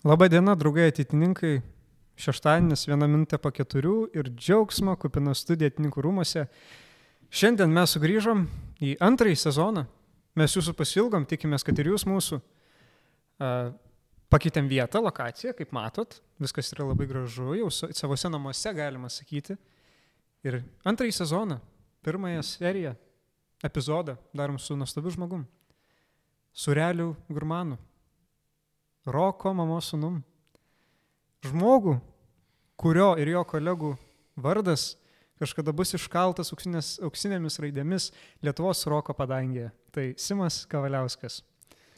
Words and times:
Labadiena, 0.00 0.54
draugai 0.56 0.86
ateitininkai. 0.88 1.58
Šeštadienis, 2.20 2.86
viena 2.88 3.04
minutė 3.08 3.36
po 3.40 3.50
keturių 3.52 3.94
ir 4.16 4.30
džiaugsmo 4.32 4.94
kupina 5.00 5.34
studija 5.36 5.68
atininkų 5.68 6.04
rūmose. 6.06 6.46
Šiandien 7.28 7.68
mes 7.72 7.92
sugrįžom 7.92 8.46
į 8.80 8.94
antrąjį 9.04 9.36
sezoną. 9.42 9.82
Mes 10.40 10.56
jūsų 10.56 10.72
pasilgom, 10.78 11.26
tikimės, 11.28 11.64
kad 11.68 11.76
ir 11.80 11.90
jūs 11.92 12.06
mūsų. 12.08 12.40
Pakeitėm 14.32 14.70
vietą, 14.72 15.04
lokaciją, 15.04 15.52
kaip 15.58 15.76
matot. 15.76 16.16
Viskas 16.40 16.72
yra 16.72 16.88
labai 16.88 17.08
gražu, 17.10 17.50
jau 17.60 17.68
savose 17.68 18.32
namuose 18.32 18.72
galima 18.76 19.12
sakyti. 19.12 19.58
Ir 20.48 20.62
antrąjį 20.88 21.18
sezoną, 21.18 21.60
pirmąją 22.08 22.48
seriją, 22.48 22.96
epizodą 23.68 24.16
darom 24.32 24.56
su 24.56 24.80
nuostabiu 24.80 25.12
žmogum. 25.12 25.44
Surelių 26.56 27.12
gurmanu. 27.28 27.76
Roko 29.06 29.52
mamos 29.56 29.88
sunum. 29.92 30.18
Žmogų, 31.46 31.94
kurio 32.76 33.14
ir 33.20 33.30
jo 33.32 33.44
kolegų 33.48 33.94
vardas 34.36 34.94
kažkada 35.40 35.72
bus 35.72 35.94
iškaltas 35.96 36.52
auksinės, 36.52 36.98
auksinėmis 37.06 37.56
raidėmis 37.62 38.10
Lietuvos 38.44 38.84
roko 38.92 39.16
padangėje. 39.16 39.70
Tai 39.94 40.04
Simas 40.20 40.66
Kavaliauskas. 40.68 41.40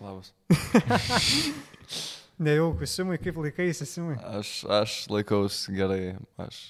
Labas. 0.02 0.30
Nejaukus, 2.42 2.94
Simai, 2.94 3.19
kaip 3.22 3.36
laikaisi, 3.38 3.86
Simai? 3.86 4.16
Aš, 4.38 4.52
aš 4.70 4.94
laikaus 5.12 5.64
gerai, 5.74 6.14
aš 6.41 6.62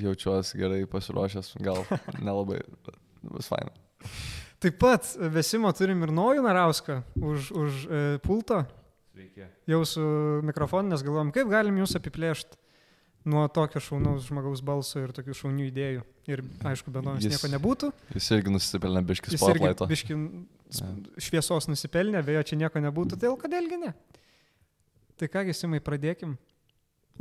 jaučiuosi 0.00 0.58
gerai 0.58 0.80
pasiruošęs, 0.90 1.52
gal 1.62 1.82
nelabai, 2.22 2.62
bus 3.22 3.50
faina. 3.50 3.74
Taip 4.62 4.78
pat 4.80 5.10
Vesimo 5.34 5.70
turim 5.76 6.02
ir 6.06 6.14
Nojų 6.14 6.46
Narauską 6.46 7.02
už, 7.20 7.50
už 7.52 7.84
e, 7.84 8.02
pulto. 8.24 8.62
Sveiki. 9.14 9.46
Jau 9.70 9.80
su 9.86 10.02
mikrofonu, 10.42 10.90
nes 10.90 11.02
galvom, 11.06 11.30
kaip 11.34 11.46
galim 11.52 11.76
jūs 11.78 11.94
apiplėšti 11.98 12.58
nuo 13.30 13.46
tokio 13.48 13.80
šaunaus 13.80 14.26
žmogaus 14.26 14.60
balso 14.66 15.00
ir 15.00 15.12
tokių 15.16 15.36
šaunių 15.38 15.68
idėjų. 15.70 16.02
Ir 16.28 16.42
aišku, 16.66 16.90
be 16.92 17.00
nuomis 17.04 17.24
Jis- 17.24 17.36
nieko 17.36 17.50
nebūtų. 17.54 17.92
Jis 18.16 18.26
irgi 18.36 18.52
nusipelnė 18.52 19.04
biškis 19.06 19.36
spotlighto. 19.38 19.86
biški 19.88 20.16
šviesos 21.24 21.68
nusipelnė, 21.70 22.20
beje, 22.26 22.42
čia 22.50 22.58
nieko 22.60 22.82
nebūtų, 22.84 23.16
tai 23.22 23.30
kodėlgi 23.44 23.78
ne? 23.80 23.94
Tai 25.16 25.28
kągi, 25.30 25.54
Simai, 25.54 25.80
pradėkim. 25.80 26.34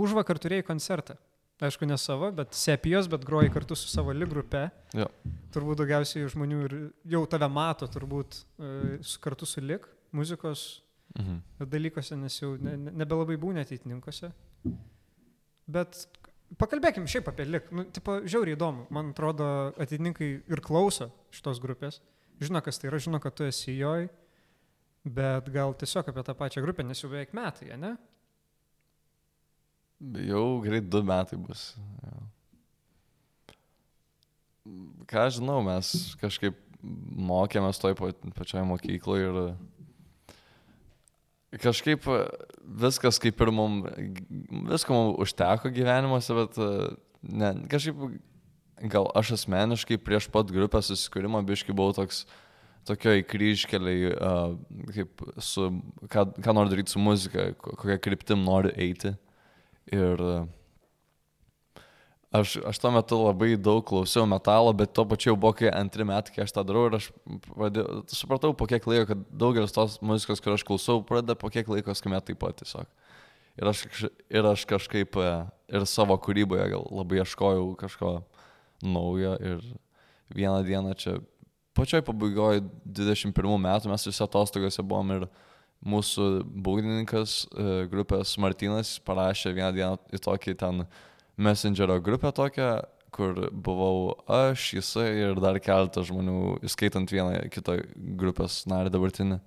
Už 0.02 0.16
vakar 0.18 0.40
turėjai 0.42 0.66
koncertą. 0.66 1.16
Aišku, 1.64 1.86
ne 1.88 1.96
savo, 2.02 2.32
bet 2.36 2.52
sepijos, 2.58 3.08
bet 3.08 3.24
groji 3.24 3.52
kartu 3.54 3.76
su 3.78 3.88
savo 3.88 4.12
lig 4.12 4.28
grupe. 4.28 4.66
Jo. 4.98 5.06
Turbūt 5.54 5.78
daugiausiai 5.80 6.26
žmonių 6.28 6.64
ir 6.66 6.74
jau 7.14 7.22
tave 7.30 7.48
mato, 7.48 7.88
turbūt 7.88 8.42
e, 8.60 8.98
su- 9.06 9.22
kartu 9.24 9.46
su 9.48 9.62
lig 9.62 9.86
muzikos 10.12 10.82
Mhm. 11.20 11.68
dalykuose, 11.70 12.16
nes 12.18 12.40
jau 12.42 12.56
ne, 12.58 12.76
ne, 12.78 12.92
nebelabai 13.04 13.36
būna 13.38 13.62
ateitininkose. 13.62 14.32
Bet 15.70 16.08
pakalbėkim 16.58 17.06
šiaip 17.10 17.28
apie 17.30 17.46
lik. 17.46 17.70
Nu, 17.72 17.84
tipo, 17.86 18.20
žiauriai 18.26 18.58
įdomu. 18.58 18.88
Man 18.90 19.12
atrodo, 19.14 19.46
ateitininkai 19.78 20.32
ir 20.50 20.62
klauso 20.66 21.12
šitos 21.32 21.62
grupės. 21.62 22.00
Žino, 22.42 22.62
kas 22.66 22.82
tai 22.82 22.90
yra, 22.90 22.98
žino, 23.00 23.20
kad 23.22 23.36
tu 23.38 23.46
esi 23.46 23.78
joj. 23.78 24.10
Bet 25.06 25.50
gal 25.54 25.74
tiesiog 25.76 26.10
apie 26.10 26.24
tą 26.24 26.34
pačią 26.40 26.64
grupę, 26.64 26.84
nes 26.88 27.02
jau 27.04 27.10
beveik 27.12 27.34
metai, 27.36 27.70
ane? 27.76 27.94
Jau 30.28 30.62
greit 30.64 30.90
du 30.90 31.02
metai 31.04 31.38
bus. 31.40 31.74
Jo. 32.04 32.22
Ką 35.12 35.26
aš 35.28 35.38
žinau, 35.42 35.60
mes 35.64 35.90
kažkaip 36.22 36.56
mokėmės 36.84 37.80
toj 37.80 37.96
pa- 38.00 38.32
pačioj 38.36 38.64
mokykloje 38.68 39.28
ir 39.30 39.38
kažkaip 41.62 42.06
viskas 42.84 43.20
kaip 43.22 43.42
ir 43.44 43.52
mums, 43.54 43.90
visko 44.72 44.96
mums 44.96 45.20
užteko 45.26 45.72
gyvenimuose, 45.74 46.38
bet 46.38 46.62
ne, 47.24 47.52
kažkaip 47.72 48.00
gal 48.94 49.10
aš 49.16 49.36
asmeniškai 49.38 50.00
prieš 50.02 50.30
pat 50.34 50.50
grupės 50.52 50.90
susikūrimą 50.92 51.44
biškai 51.48 51.76
buvau 51.76 51.94
toks 51.96 52.24
tokioj 52.88 53.22
kryžkeliai, 53.30 54.10
uh, 54.12 54.58
kaip 54.92 55.22
su, 55.40 55.70
ką, 56.12 56.26
ką 56.44 56.56
noriu 56.56 56.74
daryti 56.74 56.92
su 56.92 57.00
muzika, 57.00 57.54
ko- 57.56 57.78
kokią 57.80 57.96
kryptim 58.04 58.44
noriu 58.44 58.74
eiti. 58.76 59.14
Ir 59.94 60.20
uh, 60.20 60.50
aš, 62.34 62.58
aš 62.66 62.80
tuo 62.82 62.92
metu 62.96 63.20
labai 63.22 63.54
daug 63.62 63.84
klausiau 63.86 64.26
metalo, 64.30 64.74
bet 64.78 64.94
tuo 64.96 65.06
pačiu 65.10 65.32
jau 65.32 65.40
buvo 65.40 65.54
kai 65.60 65.70
antri 65.74 66.06
metai, 66.08 66.34
kai 66.36 66.44
aš 66.46 66.56
tą 66.56 66.66
darau 66.68 66.88
ir 66.90 66.98
aš 66.98 67.10
pradėjau, 67.46 68.02
supratau 68.12 68.54
po 68.58 68.68
kiek 68.70 68.88
laiko, 68.90 69.08
kad 69.14 69.26
daugelis 69.44 69.76
tos 69.76 70.00
muzikos, 70.02 70.42
kur 70.44 70.58
aš 70.58 70.66
klausau, 70.68 71.04
pradeda 71.08 71.38
po 71.40 71.52
kiek 71.54 71.70
laiko 71.70 71.96
skambėti 71.98 72.32
taip 72.32 72.42
pat 72.42 72.58
tiesiog. 72.64 72.90
Ir 73.62 73.70
aš, 73.70 73.84
ir 74.34 74.50
aš 74.50 74.66
kažkaip 74.66 75.20
e, 75.22 75.30
ir 75.78 75.86
savo 75.90 76.18
kūryboje 76.18 76.72
gal 76.74 76.88
labai 76.90 77.22
ieškojau 77.22 77.68
kažko 77.78 78.16
naujo 78.82 79.36
ir 79.38 79.62
vieną 80.34 80.64
dieną 80.66 80.96
čia 80.98 81.20
pačioj 81.78 82.02
pabaigoje 82.06 82.64
21 82.86 83.62
metų 83.62 83.92
mes 83.92 84.08
visi 84.10 84.24
atostogose 84.26 84.82
buvom 84.82 85.14
ir 85.20 85.28
mūsų 85.86 86.28
būgnininkas 86.66 87.44
e, 87.46 87.86
grupės 87.92 88.34
Martinas 88.42 88.96
parašė 89.06 89.54
vieną 89.54 89.72
dieną 89.78 90.02
į 90.16 90.22
tokį 90.24 90.58
ten 90.58 90.86
messengerio 91.38 92.00
grupę 92.04 92.32
tokią, 92.36 92.70
kur 93.14 93.48
buvau 93.52 94.14
aš, 94.30 94.74
jisai 94.80 95.10
ir 95.30 95.42
dar 95.42 95.60
keletas 95.62 96.10
žmonių, 96.10 96.60
įskaitant 96.66 97.12
vieną 97.14 97.48
kitą 97.54 97.78
grupės 98.20 98.64
narį 98.70 98.94
dabartinį. 98.94 99.40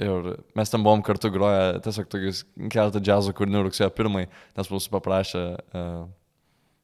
Ir 0.00 0.30
mes 0.56 0.70
ten 0.72 0.84
buvom 0.86 1.02
kartu 1.04 1.28
groję 1.34 1.80
tiesiog 1.84 2.08
tokius 2.08 2.44
keletą 2.72 3.02
džiazo 3.02 3.34
kūrinių 3.36 3.66
rugsėjo 3.66 3.90
pirmai, 3.92 4.28
nes 4.56 4.70
mūsų 4.72 4.92
paprašė 4.94 5.42
uh, 5.50 6.06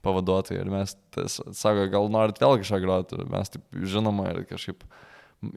pavaduotojai 0.07 0.61
ir 0.63 0.71
mes, 0.73 0.95
ties, 1.15 1.39
sako, 1.57 1.87
gal 1.93 2.11
norit 2.13 2.41
vėl 2.43 2.59
kažką 2.61 2.81
groti, 2.83 3.19
ir 3.19 3.31
mes 3.33 3.53
taip 3.53 3.79
žinoma 3.95 4.31
ir 4.33 4.43
kažkaip 4.51 4.85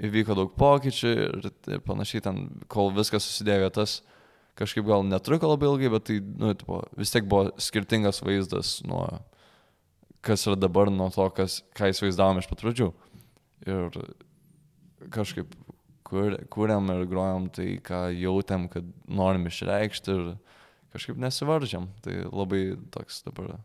įvyko 0.09 0.37
daug 0.37 0.53
pokyčių 0.59 1.11
ir, 1.15 1.49
panašiai 1.87 2.23
ten, 2.25 2.45
kol 2.71 2.93
viskas 2.95 3.25
susidėjo 3.25 3.65
vietas, 3.65 3.99
kažkaip 4.59 4.85
gal 4.87 5.05
netruko 5.07 5.53
labai 5.53 5.69
ilgai, 5.71 5.91
bet 5.95 6.07
tai, 6.09 6.19
nu, 6.19 6.53
tipo, 6.59 6.81
vis 6.99 7.13
tiek 7.13 7.27
buvo 7.29 7.53
skirtingas 7.61 8.21
vaizdas 8.25 8.79
nuo 8.87 9.05
kas 10.25 10.45
yra 10.47 10.57
dabar, 10.59 10.91
nuo 10.91 11.09
to, 11.13 11.25
kas, 11.35 11.61
ką 11.77 11.91
įsivaizdavom 11.93 12.41
iš 12.41 12.49
pat 12.51 12.63
pradžių. 12.63 12.89
Ir 13.69 13.99
kažkaip 15.15 15.53
kuriam 16.09 16.89
ir 16.93 17.05
grojam 17.09 17.47
tai, 17.53 17.69
ką 17.85 18.07
jautėm, 18.17 18.67
kad 18.71 18.87
norim 19.07 19.47
išreikšti 19.49 20.15
ir 20.15 20.29
kažkaip 20.95 21.19
nesivaržėm. 21.21 21.89
Tai 22.05 22.15
labai 22.27 22.63
toks 22.93 23.23
dabar 23.27 23.59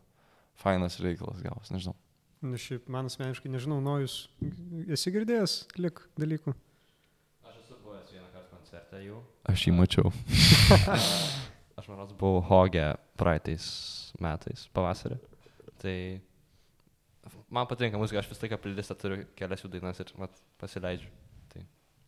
fainas 0.61 0.99
reikalas 1.03 1.41
gavas, 1.43 1.71
nežinau. 1.73 1.97
Nu, 2.45 2.59
šiaip 2.61 2.89
man 2.91 3.09
asmeniškai 3.09 3.49
nežinau, 3.49 3.79
Nojus, 3.81 4.27
esi 4.91 5.13
girdėjęs 5.15 5.55
lik 5.81 6.03
dalykų? 6.19 6.53
Aš 7.47 7.55
esu 7.63 7.79
buvęs 7.81 8.11
vieną 8.13 8.27
kartą 8.33 8.59
koncerte 8.75 9.01
jau. 9.05 9.21
Aš 9.47 9.67
jį 9.67 9.73
mačiau. 9.75 10.11
Aš 11.75 11.87
manau, 11.91 12.07
buvau 12.19 12.41
Hoge 12.43 12.85
praeitais 13.19 13.65
metais, 14.19 14.65
pavasarį. 14.75 15.17
Tai 15.81 15.95
man 17.51 17.67
patinka 17.67 17.99
muzika, 17.99 18.21
aš 18.21 18.29
vis 18.31 18.41
laiką 18.43 18.59
playlistą 18.63 18.95
turiu 18.99 19.25
kelias 19.35 19.63
jų 19.63 19.71
dainas 19.73 19.99
ir 19.99 20.11
mat, 20.19 20.35
pasileidžiu. 20.61 21.11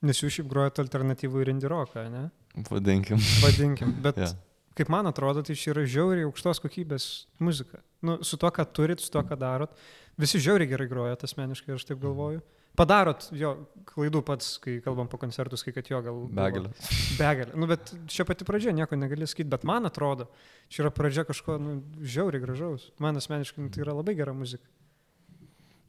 Nes 0.05 0.19
jūs 0.21 0.35
šiaip 0.35 0.49
grojate 0.51 0.83
alternatyvų 0.83 1.41
ir 1.41 1.49
indie 1.55 1.69
roką, 1.71 2.03
ne? 2.13 2.27
Vadinkim. 2.69 3.17
Vadinkim. 3.41 3.95
Bet 4.05 4.19
yeah. 4.21 4.35
kaip 4.77 4.91
man 4.93 5.09
atrodo, 5.09 5.41
tai 5.41 5.55
čia 5.57 5.71
yra 5.73 5.87
žiauriai 5.89 6.27
aukštos 6.27 6.61
kokybės 6.61 7.07
muzika. 7.41 7.81
Nu, 8.05 8.19
su 8.21 8.37
to, 8.37 8.51
ką 8.53 8.67
turit, 8.77 9.01
su 9.01 9.09
to, 9.13 9.23
ką 9.25 9.39
darot. 9.41 9.73
Visi 10.21 10.37
žiauriai 10.43 10.69
gerai 10.69 10.85
grojat 10.91 11.25
asmeniškai, 11.25 11.73
aš 11.79 11.87
taip 11.89 12.03
galvoju. 12.03 12.43
Padarot 12.77 13.25
jo 13.33 13.53
klaidų 13.89 14.21
pats, 14.25 14.51
kai 14.61 14.75
kalbam 14.85 15.07
po 15.09 15.17
koncertus, 15.17 15.63
kai 15.65 15.73
kad 15.73 15.87
jo 15.89 16.01
gal... 16.05 16.19
Begalė. 16.37 16.69
Begalė. 17.17 17.55
Nu, 17.57 17.69
bet 17.69 17.89
čia 18.11 18.25
pati 18.27 18.45
pradžia, 18.45 18.73
nieko 18.75 18.99
negali 18.99 19.25
sakyti, 19.25 19.49
bet 19.49 19.65
man 19.65 19.89
atrodo, 19.89 20.27
čia 20.69 20.83
yra 20.83 20.91
pradžia 20.93 21.25
kažko 21.25 21.55
nu, 21.61 21.79
žiauriai 22.05 22.43
gražaus. 22.43 22.91
Man 23.01 23.17
asmeniškai 23.17 23.65
nu, 23.65 23.71
tai 23.73 23.81
yra 23.85 23.95
labai 23.97 24.13
gera 24.19 24.35
muzika. 24.37 24.61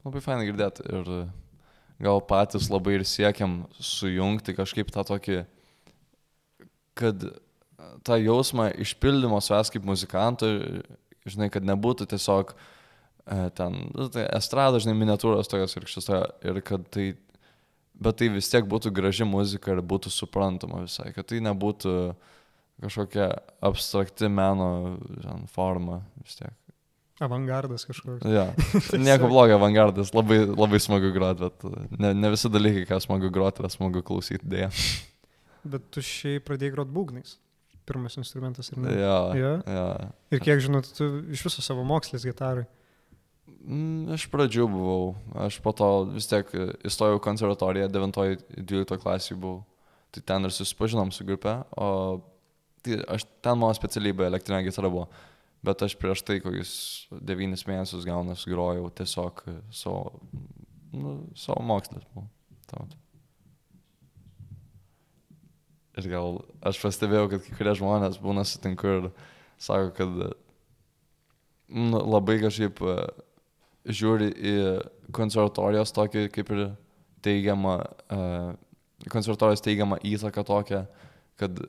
Labai 0.06 0.22
fainai 0.24 0.48
girdėti 0.48 0.86
ir 0.88 1.12
gal 2.00 2.22
patys 2.24 2.70
labai 2.72 2.96
ir 2.96 3.04
siekiam 3.08 3.60
sujungti 3.76 4.56
kažkaip 4.56 4.94
tą 4.94 5.04
tokį, 5.10 5.42
kad 6.96 7.28
tą 8.06 8.18
jausmą 8.22 8.70
išpildymo 8.80 9.42
savęs 9.44 9.74
kaip 9.74 9.84
muzikantų, 9.84 10.50
žinai, 11.28 11.50
kad 11.52 11.66
nebūtų 11.68 12.08
tiesiog 12.14 12.54
e, 12.54 12.76
ten, 13.56 13.76
nu, 13.94 14.08
tai 14.12 14.26
estrada, 14.36 14.80
žinai, 14.82 14.96
miniatūros 14.98 15.50
tokios 15.50 15.76
ir 15.78 15.86
šis, 15.90 16.08
ir 16.48 16.60
kad 16.66 16.84
tai, 16.94 17.10
bet 17.98 18.18
tai 18.20 18.28
vis 18.34 18.48
tiek 18.52 18.66
būtų 18.70 18.92
graži 18.94 19.26
muzika 19.28 19.74
ir 19.74 19.82
būtų 19.84 20.12
suprantama 20.14 20.84
visai, 20.86 21.10
kad 21.16 21.28
tai 21.30 21.40
nebūtų 21.44 21.94
kažkokia 22.84 23.32
abstrakti 23.66 24.28
meno 24.30 24.68
žin, 25.24 25.44
forma 25.50 26.02
vis 26.22 26.38
tiek. 26.38 26.54
Avangardas 27.18 27.82
kažkoks. 27.82 28.22
Ja. 28.30 28.44
Nieko 29.06 29.26
blogo, 29.26 29.56
avangardas, 29.56 30.12
labai, 30.14 30.44
labai 30.46 30.78
smagu 30.78 31.10
groti, 31.16 31.48
bet 31.48 31.98
ne, 31.98 32.12
ne 32.14 32.30
visi 32.30 32.46
dalykai, 32.54 32.84
ką 32.86 33.00
smagu 33.02 33.32
groti, 33.34 33.64
yra 33.64 33.70
smagu 33.74 34.04
klausyti 34.06 34.46
dėja. 34.46 34.68
Bet 35.68 35.88
tu 35.90 35.98
šiaip 36.06 36.46
pradėjai 36.46 36.76
grot 36.76 36.92
būgnais. 36.94 37.34
pirmas 37.88 38.14
instrumentas, 38.20 38.68
ar 38.70 38.78
ne? 38.84 38.92
Jo, 39.00 39.16
Jo? 39.34 39.50
jo. 39.66 39.84
Ir 40.36 40.42
kiek 40.44 40.60
žinot, 40.62 40.86
tu 40.94 41.06
iš 41.34 41.42
viso 41.48 41.62
savo 41.64 41.82
mokslės 41.88 42.22
gitarai. 42.28 42.66
Mm, 43.66 44.14
Iš 44.14 44.28
pradžių 44.30 44.68
buvau, 44.70 45.14
aš 45.46 45.58
po 45.64 45.72
to 45.76 45.88
vis 46.14 46.28
tiek 46.30 46.50
įstojau 46.86 47.18
konservatoriją, 47.22 47.88
9-12 47.90 49.00
klasį 49.02 49.38
buvau. 49.38 49.64
Tai 50.14 50.22
ten 50.24 50.48
ir 50.48 50.54
susipažinom 50.54 51.10
su 51.12 51.26
grupe, 51.28 51.52
o 51.76 51.88
tai 52.84 53.02
aš, 53.12 53.26
ten 53.44 53.58
mano 53.60 53.74
specialybė 53.76 54.28
elektrinė 54.30 54.62
gitara 54.64 54.88
buvo. 54.92 55.08
Bet 55.66 55.82
aš 55.82 55.96
prieš 55.98 56.22
tai 56.24 56.38
kokius 56.40 56.72
9 57.10 57.66
mėnesius 57.68 58.06
gaunas 58.06 58.46
grojau 58.48 58.88
tiesiog 58.94 59.42
savo, 59.74 60.20
nu, 60.94 61.18
savo 61.36 61.64
mokslės 61.66 62.06
buvo. 62.14 62.28
Tai 62.70 62.84
vat. 62.84 62.96
Ir 65.98 66.06
gal 66.12 66.38
aš 66.70 66.78
pastebėjau, 66.78 67.26
kad 67.32 67.44
kai 67.44 67.56
kurie 67.58 67.74
žmonės 67.80 68.20
būna 68.22 68.46
sutinku 68.46 68.86
ir 68.86 69.08
sako, 69.58 69.90
kad 69.98 70.18
nu, 71.74 71.98
labai 71.98 72.38
kažkaip 72.44 72.78
žiūri 73.86 74.30
į 74.32 74.54
konservatorijos 75.14 75.92
tokį 75.96 76.28
kaip 76.34 76.52
ir 76.54 76.64
teigiamą, 77.24 77.76
uh, 78.14 78.54
konservatorijos 79.12 79.62
teigiamą 79.64 80.00
įtaką 80.06 80.44
tokią, 80.48 80.82
kad 81.38 81.60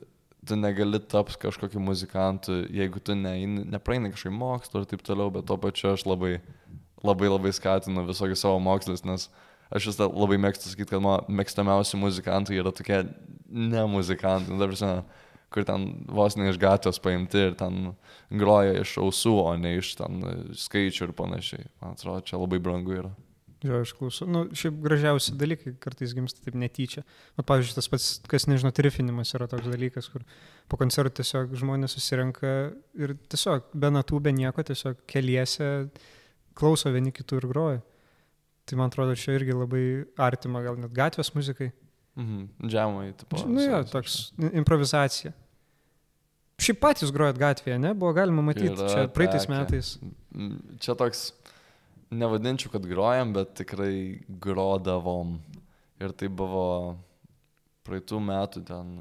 tu 0.46 0.56
negali 0.56 1.00
tapti 1.00 1.38
kažkokiu 1.40 1.80
muzikantu, 1.80 2.64
jeigu 2.72 3.00
tu 3.00 3.14
ne, 3.14 3.34
nepraeini 3.74 4.12
kažkokį 4.14 4.36
mokslą 4.36 4.82
ir 4.82 4.90
taip 4.90 5.04
toliau, 5.06 5.30
bet 5.34 5.46
to 5.48 5.56
pačiu 5.60 5.92
aš 5.92 6.06
labai, 6.08 6.38
labai 7.04 7.30
labai 7.30 7.52
skatinu 7.56 8.06
visokius 8.08 8.42
savo 8.44 8.60
mokslus, 8.62 9.04
nes 9.04 9.28
aš 9.70 9.90
vis 9.90 9.98
dar 10.00 10.10
labai 10.10 10.40
mėgstu 10.40 10.72
sakyti, 10.72 10.94
kad 10.94 11.04
mano 11.04 11.40
mėgstamiausi 11.40 12.00
muzikantai 12.00 12.58
yra 12.58 12.72
tokie 12.74 13.04
ne 13.50 13.84
muzikantai, 13.90 14.54
nu, 14.54 14.60
ta 14.62 14.70
prasme, 14.70 14.94
kur 15.50 15.66
ten 15.66 15.88
vos 16.06 16.36
ne 16.38 16.50
iš 16.50 16.58
gatvės 16.62 17.00
paimti 17.02 17.48
ir 17.48 17.56
ten 17.58 17.92
groja 18.30 18.76
iš 18.80 18.96
ausų, 19.02 19.34
o 19.42 19.56
ne 19.58 19.76
iš 19.80 19.96
ten 19.98 20.22
skaičių 20.56 21.08
ir 21.08 21.16
panašiai. 21.18 21.66
Man 21.82 21.98
atrodo, 21.98 22.22
čia 22.26 22.38
labai 22.38 22.62
brangu 22.62 22.94
yra. 23.00 23.10
Jo, 23.60 23.82
aš 23.84 23.90
klausau. 23.92 24.24
Nu, 24.30 24.46
šiaip 24.56 24.78
gražiausi 24.80 25.34
dalykai 25.36 25.74
kartais 25.82 26.14
gimsta 26.16 26.40
taip 26.40 26.54
netyčia. 26.56 27.02
O, 27.36 27.44
pavyzdžiui, 27.44 27.74
tas 27.76 27.90
pats, 27.92 28.06
kas 28.30 28.46
nežino, 28.48 28.70
trifinimas 28.72 29.34
yra 29.36 29.50
toks 29.52 29.68
dalykas, 29.68 30.08
kur 30.08 30.24
po 30.70 30.78
koncertų 30.80 31.18
tiesiog 31.18 31.52
žmonės 31.60 31.98
susirenka 31.98 32.54
ir 32.96 33.12
tiesiog 33.28 33.68
be 33.76 33.90
natų, 33.92 34.22
be 34.24 34.32
nieko, 34.32 34.64
tiesiog 34.64 35.02
keliese 35.10 35.68
klauso 36.56 36.92
vieni 36.94 37.12
kitų 37.12 37.42
ir 37.42 37.48
groja. 37.50 37.82
Tai 38.64 38.80
man 38.80 38.88
atrodo, 38.88 39.18
čia 39.18 39.36
irgi 39.36 39.52
labai 39.52 39.84
artima, 40.16 40.64
gal 40.64 40.80
net 40.80 40.96
gatvės 40.96 41.34
muzikai. 41.36 41.68
Mhm. 42.16 42.48
Džemai, 42.64 43.12
tipo. 43.20 43.44
Nu 43.48 43.64
jo, 43.66 43.82
toks 43.92 44.32
improvizacija. 44.40 45.34
Šiaip 46.60 46.80
patys 46.82 47.12
grojat 47.14 47.38
gatvėje, 47.40 47.78
ne? 47.80 47.94
Buvo 47.96 48.12
galima 48.16 48.44
matyti 48.44 48.74
Yra 48.74 48.88
čia 48.90 49.04
praeitais 49.14 49.46
tekę. 49.46 49.56
metais. 49.56 49.92
Čia 50.84 50.96
toks, 50.98 51.30
nevadinčiau, 52.12 52.72
kad 52.74 52.88
grojam, 52.88 53.32
bet 53.36 53.54
tikrai 53.62 54.20
grodavom. 54.42 55.38
Ir 56.00 56.12
tai 56.16 56.28
buvo 56.32 56.98
praeitų 57.88 58.20
metų 58.24 58.64
ten, 58.68 58.92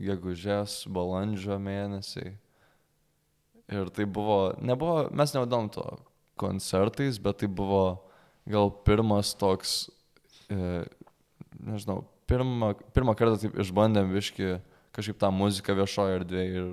gegužės, 0.00 0.84
balandžio 0.90 1.58
mėnesiai. 1.62 2.34
Ir 3.72 3.90
tai 3.94 4.04
buvo, 4.10 4.54
nebuvo, 4.60 5.06
mes 5.14 5.32
nevadom 5.36 5.70
to 5.72 5.84
koncertais, 6.40 7.20
bet 7.22 7.40
tai 7.40 7.48
buvo 7.48 7.84
gal 8.50 8.68
pirmas 8.84 9.32
toks, 9.38 9.86
e, 10.52 10.82
nežinau, 11.62 12.02
pirmą, 12.28 12.74
pirmą 12.96 13.14
kartą 13.16 13.38
taip 13.40 13.56
išbandėm 13.62 14.12
viški 14.12 14.58
kažkaip 14.94 15.18
tą 15.20 15.30
muziką 15.34 15.76
viešoje 15.78 16.18
erdvėje 16.20 16.60
ir 16.60 16.68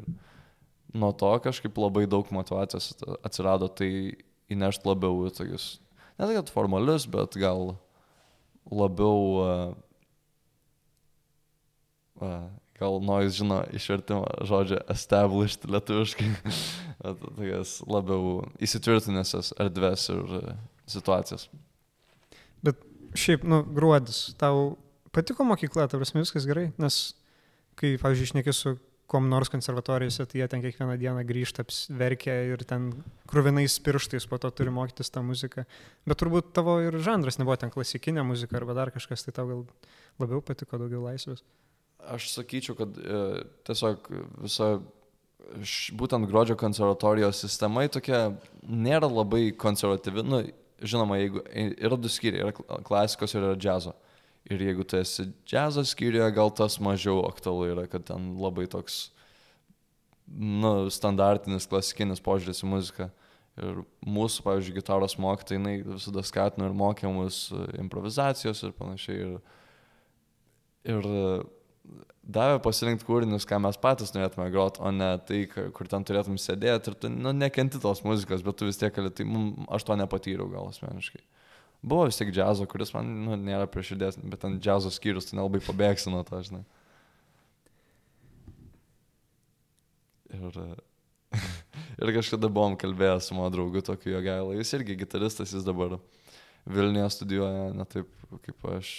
nuo 0.94 1.12
to 1.16 1.32
kažkaip 1.44 1.78
labai 1.78 2.08
daug 2.10 2.28
motivacijos 2.32 2.92
at- 2.94 3.28
atsirado 3.30 3.68
tai 3.68 4.18
įnešti 4.52 4.88
labiau 4.88 5.26
į 5.28 5.34
tokius, 5.38 5.80
ne 6.20 6.28
tai 6.28 6.36
kad 6.38 6.52
formalius, 6.52 7.08
bet 7.12 7.38
gal 7.40 7.76
labiau, 8.72 9.22
uh, 9.42 9.74
uh, 12.22 12.46
gal 12.80 13.00
nois 13.04 13.34
žino 13.38 13.62
išvertimą 13.76 14.46
žodžio 14.48 14.82
established 14.92 15.68
lietuviškai, 15.70 16.30
Bet 17.02 17.18
tokias 17.24 17.80
labiau 17.90 18.44
įsitvirtinusias 18.62 19.56
erdves 19.58 20.06
ir 20.14 20.22
uh, 20.22 20.56
situacijas. 20.86 21.48
Šiaip, 23.12 23.44
nu, 23.44 23.60
gruodis, 23.68 24.30
tau 24.40 24.78
patiko 25.12 25.44
mokykla, 25.44 25.90
ta 25.92 26.00
prasme 26.00 26.22
viskas 26.24 26.46
gerai, 26.48 26.70
nes 26.80 27.00
kai, 27.76 27.98
pavyzdžiui, 28.00 28.30
išneki 28.30 28.54
su 28.56 28.78
kom 29.12 29.25
nors 29.28 29.50
konservatorijose, 29.52 30.24
tai 30.31 30.40
jie 30.40 30.48
ten 30.48 30.62
kiekvieną 30.63 30.94
dieną 31.02 31.24
grįžta, 31.28 31.66
verkia 32.00 32.36
ir 32.54 32.62
ten 32.68 32.86
krūvinais 33.28 33.75
pirštais 33.84 34.24
po 34.31 34.40
to 34.40 34.52
turi 34.56 34.72
mokytis 34.72 35.12
tą 35.12 35.19
muziką. 35.28 35.66
Bet 36.08 36.19
turbūt 36.22 36.54
tavo 36.56 36.78
ir 36.86 36.96
žanras 37.04 37.36
nebuvo 37.42 37.58
ten 37.60 37.74
klasikinė 37.74 38.24
muzika 38.28 38.56
arba 38.62 38.78
dar 38.78 38.94
kažkas, 38.96 39.25
tai 39.28 39.34
tau 39.36 39.50
gal 39.50 39.66
labiau 40.24 40.40
patiko, 40.48 40.80
daugiau 40.80 41.04
laisvės. 41.10 41.44
Aš 42.16 42.30
sakyčiau, 42.38 42.78
kad 42.80 42.96
e, 42.98 43.19
tiesiog 43.68 44.08
visa 44.46 44.69
š- 45.60 45.92
būtent 46.00 46.25
gruodžio 46.31 46.56
konservatorijos 46.57 47.44
sistema 47.44 47.84
tokia 47.92 48.30
nėra 48.64 49.12
labai 49.12 49.50
konservatyvi. 49.54 50.24
Nu, 50.25 50.40
žinoma, 50.81 51.19
jeigu 51.22 51.44
yra 51.52 52.00
du 52.00 52.10
skyriai, 52.10 52.48
yra 52.48 52.56
kl- 52.57 52.80
klasikos 52.88 53.36
ir 53.36 53.44
yra 53.44 53.60
džiazo. 53.60 53.94
Ir 54.51 54.62
jeigu 54.65 54.83
tu 54.83 54.98
esi 55.00 55.30
džiazo 55.48 55.86
skyriuje, 55.88 56.27
gal 56.36 56.51
tas 56.56 56.75
mažiau 56.83 57.21
aktualu 57.27 57.69
yra, 57.71 57.88
kad 57.88 58.03
ten 58.09 58.33
labai 58.42 58.68
toks 58.71 59.06
nu, 60.27 60.89
standartinis, 60.92 61.69
klasikinis 61.71 62.24
požiūris 62.24 62.63
į 62.65 62.71
muziką. 62.71 63.07
Ir 63.62 63.81
mūsų, 64.07 64.44
pavyzdžiui, 64.45 64.75
gitaros 64.77 65.18
mokytojai, 65.21 65.59
jinai 65.59 65.74
visada 65.86 66.24
skatino 66.25 66.69
ir 66.69 66.75
mokė 66.77 67.09
mus 67.12 67.50
improvizacijos 67.80 68.63
ir 68.63 68.75
panašiai. 68.77 69.25
Ir, 69.25 69.33
ir 70.95 71.09
davė 72.21 72.62
pasirinkti 72.63 73.07
kūrinius, 73.07 73.47
ką 73.50 73.59
mes 73.63 73.80
patys 73.81 74.15
norėtume 74.15 74.47
groti, 74.54 74.81
o 74.83 74.92
ne 74.95 75.12
tai, 75.27 75.44
kur 75.51 75.89
ten 75.92 76.06
turėtum 76.07 76.39
sėdėti 76.39 76.92
ir 76.92 76.97
tu 77.01 77.12
nu, 77.12 77.33
nekenti 77.36 77.81
tos 77.81 78.04
muzikos, 78.07 78.45
bet 78.45 78.59
tu 78.59 78.69
vis 78.69 78.80
tiek, 78.80 78.95
tai 78.95 79.27
aš 79.75 79.88
to 79.88 80.00
nepatyriau 80.00 80.47
gal 80.51 80.71
asmeniškai. 80.71 81.24
Buvo 81.81 82.06
vis 82.06 82.19
tiek 82.19 82.30
džiazo, 82.30 82.68
kuris 82.69 82.94
man 82.94 83.10
nu, 83.25 83.36
nėra 83.39 83.66
prie 83.72 83.83
širdies, 83.86 84.19
bet 84.22 84.45
ant 84.45 84.62
džiazo 84.62 84.92
skyrius 84.94 85.30
tai 85.30 85.39
nelabai 85.39 85.63
pabėgsi 85.66 86.13
nuo 86.13 86.22
to, 86.28 86.42
žinai. 86.45 86.62
Ir, 90.31 90.60
ir 92.02 92.14
kažkada 92.19 92.52
buvom 92.54 92.78
kalbėję 92.80 93.18
su 93.26 93.38
mano 93.38 93.50
draugu 93.54 93.81
tokiu 93.85 94.14
jogailą, 94.14 94.54
jis 94.59 94.76
irgi 94.78 95.00
gitaristas, 95.04 95.56
jis 95.57 95.66
dabar 95.68 95.97
Vilniuje 96.66 97.09
studijuoja, 97.09 97.71
ne 97.73 97.85
taip 97.90 98.09
kaip 98.45 98.68
aš, 98.78 98.90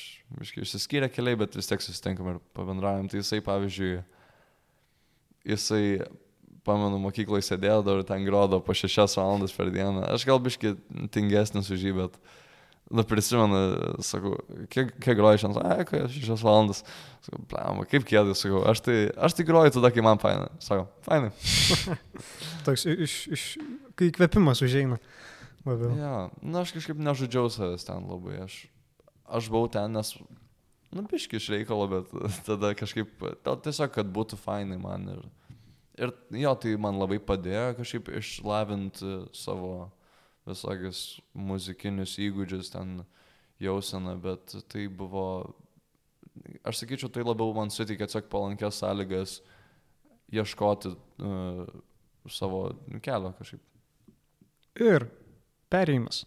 iškai 0.43 0.65
išsiskyrė 0.65 1.09
keliai, 1.13 1.39
bet 1.39 1.55
vis 1.57 1.69
tiek 1.71 1.81
susitinkam 1.81 2.33
ir 2.35 2.41
pabendraujam. 2.57 3.07
Tai 3.09 3.21
jisai, 3.21 3.39
pavyzdžiui, 3.47 4.03
jisai, 5.49 5.85
pamenu, 6.67 6.99
mokykloje 7.03 7.47
sėdėdavo 7.47 8.01
ir 8.01 8.07
ten 8.09 8.27
grodo 8.27 8.61
po 8.63 8.75
šešias 8.77 9.17
valandas 9.19 9.55
per 9.57 9.71
dieną. 9.75 10.05
Aš 10.11 10.27
gal 10.29 10.43
biški 10.43 10.75
tingesnis 11.15 11.71
už 11.73 11.87
jį, 11.89 11.95
bet, 12.03 12.19
nu, 12.91 13.05
prisimenu, 13.09 13.61
sakau, 14.05 14.37
kiek, 14.73 14.93
kiek 15.01 15.17
groji 15.17 15.43
šiandien, 15.43 15.65
ai, 15.65 15.85
kai 15.89 16.03
šešias 16.13 16.45
valandas. 16.45 16.83
Sakau, 17.25 17.43
blema, 17.51 17.87
kaip 17.89 18.05
kėdai, 18.09 18.35
sakau, 18.39 18.63
aš 18.69 18.83
tai, 18.85 18.97
aš 19.17 19.37
tai 19.39 19.47
groju 19.49 19.75
tada, 19.77 19.93
kai 19.95 20.05
man 20.05 20.21
faina. 20.23 20.51
Sakau, 20.63 20.89
fainai. 21.07 21.31
Toks 22.67 22.87
iš, 22.91 23.17
iš, 23.33 23.47
kai 23.99 24.11
įkvėpimas 24.11 24.65
užeina 24.67 24.99
labiau. 25.65 25.95
Ja, 25.99 26.15
na, 26.43 26.65
aš 26.65 26.75
kažkaip 26.77 27.01
nežudžiau 27.01 27.51
savęs 27.53 27.87
ten 27.87 28.05
labai. 28.11 28.43
Aš, 28.45 28.59
aš 29.25 29.51
buvau 29.53 29.71
ten, 29.73 29.95
nes, 29.97 30.13
nu, 30.93 31.07
biški 31.09 31.39
iš 31.39 31.49
reikalo, 31.55 31.89
bet 31.93 32.13
tada 32.49 32.75
kažkaip, 32.79 33.15
tiesiog, 33.47 33.95
kad 33.95 34.13
būtų 34.13 34.41
fainai 34.43 34.81
man. 34.83 35.09
Ir, 35.15 35.25
ir 36.03 36.15
jo, 36.45 36.55
tai 36.61 36.77
man 36.81 37.01
labai 37.01 37.23
padėjo 37.23 37.73
kažkaip 37.81 38.13
išlavinti 38.21 39.17
savo 39.37 39.91
visokius 40.49 41.21
muzikinius 41.35 42.17
įgūdžius 42.23 42.73
ten 42.75 43.03
jauseną, 43.63 44.17
bet 44.23 44.55
tai 44.73 44.89
buvo, 44.91 45.55
aš 46.67 46.83
sakyčiau, 46.83 47.11
tai 47.13 47.25
labiau 47.27 47.55
man 47.57 47.71
suteikė 47.71 48.09
tiesiog 48.09 48.31
palankės 48.33 48.81
sąlygas 48.83 49.37
ieškoti 50.33 50.93
uh, 50.93 51.67
savo 52.31 52.65
kelio 53.05 53.35
kažkaip. 53.39 53.63
Ir 54.83 55.07
perėjimas. 55.73 56.25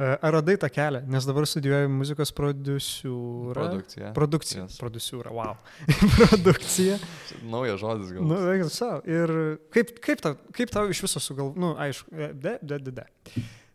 Ar 0.00 0.32
radai 0.32 0.56
tą 0.56 0.68
kelią? 0.72 1.02
Nes 1.12 1.26
dabar 1.28 1.44
studijuoju 1.44 1.90
muzikos 1.92 2.30
prodiusiūrą. 2.32 3.52
Produkcija. 3.52 4.12
Produkcija. 4.16 4.62
Yes. 4.64 4.78
Prodiusiūra, 4.80 5.32
wow. 5.36 5.58
Produkcija. 6.16 6.96
Naujas 7.44 7.82
žodis 7.82 8.14
gal. 8.16 8.24
Nu, 8.24 8.38
eik 8.54 8.64
savo. 8.72 9.02
Ir 9.04 9.32
kaip, 9.74 9.92
kaip, 10.00 10.22
tau, 10.24 10.38
kaip 10.56 10.72
tau 10.72 10.88
iš 10.88 11.02
viso 11.04 11.20
sugalvo, 11.20 11.52
nu, 11.60 11.74
aišku, 11.84 12.14
e, 12.16 12.30
de, 12.32 12.54
de, 12.64 12.78
de, 12.86 12.94
de. 12.96 13.04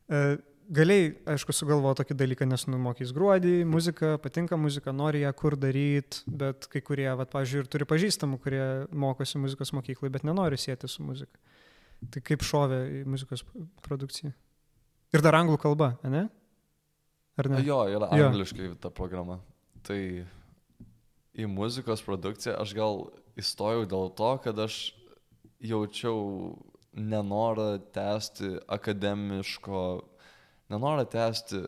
E, 0.10 0.22
galėjai, 0.80 1.12
aišku, 1.36 1.54
sugalvo 1.54 1.92
tokį 2.00 2.18
dalyką, 2.18 2.48
nes 2.50 2.66
numokys 2.72 3.14
gruodį, 3.14 3.60
muzika, 3.70 4.16
patinka 4.24 4.58
muzika, 4.58 4.96
nori 4.96 5.22
ją 5.22 5.34
kur 5.38 5.58
daryti, 5.62 6.24
bet 6.26 6.66
kai 6.74 6.82
kurie, 6.86 7.12
va, 7.20 7.28
pavyzdžiui, 7.30 7.62
ir 7.62 7.70
turi 7.70 7.90
pažįstamų, 7.92 8.42
kurie 8.42 8.66
mokosi 8.90 9.44
muzikos 9.44 9.76
mokyklai, 9.78 10.10
bet 10.18 10.26
nenori 10.26 10.58
sėti 10.58 10.90
su 10.90 11.06
muzika. 11.06 11.38
Tai 12.10 12.26
kaip 12.26 12.42
šovė 12.46 12.82
į 13.04 13.06
muzikos 13.14 13.46
produkciją? 13.86 14.34
Ir 15.14 15.24
dar 15.24 15.38
anglų 15.38 15.58
kalba, 15.62 15.94
ne? 16.04 16.26
Ar 17.38 17.50
ne? 17.52 17.62
Jo, 17.68 17.84
yra 17.92 18.10
Jo. 18.16 18.30
angliškai 18.32 18.72
ta 18.80 18.90
programa. 18.90 19.40
Tai 19.86 20.00
į 21.36 21.48
muzikos 21.52 22.02
produkciją 22.06 22.56
aš 22.62 22.74
gal 22.76 23.10
įstojau 23.38 23.86
dėl 23.92 24.10
to, 24.16 24.32
kad 24.44 24.60
aš 24.64 24.94
jaučiau 25.60 26.56
nenorą 26.96 27.80
tęsti 27.94 28.56
akademiško, 28.72 29.82
nenorą 30.72 31.04
tęsti 31.12 31.66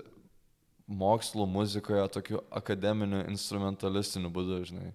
mokslų 0.87 1.45
muzikoje 1.51 2.05
tokiu 2.15 2.41
akademiniu 2.55 3.25
instrumentalistiniu 3.27 4.31
būdu, 4.31 4.61
žinai, 4.69 4.93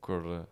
kur 0.00 0.46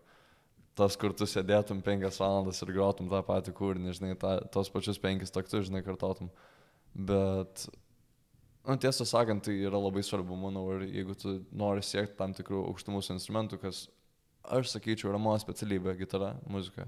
tas, 0.77 0.97
kur 1.01 1.15
tu 1.17 1.25
sėdėtum 1.29 1.81
penkias 1.85 2.21
valandas 2.21 2.61
ir 2.65 2.73
grotum 2.77 3.09
tą 3.09 3.23
patį 3.25 3.55
kūrinį, 3.57 3.95
žinai, 3.97 4.13
ta, 4.21 4.37
tos 4.53 4.69
pačius 4.73 5.01
penkis 5.01 5.33
taktus, 5.33 5.71
žinai, 5.71 5.81
kartotum. 5.85 6.29
Bet 6.95 7.67
Nu, 8.63 8.77
tiesą 8.79 9.03
sakant, 9.09 9.43
tai 9.43 9.57
yra 9.67 9.79
labai 9.81 10.05
svarbu, 10.07 10.37
manau, 10.39 10.69
ir 10.77 10.85
jeigu 10.87 11.17
tu 11.19 11.33
nori 11.59 11.83
siekti 11.83 12.15
tam 12.15 12.31
tikrų 12.37 12.61
aukštumų 12.69 13.01
su 13.03 13.11
instrumentu, 13.17 13.59
kas, 13.59 13.89
aš 14.47 14.69
sakyčiau, 14.71 15.09
yra 15.11 15.19
mano 15.19 15.41
specialybė- 15.43 15.97
gitara, 16.03 16.37
muzika. 16.47 16.87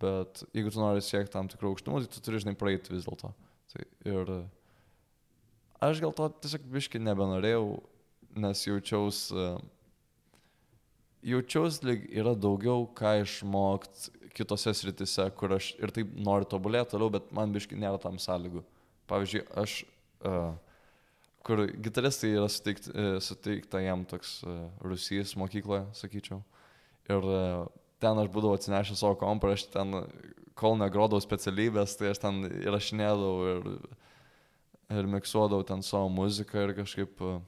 Bet 0.00 0.40
jeigu 0.56 0.72
tu 0.72 0.80
nori 0.80 1.02
siekti 1.04 1.34
tam 1.34 1.50
tikrų 1.52 1.74
aukštumų, 1.74 2.00
tai 2.00 2.14
tu 2.14 2.22
turi, 2.24 2.40
žinai, 2.40 2.56
praeiti 2.56 2.94
vis 2.94 3.04
dėlto. 3.04 3.34
Tai 3.72 3.84
ir 4.08 4.32
aš 5.82 6.00
gal 6.00 6.12
to 6.16 6.28
tiesiog 6.40 6.64
biški 6.72 6.98
nebenorėjau, 6.98 7.82
nes 8.36 8.64
jaučiausi, 8.64 9.60
jaučiausi, 11.22 11.84
lyg 11.84 12.08
yra 12.08 12.32
daugiau 12.34 12.88
ką 12.88 13.20
išmokti 13.20 14.32
kitose 14.32 14.72
sritise, 14.72 15.28
kur 15.36 15.52
aš 15.52 15.74
ir 15.76 15.92
taip 15.92 16.08
noriu 16.16 16.48
tobulėti 16.48 16.96
toliau, 16.96 17.12
bet 17.12 17.30
man 17.32 17.52
biški 17.52 17.76
nėra 17.76 18.00
tam 18.00 18.16
sąlygų. 18.16 18.64
Pavyzdžiui, 19.06 19.42
aš 19.62 19.80
uh, 20.26 20.54
kur 21.46 21.62
gitaristai 21.82 22.32
yra 22.34 22.48
suteikti, 22.50 22.90
e, 22.90 23.18
suteikta 23.22 23.80
jam 23.84 24.02
toks 24.08 24.40
e, 24.42 24.54
Rusijos 24.82 25.36
mokykloje, 25.38 25.84
sakyčiau. 25.94 26.40
Ir 27.12 27.28
e, 27.30 27.42
ten 28.02 28.18
aš 28.18 28.30
būdavau 28.34 28.58
atsinešęs 28.58 29.02
savo 29.02 29.18
kompą, 29.20 29.52
aš 29.54 29.68
ten, 29.70 30.00
kol 30.58 30.78
negrodau 30.80 31.20
specialybės, 31.22 31.94
tai 32.00 32.10
aš 32.12 32.22
ten 32.24 32.42
įrašinėdavau 32.48 33.52
ir, 33.52 33.68
ir 34.98 35.10
miksuodavau 35.14 35.66
ten 35.68 35.86
savo 35.86 36.10
muziką 36.12 36.66
ir 36.66 36.74
kažkaip... 36.82 37.22
e, 37.22 37.38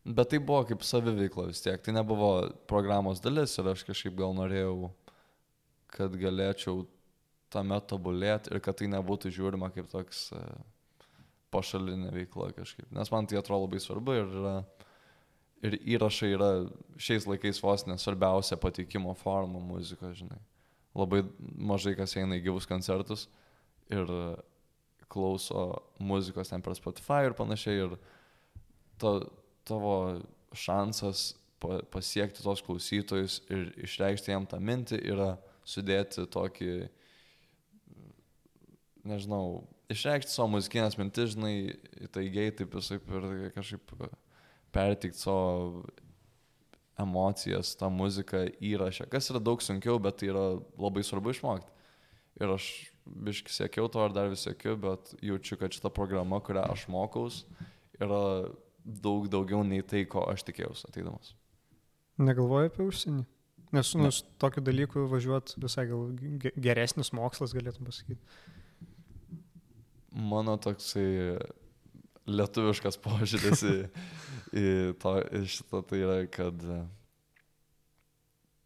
Bet 0.00 0.30
tai 0.32 0.38
buvo 0.40 0.62
kaip 0.64 0.80
saviveikla 0.80 1.50
vis 1.50 1.60
tiek, 1.60 1.76
tai 1.84 1.92
nebuvo 1.92 2.30
programos 2.68 3.20
dalis 3.20 3.52
ir 3.60 3.66
aš 3.68 3.82
kažkaip 3.84 4.14
gal 4.16 4.32
norėjau, 4.32 4.88
kad 5.92 6.16
galėčiau 6.16 6.86
tame 7.52 7.78
tobulėti 7.90 8.54
ir 8.54 8.62
kad 8.64 8.78
tai 8.80 8.90
nebūtų 8.92 9.32
žiūrima 9.34 9.72
kaip 9.74 9.90
toks... 9.92 10.28
e, 10.36 10.44
pašalinė 11.50 12.12
veikla 12.14 12.52
kažkaip. 12.54 12.86
Nes 12.94 13.10
man 13.10 13.26
tai 13.26 13.40
atrodo 13.40 13.66
labai 13.66 13.80
svarbu 13.82 14.16
ir, 14.20 14.36
ir 15.66 15.76
įrašai 15.96 16.28
yra 16.36 16.50
šiais 16.94 17.26
laikais 17.26 17.58
vos 17.62 17.86
nesvarbiausia 17.88 18.58
pateikimo 18.60 19.16
forma 19.18 19.58
muzikos, 19.62 20.14
žinai. 20.20 20.38
Labai 20.94 21.24
mažai 21.40 21.96
kas 21.98 22.16
eina 22.18 22.38
į 22.38 22.44
gyvus 22.48 22.66
koncertus 22.70 23.28
ir 23.90 24.10
klauso 25.10 25.66
muzikos 25.98 26.50
ten 26.50 26.62
per 26.62 26.76
Spotify 26.78 27.26
ir 27.26 27.36
panašiai. 27.38 27.86
Ir 27.86 27.98
to, 29.02 29.14
tavo 29.66 29.94
šansas 30.54 31.32
pa, 31.62 31.80
pasiekti 31.92 32.42
tos 32.42 32.62
klausytojus 32.66 33.40
ir 33.50 33.70
išreikšti 33.86 34.34
jam 34.34 34.46
tą 34.50 34.58
mintį 34.62 35.02
yra 35.12 35.32
sudėti 35.66 36.26
tokį, 36.30 36.72
nežinau, 39.10 39.64
išreikšti 39.92 40.32
savo 40.32 40.54
muzikinės 40.56 40.96
mintis, 41.00 41.34
žinai, 41.34 41.54
taigiai 42.14 42.54
taip 42.56 42.76
visai 42.78 43.00
ir 43.00 43.50
kažkaip 43.56 43.94
perteikti 44.74 45.18
savo 45.18 45.84
emocijas, 47.00 47.74
tą 47.80 47.88
muziką 47.92 48.44
įrašę, 48.60 49.08
kas 49.10 49.30
yra 49.32 49.40
daug 49.42 49.62
sunkiau, 49.64 49.98
bet 50.02 50.20
tai 50.20 50.30
yra 50.32 50.46
labai 50.80 51.04
svarbu 51.06 51.32
išmokti. 51.34 51.70
Ir 52.40 52.54
aš 52.54 52.66
biški 53.04 53.52
siekiau 53.52 53.88
to 53.92 54.02
ar 54.04 54.14
dar 54.14 54.30
vis 54.32 54.44
siekiu, 54.46 54.76
bet 54.80 55.14
jaučiu, 55.24 55.58
kad 55.60 55.74
šita 55.74 55.90
programa, 55.94 56.40
kurią 56.44 56.66
aš 56.70 56.86
mokaus, 56.92 57.42
yra 58.00 58.22
daug 58.84 59.28
daugiau 59.32 59.64
nei 59.66 59.82
tai, 59.82 60.04
ko 60.08 60.24
aš 60.30 60.44
tikėjausi 60.48 60.88
ateidamas. 60.88 61.34
Negalvoju 62.20 62.70
apie 62.70 62.86
užsienį. 62.86 63.26
Nes, 63.70 63.92
nu, 63.94 64.10
su 64.10 64.26
tokiu 64.42 64.62
dalyku 64.66 65.04
važiuot 65.10 65.54
visai 65.62 65.84
gal 65.86 66.08
ge- 66.42 66.52
geresnis 66.58 67.12
mokslas, 67.14 67.52
galėtum 67.54 67.86
pasakyti. 67.86 68.18
Mano 70.10 70.56
toksai 70.58 71.38
lietuviškas 72.30 72.98
požiūris 73.02 73.64
į, 73.66 73.74
į, 74.62 74.66
to, 75.02 75.16
į 75.38 75.42
šitą 75.56 75.82
tai 75.86 76.00
yra, 76.02 76.16
kad 76.30 76.64
e, 76.64 76.78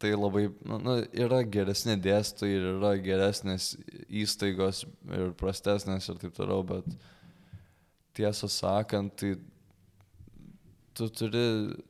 tai 0.01 0.13
labai, 0.17 0.47
nu, 0.67 0.79
nu, 0.81 0.99
yra 1.25 1.41
geresni 1.47 1.97
dėstytojai 2.01 2.59
ir 2.59 2.69
yra 2.75 2.93
geresnės 3.01 3.73
įstaigos 4.09 4.85
ir 5.13 5.35
prastesnės 5.39 6.09
ir 6.11 6.21
taip 6.21 6.35
toliau, 6.37 6.65
bet 6.67 6.87
tiesą 8.15 8.49
sakant, 8.51 9.15
tai 9.19 9.35
tu 10.95 11.09
turi, 11.11 11.43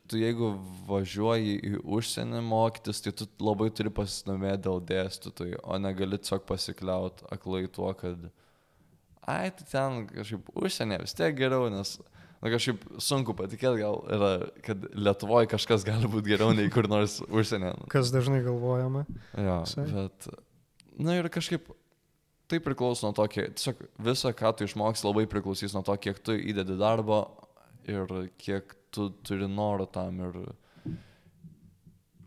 tu 0.10 0.18
jeigu 0.18 0.56
važiuoji 0.90 1.60
į 1.70 1.82
užsienį 1.98 2.42
mokytis, 2.46 3.04
tai 3.06 3.14
tu 3.14 3.28
labai 3.44 3.70
turi 3.76 3.92
pasidomėti 3.94 4.64
dėl 4.66 4.82
dėstytojų, 4.90 5.60
o 5.62 5.78
negali 5.82 6.18
tiesiog 6.18 6.48
pasikliaut 6.50 7.22
aklai 7.34 7.68
tuo, 7.70 7.92
kad 7.98 8.26
ai, 9.30 9.50
tai 9.56 9.66
ten 9.70 10.04
kažkaip 10.12 10.52
užsienė 10.58 11.00
vis 11.04 11.16
tiek 11.18 11.36
geriau, 11.38 11.70
nes 11.74 11.96
na, 12.00 12.52
kažkaip 12.54 12.84
sunku 13.02 13.36
patikėti 13.38 13.82
gal 13.82 14.02
yra, 14.18 14.34
kad 14.66 14.86
Lietuvoje 14.94 15.50
kažkas 15.56 15.86
gali 15.88 16.10
būti 16.12 16.34
geriau 16.34 16.54
nei 16.58 16.70
kur 16.74 16.90
nors 16.92 17.20
užsienė. 17.26 17.74
Nu, 17.80 17.90
Kas 17.92 18.14
dažnai 18.14 18.44
galvojama. 18.46 19.06
Jo, 19.34 19.62
Visai. 19.66 19.88
bet, 19.90 20.30
na 21.02 21.18
ir 21.20 21.30
kažkaip 21.34 21.72
tai 22.52 22.60
priklauso 22.62 23.08
nuo 23.08 23.16
to, 23.18 23.26
kiek, 23.32 23.56
tiesiog 23.58 23.82
visą, 24.06 24.30
ką 24.38 24.52
tu 24.58 24.68
išmoksi, 24.68 25.08
labai 25.08 25.26
priklausys 25.30 25.74
nuo 25.74 25.82
to, 25.86 25.96
kiek 25.98 26.20
tu 26.22 26.36
įdedi 26.38 26.78
darbo 26.78 27.24
ir 27.90 28.12
kiek 28.42 28.76
tu 28.94 29.10
turi 29.26 29.48
noro 29.50 29.88
tam 29.90 30.22
ir, 30.28 30.38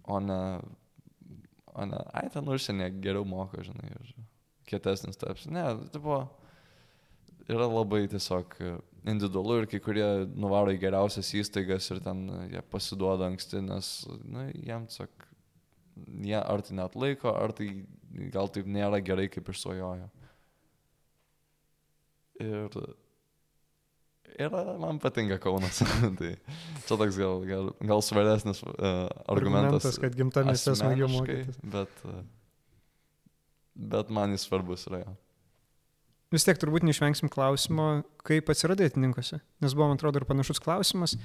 o 0.08 0.18
ne, 0.22 0.40
o 1.74 1.86
ne, 1.86 2.02
ai, 2.18 2.26
ten 2.34 2.50
užsienė 2.50 2.90
geriau 2.98 3.26
moka, 3.28 3.62
žinai, 3.62 3.92
ir 3.94 4.12
kietesnis 4.68 5.20
taps. 5.20 5.46
Ne, 5.46 5.64
tai 5.92 6.02
buvo, 6.02 6.24
yra 7.48 7.66
labai 7.70 8.04
tiesiog 8.10 8.56
individualu 9.08 9.62
ir 9.62 9.68
kai 9.70 9.80
kurie 9.82 10.06
nuvaro 10.36 10.74
į 10.74 10.80
geriausias 10.82 11.30
įstaigas 11.36 11.88
ir 11.94 12.02
ten 12.04 12.26
jie 12.52 12.62
pasiduoda 12.72 13.28
anksti, 13.30 13.62
nes, 13.64 13.90
na, 14.28 14.48
jiem 14.52 14.86
tiesiog, 14.90 15.26
jie 16.28 16.38
ar 16.40 16.64
tai 16.66 16.78
net 16.80 16.96
laiko, 16.98 17.32
ar 17.32 17.54
tai 17.56 17.70
gal 18.34 18.50
taip 18.52 18.68
nėra 18.70 19.00
gerai, 19.04 19.28
kaip 19.32 19.48
išsvajojo. 19.52 20.08
Ir 22.38 22.76
yra, 24.38 24.64
man 24.78 25.00
patinka 25.02 25.38
Kaunas. 25.42 25.80
tai 26.20 26.34
čia 26.86 26.96
toks 26.96 27.18
gal, 27.18 27.40
gal, 27.48 27.70
gal 27.80 28.04
svaresnis 28.04 28.62
uh, 28.62 29.06
argumentas. 29.30 29.98
kad 30.02 30.14
gimtamėse 30.18 30.76
smagiau 30.78 31.08
asmeniškai, 31.08 31.40
mokytis. 31.48 31.62
Bet, 31.72 32.04
uh, 32.06 32.20
bet 33.96 34.12
man 34.14 34.36
jis 34.36 34.46
svarbus 34.46 34.86
yra. 34.90 35.02
jo. 35.06 35.16
Vis 36.34 36.44
tiek 36.44 36.58
turbūt 36.60 36.84
neišvengsim 36.84 37.30
klausimo, 37.32 38.02
kaip 38.28 38.50
atsiradai 38.52 38.90
atininkose. 38.90 39.40
Nes 39.64 39.74
buvo, 39.76 39.88
man 39.88 39.96
atrodo, 39.96 40.20
ir 40.20 40.28
panašus 40.28 40.60
klausimas. 40.60 41.16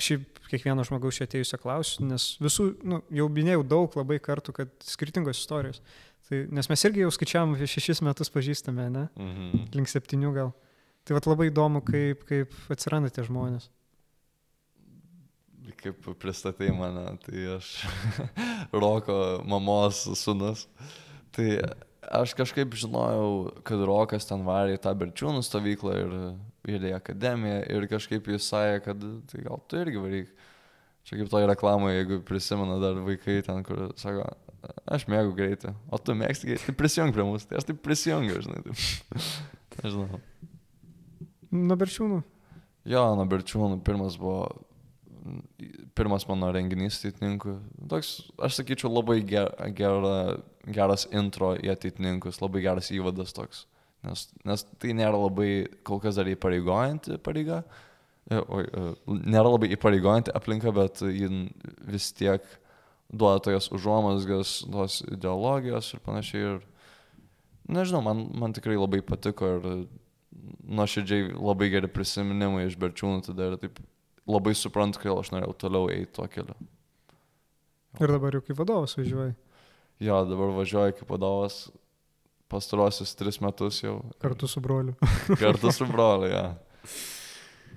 Šiaip 0.00 0.40
kiekvieno 0.50 0.84
žmogaus 0.84 1.16
čia 1.16 1.24
atėjusio 1.24 1.58
klausiu, 1.60 2.04
nes 2.08 2.24
visų, 2.40 2.66
nu, 2.84 3.00
jau 3.16 3.28
minėjau 3.32 3.62
daug 3.68 3.94
labai 3.96 4.18
kartų, 4.20 4.52
kad 4.58 4.72
skirtingos 4.84 5.40
istorijos. 5.40 5.80
Tai, 6.28 6.42
nes 6.52 6.68
mes 6.68 6.84
irgi 6.88 7.04
jau 7.04 7.12
skaičiavam 7.14 7.54
apie 7.54 7.68
šešis 7.70 8.02
metus 8.04 8.32
pažįstame, 8.34 8.88
ne? 8.92 9.06
Mhm. 9.14 9.66
Link 9.76 9.92
septynių 9.92 10.32
gal. 10.36 10.52
Tai 11.06 11.16
vat 11.16 11.28
labai 11.30 11.50
įdomu, 11.52 11.84
kaip, 11.86 12.24
kaip 12.26 12.54
atsiranda 12.72 13.12
tie 13.14 13.22
žmonės. 13.28 13.70
Kaip 15.78 16.08
pristatai 16.22 16.72
mane, 16.74 17.04
tai 17.22 17.44
aš 17.56 17.70
Roko 18.82 19.18
mamos 19.46 20.02
sunus. 20.18 20.64
Tai 21.36 21.46
aš 22.10 22.34
kažkaip 22.38 22.74
žinojau, 22.78 23.30
kad 23.66 23.82
Rokas 23.88 24.28
ten 24.28 24.44
varė 24.46 24.76
į 24.76 24.82
tą 24.84 24.92
Berčiūnų 24.98 25.42
stovyklą 25.46 25.96
ir, 26.02 26.14
ir 26.72 26.86
į 26.90 26.92
akademiją 26.98 27.62
ir 27.76 27.88
kažkaip 27.90 28.30
jis 28.32 28.50
sakė, 28.52 28.82
kad 28.88 29.08
tai 29.32 29.44
gal 29.46 29.62
tu 29.66 29.80
irgi 29.80 30.02
varyk. 30.02 30.30
Čia 31.06 31.20
kaip 31.20 31.30
toj 31.30 31.46
reklamoje, 31.46 32.00
jeigu 32.00 32.22
prisimena 32.26 32.80
dar 32.82 32.96
vaikai 33.06 33.38
ten, 33.46 33.60
kur 33.66 33.92
sako, 34.00 34.24
aš 34.90 35.04
mėgau 35.06 35.36
greitį, 35.38 35.70
o 35.86 36.00
tu 36.02 36.16
mėgsti 36.18 36.50
greitį, 36.50 36.64
tai 36.66 36.78
prisijung 36.80 37.12
prie 37.14 37.26
mūsų, 37.28 37.50
tai 37.50 37.60
aš 37.60 37.68
taip 37.68 37.78
prisijungiu, 37.84 38.40
žinai. 38.42 38.64
Taip. 38.66 39.20
Nežinau. 39.84 40.24
Nuo 41.54 41.76
berčiūnų. 41.78 42.24
Jo, 42.86 43.02
nuo 43.18 43.26
Berčiūnų 43.26 43.80
pirmas 43.86 44.14
buvo, 44.20 44.44
pirmas 45.98 46.26
mano 46.28 46.52
renginys 46.54 47.00
ateitininkų. 47.00 47.56
Toks, 47.90 48.12
aš 48.46 48.60
sakyčiau, 48.60 48.92
labai 48.92 49.18
ger, 49.26 49.50
gera, 49.74 50.36
geras 50.66 51.06
intro 51.14 51.54
į 51.58 51.70
ateitininkus, 51.74 52.40
labai 52.42 52.62
geras 52.64 52.90
įvadas 52.94 53.34
toks. 53.36 53.64
Nes, 54.06 54.26
nes 54.46 54.62
tai 54.80 54.94
nėra 54.94 55.18
labai 55.18 55.66
kol 55.86 56.00
kas 56.02 56.18
dar 56.18 56.28
įpareigojanti 56.30 57.18
pareiga, 57.24 57.62
e, 58.30 58.38
o, 58.38 58.62
nėra 59.16 59.50
labai 59.50 59.70
įpareigojanti 59.74 60.34
aplinka, 60.36 60.72
bet 60.74 61.02
jin 61.06 61.46
vis 61.88 62.12
tiek 62.16 62.44
duoda 63.10 63.42
tokias 63.42 63.70
užuomasgas, 63.74 64.60
tos 64.70 65.00
ideologijos 65.06 65.92
ir 65.94 66.02
panašiai. 66.06 66.54
Ir, 66.54 66.60
nežinau, 67.70 68.02
man, 68.06 68.26
man 68.38 68.54
tikrai 68.56 68.78
labai 68.78 69.02
patiko 69.06 69.56
ir 69.56 69.68
nuoširdžiai 70.66 71.32
labai 71.34 71.70
geri 71.72 71.90
prisiminimai 71.90 72.66
iš 72.66 72.78
Berčiūnų 72.80 73.24
tada 73.26 73.50
ir 73.52 73.58
taip 73.62 73.80
labai 74.26 74.54
suprantu, 74.58 75.02
kodėl 75.02 75.22
aš 75.22 75.32
norėjau 75.34 75.56
toliau 75.62 75.90
eiti 75.94 76.12
tuo 76.18 76.26
keliu. 76.30 76.56
Ir 77.96 78.12
dabar 78.12 78.36
jau 78.36 78.42
kaip 78.44 78.58
vadovas 78.58 78.96
važiuoji. 78.98 79.34
Jo, 80.02 80.20
dabar 80.28 80.52
važiuoju 80.58 80.98
kaip 80.98 81.10
vadovas 81.10 81.66
pastarosius 82.52 83.14
tris 83.18 83.40
metus 83.40 83.80
jau. 83.82 83.98
Kartu 84.22 84.48
su 84.48 84.60
broliu. 84.60 84.94
Kartu 85.42 85.72
su 85.72 85.86
broliu, 85.88 86.30
jo. 86.30 86.44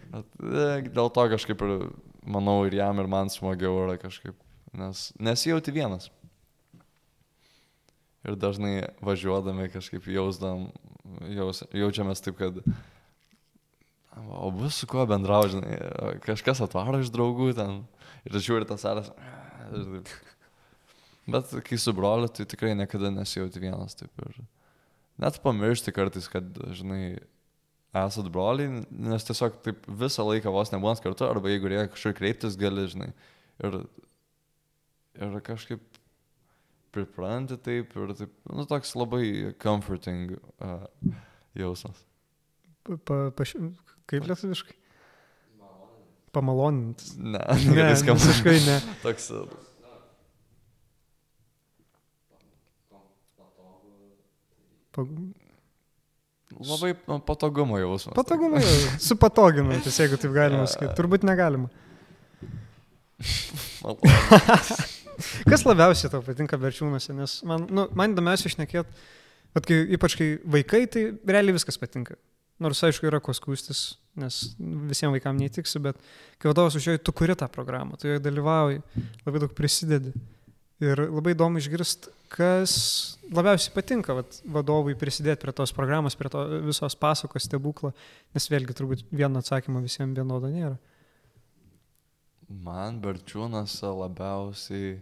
Bet, 0.09 0.37
e, 0.41 0.67
dėl 0.89 1.09
to 1.13 1.25
kažkaip 1.33 1.63
ir, 1.65 1.73
manau, 2.27 2.61
ir 2.67 2.77
jam, 2.79 3.01
ir 3.01 3.09
man 3.09 3.31
smagiau 3.33 3.85
yra 3.85 3.97
kažkaip, 4.01 4.37
nes 4.77 5.09
nesijauti 5.21 5.73
vienas. 5.73 6.09
Ir 8.27 8.35
dažnai 8.35 8.89
važiuodami 9.05 9.69
kažkaip 9.71 10.09
jausdam, 10.11 10.67
jaus, 11.31 11.63
jaučiamės 11.71 12.21
taip, 12.25 12.35
kad 12.41 12.59
o 14.19 14.49
bus 14.51 14.81
su 14.81 14.89
kuo 14.89 15.05
bendraužinai, 15.07 15.77
kažkas 16.25 16.59
atvaro 16.65 16.99
iš 16.99 17.13
draugų 17.15 17.53
ten 17.55 17.79
ir 18.27 18.35
žiūri 18.35 18.67
tas 18.67 18.83
aras. 18.89 19.13
Bet 21.27 21.51
kai 21.65 21.77
su 21.77 21.93
broliu, 21.93 22.29
tai 22.31 22.45
tikrai 22.49 22.71
niekada 22.77 23.11
nesijauti 23.13 23.61
vienas 23.61 23.97
taip 23.97 24.23
ir 24.23 24.39
net 25.19 25.39
pamiršti 25.43 25.93
kartais, 25.95 26.29
kad, 26.31 26.47
žinai, 26.75 27.19
esat 27.99 28.29
broliai, 28.31 28.83
nes 28.89 29.27
tiesiog 29.27 29.59
taip 29.65 29.87
visą 30.01 30.25
laiką 30.27 30.53
vos 30.53 30.71
nebūnat 30.73 31.03
kartu, 31.03 31.27
arba 31.27 31.51
jeigu 31.51 31.71
reikia 31.71 31.91
kažkur 31.93 32.15
kreiptis, 32.17 32.57
gali, 32.59 32.87
žinai. 32.91 33.11
Ir, 33.59 33.81
ir 35.19 35.39
kažkaip 35.45 35.83
pripranti 36.95 37.57
taip 37.61 37.93
ir 37.97 38.13
taip, 38.17 38.33
nu, 38.49 38.65
toks 38.69 38.95
labai 38.97 39.23
comforting 39.61 40.37
uh, 40.37 40.85
jausmas. 41.57 42.05
Pa, 42.87 42.97
pa, 43.05 43.17
pa, 43.35 43.49
kaip 44.09 44.29
lietuviškai? 44.29 44.77
Pamalonint. 46.33 47.01
Ne, 47.17 47.41
Ne, 47.73 47.89
visiškai 47.97 48.59
ne. 48.67 48.77
Toks. 49.01 49.31
Uh, 54.97 55.03
Pa, 56.49 56.57
Labai 56.57 56.95
patogumo 57.25 57.77
jausmas. 57.77 58.15
patogumai, 58.17 58.63
supatoginantis, 58.97 59.99
jeigu 60.01 60.17
taip 60.17 60.33
galima 60.33 60.65
sakyti. 60.71 60.95
Turbūt 60.97 61.25
negalima. 61.27 61.69
Kas 65.49 65.65
labiausiai 65.67 66.09
tau 66.09 66.23
patinka 66.25 66.57
berčiūnuose, 66.57 67.13
nes 67.13 67.35
man, 67.45 67.67
nu, 67.69 67.85
man 67.93 68.15
įdomiausia 68.15 68.49
išnekėt, 68.49 68.89
bet 69.53 69.69
kai, 69.69 69.79
ypač 69.97 70.15
kai 70.17 70.29
vaikai, 70.57 70.83
tai 70.89 71.05
realiai 71.27 71.57
viskas 71.59 71.77
patinka. 71.81 72.17
Nors 72.59 72.81
aišku 72.83 73.05
yra 73.07 73.21
ko 73.23 73.31
skūstis, 73.35 73.83
nes 74.19 74.41
visiems 74.89 75.13
vaikams 75.15 75.39
neįtiksi, 75.43 75.79
bet 75.85 76.01
kai 76.41 76.49
vadovas 76.49 76.75
užėjo, 76.79 76.99
tu 77.05 77.13
kuri 77.15 77.37
tą 77.39 77.47
programą, 77.51 77.99
tu 77.99 78.09
joje 78.09 78.23
dalyvauji, 78.25 78.81
labai 79.27 79.45
daug 79.45 79.53
prisidedi. 79.55 80.15
Ir 80.79 81.01
labai 81.09 81.33
įdomu 81.35 81.59
išgirsti, 81.59 82.11
kas 82.31 82.73
labiausiai 83.35 83.73
patinka 83.75 84.15
vat, 84.15 84.37
vadovui 84.47 84.95
prisidėti 84.95 85.43
prie 85.43 85.53
tos 85.57 85.73
programos, 85.75 86.15
prie 86.15 86.31
to 86.31 86.45
visos 86.63 86.95
pasakos 86.95 87.49
stebuklo, 87.49 87.91
nes 88.35 88.47
vėlgi 88.47 88.77
turbūt 88.77 89.03
vieno 89.11 89.41
atsakymo 89.43 89.81
visiems 89.83 90.15
vienodo 90.15 90.47
nėra. 90.53 90.77
Man 92.49 93.01
Berčiūnas 93.03 93.75
labiausiai. 93.83 94.97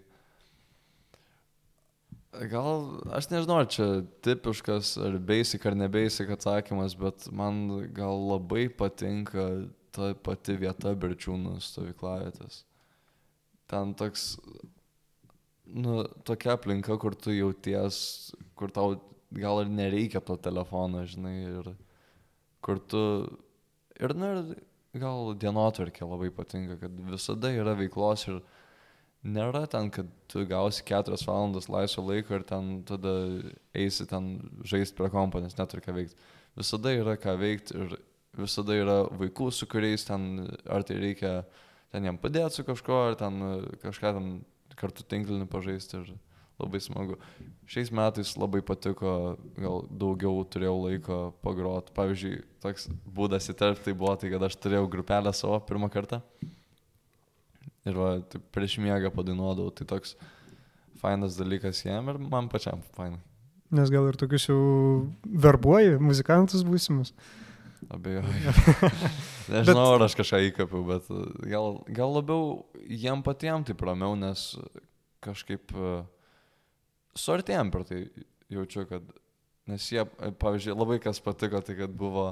Gal 2.52 2.82
aš 3.16 3.30
nežinau, 3.32 3.62
ar 3.62 3.70
čia 3.72 3.86
tipiškas, 4.26 4.96
ar 5.02 5.16
basic, 5.30 5.64
ar 5.66 5.78
ne 5.78 5.88
basic 5.90 6.34
atsakymas, 6.34 6.98
bet 7.00 7.30
man 7.32 7.64
gal 7.96 8.20
labai 8.34 8.66
patinka 8.68 9.46
ta 9.96 10.12
pati 10.26 10.58
vieta 10.60 10.92
Berčiūnų 10.98 11.56
stovyklavietės. 11.64 12.64
Ten 13.72 13.96
toks, 13.98 14.36
nu, 15.74 16.04
tokia 16.28 16.56
aplinka, 16.58 16.98
kur 17.00 17.16
tu 17.16 17.34
jauties, 17.36 18.00
kur 18.56 18.72
tau 18.74 18.98
gal 19.36 19.62
ir 19.64 19.72
nereikia 19.72 20.22
to 20.24 20.38
telefono, 20.40 21.04
žinai, 21.06 21.36
ir 21.52 21.72
kur 22.64 22.80
tu, 22.80 23.02
ir, 24.00 24.14
nu, 24.16 24.32
ir 24.36 25.02
gal 25.02 25.34
dienotvarkė 25.40 26.08
labai 26.08 26.32
patinka, 26.34 26.80
kad 26.82 27.02
visada 27.12 27.52
yra 27.54 27.76
veiklos 27.78 28.28
ir 28.30 28.42
nėra 29.28 29.66
ten, 29.70 29.92
kad 29.94 30.10
tu 30.32 30.46
gausi 30.48 30.86
keturias 30.88 31.26
valandas 31.28 31.70
laisvo 31.72 32.06
laiko 32.08 32.38
ir 32.38 32.46
ten 32.48 32.82
tada 32.88 33.14
eisi 33.76 34.08
ten 34.10 34.38
žaisti 34.68 34.98
prie 34.98 35.12
kompo, 35.14 35.42
nes 35.44 35.58
neturi 35.58 35.84
ką 35.84 35.96
veikti. 35.98 36.20
Visada 36.58 36.94
yra 36.96 37.18
ką 37.20 37.36
veikti 37.40 37.76
ir 37.78 37.98
visada 38.38 38.76
yra 38.78 38.98
vaikų, 39.18 39.50
su 39.54 39.68
kuriais 39.70 40.06
ten, 40.08 40.46
ar 40.70 40.86
tai 40.88 41.00
reikia 41.02 41.34
ten 41.92 42.08
jam 42.08 42.20
padėti 42.22 42.60
su 42.60 42.68
kažkuo, 42.68 43.02
ar 43.12 43.18
ten 43.20 43.42
kažką 43.84 44.14
ten 44.18 44.30
kartu 44.80 45.06
tinklinį 45.08 45.48
pažaisti 45.52 46.00
ir 46.00 46.12
labai 46.58 46.82
smagu. 46.82 47.18
Šiais 47.70 47.92
metais 47.94 48.34
labai 48.40 48.64
patiko, 48.66 49.38
gal 49.60 49.84
daugiau 49.92 50.42
turėjau 50.50 50.78
laiko 50.86 51.18
pagrot. 51.46 51.92
Pavyzdžiui, 51.98 52.42
toks 52.64 52.88
būdas 53.18 53.50
įterpti 53.52 53.90
tai 53.90 53.98
buvo 53.98 54.16
tai, 54.18 54.32
kad 54.34 54.48
aš 54.48 54.58
turėjau 54.64 54.88
grupelę 54.92 55.34
savo 55.36 55.60
pirmą 55.68 55.92
kartą. 55.94 56.22
Ir 57.88 57.96
va, 57.96 58.18
tai 58.28 58.42
prieš 58.56 58.80
miegą 58.84 59.12
padainuodavau, 59.16 59.72
tai 59.76 59.88
toks 59.88 60.16
fainas 61.02 61.38
dalykas 61.40 61.84
jam 61.86 62.10
ir 62.12 62.20
man 62.20 62.50
pačiam 62.52 62.82
fainai. 62.98 63.22
Nes 63.72 63.92
gal 63.92 64.08
ir 64.08 64.16
tokius 64.20 64.48
jau 64.48 64.60
verbuoji, 65.28 65.98
muzikantus 66.00 66.64
būsimus. 66.68 67.12
Abejoju. 67.94 68.52
Nežinau, 69.54 69.94
ar 69.96 70.04
aš 70.08 70.18
kažką 70.20 70.42
įkapiau, 70.50 70.84
bet 70.90 71.08
gal, 71.48 71.78
gal 71.88 72.18
labiau 72.18 72.66
jiem 72.84 73.24
patiem 73.24 73.64
taip 73.68 73.84
ramiau, 73.88 74.18
nes 74.20 74.50
kažkaip 75.24 75.72
uh, 75.76 76.02
suartėjom 77.18 77.72
per 77.72 77.86
tai 77.88 78.02
jaučiu, 78.52 78.84
kad, 78.90 79.08
nes 79.72 79.88
jie, 79.92 80.04
pavyzdžiui, 80.42 80.76
labai 80.76 81.00
kas 81.04 81.24
patiko, 81.24 81.62
tai 81.64 81.78
kad 81.80 81.96
buvo, 81.96 82.28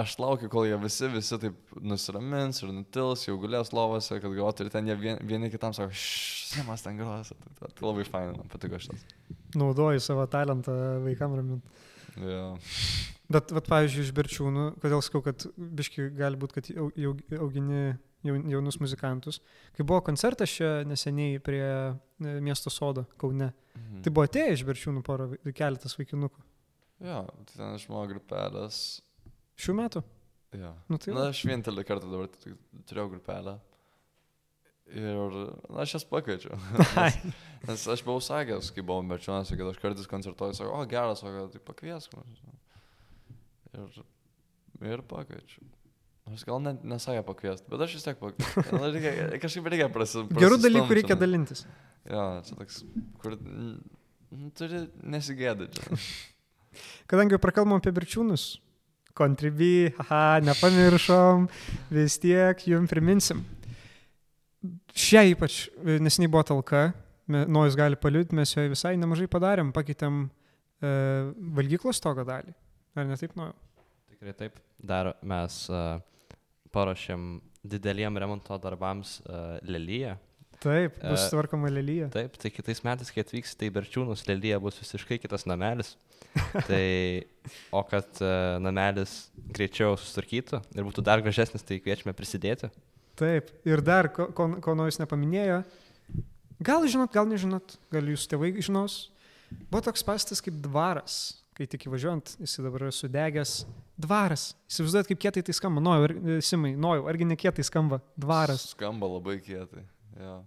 aš 0.00 0.16
laukiu, 0.18 0.50
kol 0.50 0.66
jie 0.66 0.78
visi, 0.82 1.08
visi 1.14 1.38
taip 1.46 1.78
nusiramins 1.78 2.62
ir 2.64 2.74
nutils, 2.74 3.26
jau 3.28 3.38
gulės 3.40 3.70
lovose, 3.76 4.18
kad 4.18 4.34
grotų 4.34 4.66
ir 4.66 4.74
ten 4.74 4.90
jie 4.90 4.98
vien, 4.98 5.22
vieni 5.22 5.50
kitam 5.54 5.74
sako, 5.76 5.94
šemas 5.94 6.82
ten 6.82 6.98
gros, 6.98 7.30
tai, 7.30 7.56
tai, 7.60 7.70
tai 7.70 7.86
labai 7.86 8.06
fainai, 8.08 8.38
man 8.38 8.50
patiko 8.50 8.82
šitas. 8.82 9.06
Naudoji 9.54 10.02
savo 10.02 10.26
talentą 10.30 10.74
vaikam 11.06 11.38
raminti. 11.38 11.82
Ja. 12.18 12.50
Bet, 13.32 13.50
vat, 13.56 13.64
pavyzdžiui, 13.70 14.02
iš 14.04 14.10
berčiūnų, 14.12 14.64
kodėl 14.82 15.00
sakau, 15.02 15.22
kad 15.24 15.46
biški 15.56 16.10
gali 16.18 16.36
būti, 16.36 16.58
kad 16.58 16.66
augini 17.40 17.94
jaun- 18.24 18.44
jaunus 18.52 18.76
muzikantus. 18.82 19.38
Kai 19.76 19.84
buvo 19.88 20.02
koncertas 20.04 20.52
čia 20.52 20.82
neseniai 20.84 21.38
prie 21.40 21.64
e, 21.64 21.94
miesto 22.44 22.68
sodo 22.70 23.06
Kaune, 23.18 23.52
Mhm. 23.74 24.02
tai 24.04 24.12
buvo 24.12 24.26
atėję 24.28 24.52
iš 24.58 24.64
berčiūnų 24.68 25.02
pora, 25.02 25.26
keletas 25.56 25.96
vaikinukų. 25.96 26.42
Ja, 27.00 27.22
tai 27.48 27.56
ten 27.56 27.78
mano 27.88 28.06
grupelės. 28.12 29.00
Šių 29.56 29.72
metų? 29.80 30.04
Ja. 30.54 30.74
Nu, 30.88 30.98
tai 30.98 31.14
Na, 31.14 31.28
aš 31.32 31.40
vienintelį 31.48 31.82
kartą 31.88 32.10
dabar 32.12 32.28
turėjau 32.86 33.08
grupelę. 33.10 33.56
Ir 34.94 35.16
na, 35.16 35.80
aš 35.82 35.94
jas 35.96 36.04
pakviečiau. 36.04 36.54
Ai. 37.00 37.10
Nes 37.66 37.86
aš 37.88 38.02
buvau 38.04 38.20
sakęs, 38.22 38.68
kai 38.76 38.84
buvau 38.84 39.02
merčionas, 39.02 39.48
kad 39.48 39.66
aš 39.72 39.80
kartais 39.80 40.06
koncertuoju, 40.06 40.54
sakau, 40.60 40.76
o 40.76 40.84
geras, 40.86 41.24
o 41.24 41.48
tai 41.48 41.58
pakviesk 41.64 42.12
mus. 42.18 42.42
Ir, 43.74 44.04
ir 44.94 45.02
pakviečiu. 45.10 45.64
Aš 46.32 46.44
gal 46.48 46.60
net 46.64 46.84
nesąją 46.88 47.20
pakviesti, 47.26 47.68
bet 47.68 47.82
aš 47.84 47.98
vis 47.98 48.06
tiek 48.06 48.20
pakviečiu. 48.20 48.62
Na, 48.80 48.88
reikia, 48.94 49.40
kažkaip 49.42 49.66
reikia 49.74 49.88
prasistumti. 49.92 50.38
Gerų 50.40 50.60
dalykų 50.62 50.96
reikia 51.00 51.16
dalintis. 51.20 51.66
Jo, 52.08 52.22
čia 52.46 52.56
toks, 52.56 52.78
kur 53.20 53.36
nu, 53.40 53.74
turi 54.56 54.86
nesigėdyti. 55.14 55.84
Kadangi 57.10 57.38
prakalbom 57.40 57.76
apie 57.78 57.92
berčiūnus, 57.94 58.46
kontribį, 59.14 59.92
haha, 60.00 60.40
nepamiršom, 60.48 61.44
vis 61.94 62.16
tiek 62.22 62.64
jum 62.72 62.88
priminsim. 62.90 63.44
Šią 64.96 65.26
ypač, 65.34 65.66
e, 65.84 65.98
nesiniai 66.02 66.30
buvo 66.32 66.42
talka, 66.48 66.86
me- 67.28 67.44
Nojus 67.46 67.76
gali 67.78 68.00
paliūdti, 68.00 68.34
mes 68.38 68.56
joje 68.56 68.72
visai 68.72 68.96
nemažai 68.96 69.28
padarėm, 69.30 69.74
pakeitėm 69.76 70.24
e, 70.24 70.90
valgyklos 71.60 72.00
togo 72.02 72.24
dalį. 72.26 72.56
Ar 72.94 73.08
ne 73.08 73.16
taip, 73.18 73.34
Nojau? 73.38 73.56
Tikrai 74.12 74.34
taip. 74.38 74.60
Dar 74.78 75.14
mes 75.26 75.56
uh, 75.72 75.98
paruošėm 76.74 77.26
dideliem 77.66 78.20
remonto 78.22 78.56
darbams 78.62 79.18
uh, 79.24 79.56
lelyje. 79.66 80.14
Taip, 80.62 80.96
bus 81.02 81.26
E, 81.26 81.30
tvarkoma 81.32 81.68
lelyje. 81.72 82.06
Taip, 82.14 82.38
tai 82.40 82.52
kitais 82.54 82.80
metais, 82.86 83.10
kai 83.12 83.24
atvyksite 83.24 83.66
į 83.66 83.72
Berčiūnus, 83.74 84.24
lelyje 84.28 84.60
bus 84.62 84.78
visiškai 84.80 85.18
kitas 85.20 85.44
namelis. 85.50 85.94
tai, 86.70 87.26
o 87.74 87.82
kad 87.86 88.22
uh, 88.22 88.56
namelis 88.62 89.28
greičiau 89.54 89.98
susitvarkytų 89.98 90.62
ir 90.74 90.86
būtų 90.86 91.04
dar 91.06 91.22
gražesnis, 91.22 91.66
tai 91.66 91.82
kviečiame 91.82 92.14
prisidėti. 92.16 92.70
Taip, 93.18 93.50
ir 93.66 93.82
dar, 93.84 94.08
ko, 94.14 94.30
ko, 94.34 94.48
ko 94.62 94.74
nors 94.78 94.98
nepaminėjo, 94.98 95.60
gal 96.64 96.86
žinot, 96.90 97.12
gal 97.14 97.28
nežinot, 97.30 97.76
gal 97.94 98.10
jūsų 98.10 98.32
tėvai 98.32 98.50
žinos, 98.58 98.96
buvo 99.68 99.84
toks 99.86 100.02
pastas 100.06 100.42
kaip 100.42 100.56
dvaras, 100.64 101.36
kai 101.54 101.66
tik 101.70 101.86
įvažiuojant, 101.88 102.34
jis 102.42 102.56
dabar 102.64 102.86
yra 102.88 102.94
sudegęs. 102.94 103.52
Dvaras. 104.00 104.48
Įsivaizduojat, 104.70 105.10
kaip 105.12 105.20
kietai 105.22 105.44
tai 105.46 105.54
skamba. 105.54 105.82
Nojau, 105.84 106.08
ar, 106.08 106.14
Simai, 106.42 106.72
nojau, 106.74 107.06
argi 107.10 107.28
ne 107.28 107.36
kietai 107.38 107.62
skamba. 107.66 108.00
Dvaras. 108.18 108.72
Skamba 108.72 109.06
labai 109.12 109.36
kietai. 109.44 109.84
Jo. 110.18 110.40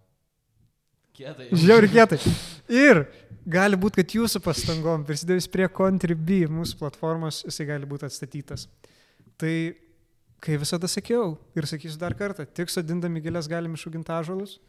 Kietai. 1.18 1.48
Žiauri 1.56 1.90
kietai. 1.94 2.20
Ir 2.70 3.06
gali 3.48 3.80
būti, 3.80 4.04
kad 4.04 4.14
jūsų 4.20 4.42
pastangom 4.46 5.06
prisidėjus 5.08 5.48
prie 5.50 5.66
Contribui 5.72 6.44
mūsų 6.52 6.78
platformos, 6.84 7.40
jisai 7.48 7.70
gali 7.72 7.88
būti 7.90 8.06
atstatytas. 8.06 8.68
Tai, 9.40 9.54
kai 10.44 10.60
visada 10.60 10.92
sakiau 10.92 11.38
ir 11.58 11.66
sakysiu 11.72 11.98
dar 12.02 12.14
kartą, 12.20 12.46
tik 12.46 12.70
sodindami 12.74 13.24
gėlės 13.24 13.48
galim 13.50 13.74
išauginti 13.80 14.14
ažalus, 14.14 14.60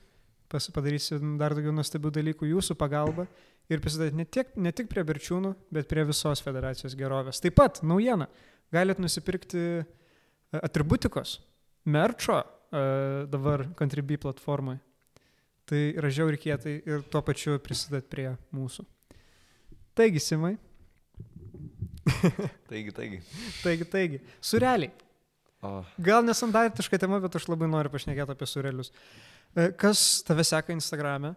pas- 0.49 0.71
padarysim 0.73 1.35
dar 1.41 1.53
daugiau 1.59 1.75
nuostabių 1.77 2.15
dalykų 2.21 2.49
jūsų 2.55 2.79
pagalba 2.81 3.27
ir 3.69 3.83
prisidėti 3.85 4.19
ne, 4.19 4.27
tiek, 4.29 4.51
ne 4.57 4.73
tik 4.75 4.89
prie 4.91 5.05
berčiūnų, 5.07 5.55
bet 5.75 5.89
prie 5.91 6.05
visos 6.09 6.43
federacijos 6.45 6.97
gerovės. 6.99 7.43
Taip 7.45 7.57
pat, 7.59 7.83
naujiena, 7.87 8.29
galit 8.75 9.01
nusipirkti 9.03 9.65
e, 9.81 9.83
atributikos, 10.61 11.39
merčo 11.89 12.41
e, 12.41 12.85
dabar 13.31 13.67
Contribui 13.79 14.21
platformoje. 14.21 14.81
Tai 15.69 15.83
yra 16.01 16.09
žiauri 16.09 16.41
kietai 16.41 16.79
ir 16.89 17.05
tuo 17.13 17.21
pačiu 17.25 17.59
prisidėt 17.61 18.09
prie 18.09 18.31
mūsų. 18.57 18.87
Taigi, 19.99 20.23
Simai, 20.23 20.55
Taigi, 22.71 22.93
taigi. 22.93 23.19
taigi, 23.63 23.85
taigi, 23.85 24.21
sureliai. 24.41 24.91
O, 25.61 25.83
Gal 25.99 26.23
nesandartiška 26.23 27.01
tema, 27.03 27.19
bet 27.23 27.35
aš 27.35 27.49
labai 27.51 27.67
noriu 27.71 27.91
pašnekėti 27.93 28.35
apie 28.35 28.47
surelius. 28.49 28.93
E, 29.59 29.71
Kas 29.79 30.23
tave 30.27 30.45
seka 30.47 30.75
Instagrame, 30.75 31.35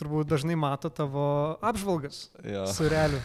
turbūt 0.00 0.30
dažnai 0.32 0.56
mato 0.58 0.90
tavo 0.92 1.24
apžvalgas 1.64 2.28
jo. 2.44 2.64
surelių. 2.74 3.20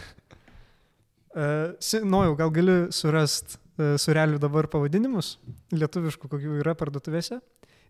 Nojau, 2.06 2.36
gal 2.38 2.52
gali 2.54 2.76
surast 2.96 3.58
e, 3.76 3.94
surelių 4.00 4.38
dabar 4.40 4.68
pavadinimus, 4.72 5.34
lietuviškų, 5.74 6.30
kokių 6.32 6.60
yra 6.62 6.76
parduotuvėse. 6.78 7.42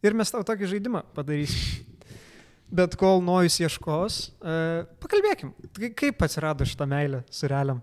Ir 0.03 0.16
mes 0.18 0.33
tau 0.33 0.42
tokį 0.46 0.72
žaidimą 0.72 1.05
padarysim. 1.14 1.85
Bet 2.66 2.96
kol 2.99 3.20
nojus 3.22 3.61
ieškos, 3.62 4.16
e, 4.42 4.57
pakalbėkim, 5.03 5.53
kaip 5.94 6.25
atsirado 6.27 6.66
šitą 6.66 6.88
meilę 6.90 7.22
sureliam. 7.31 7.79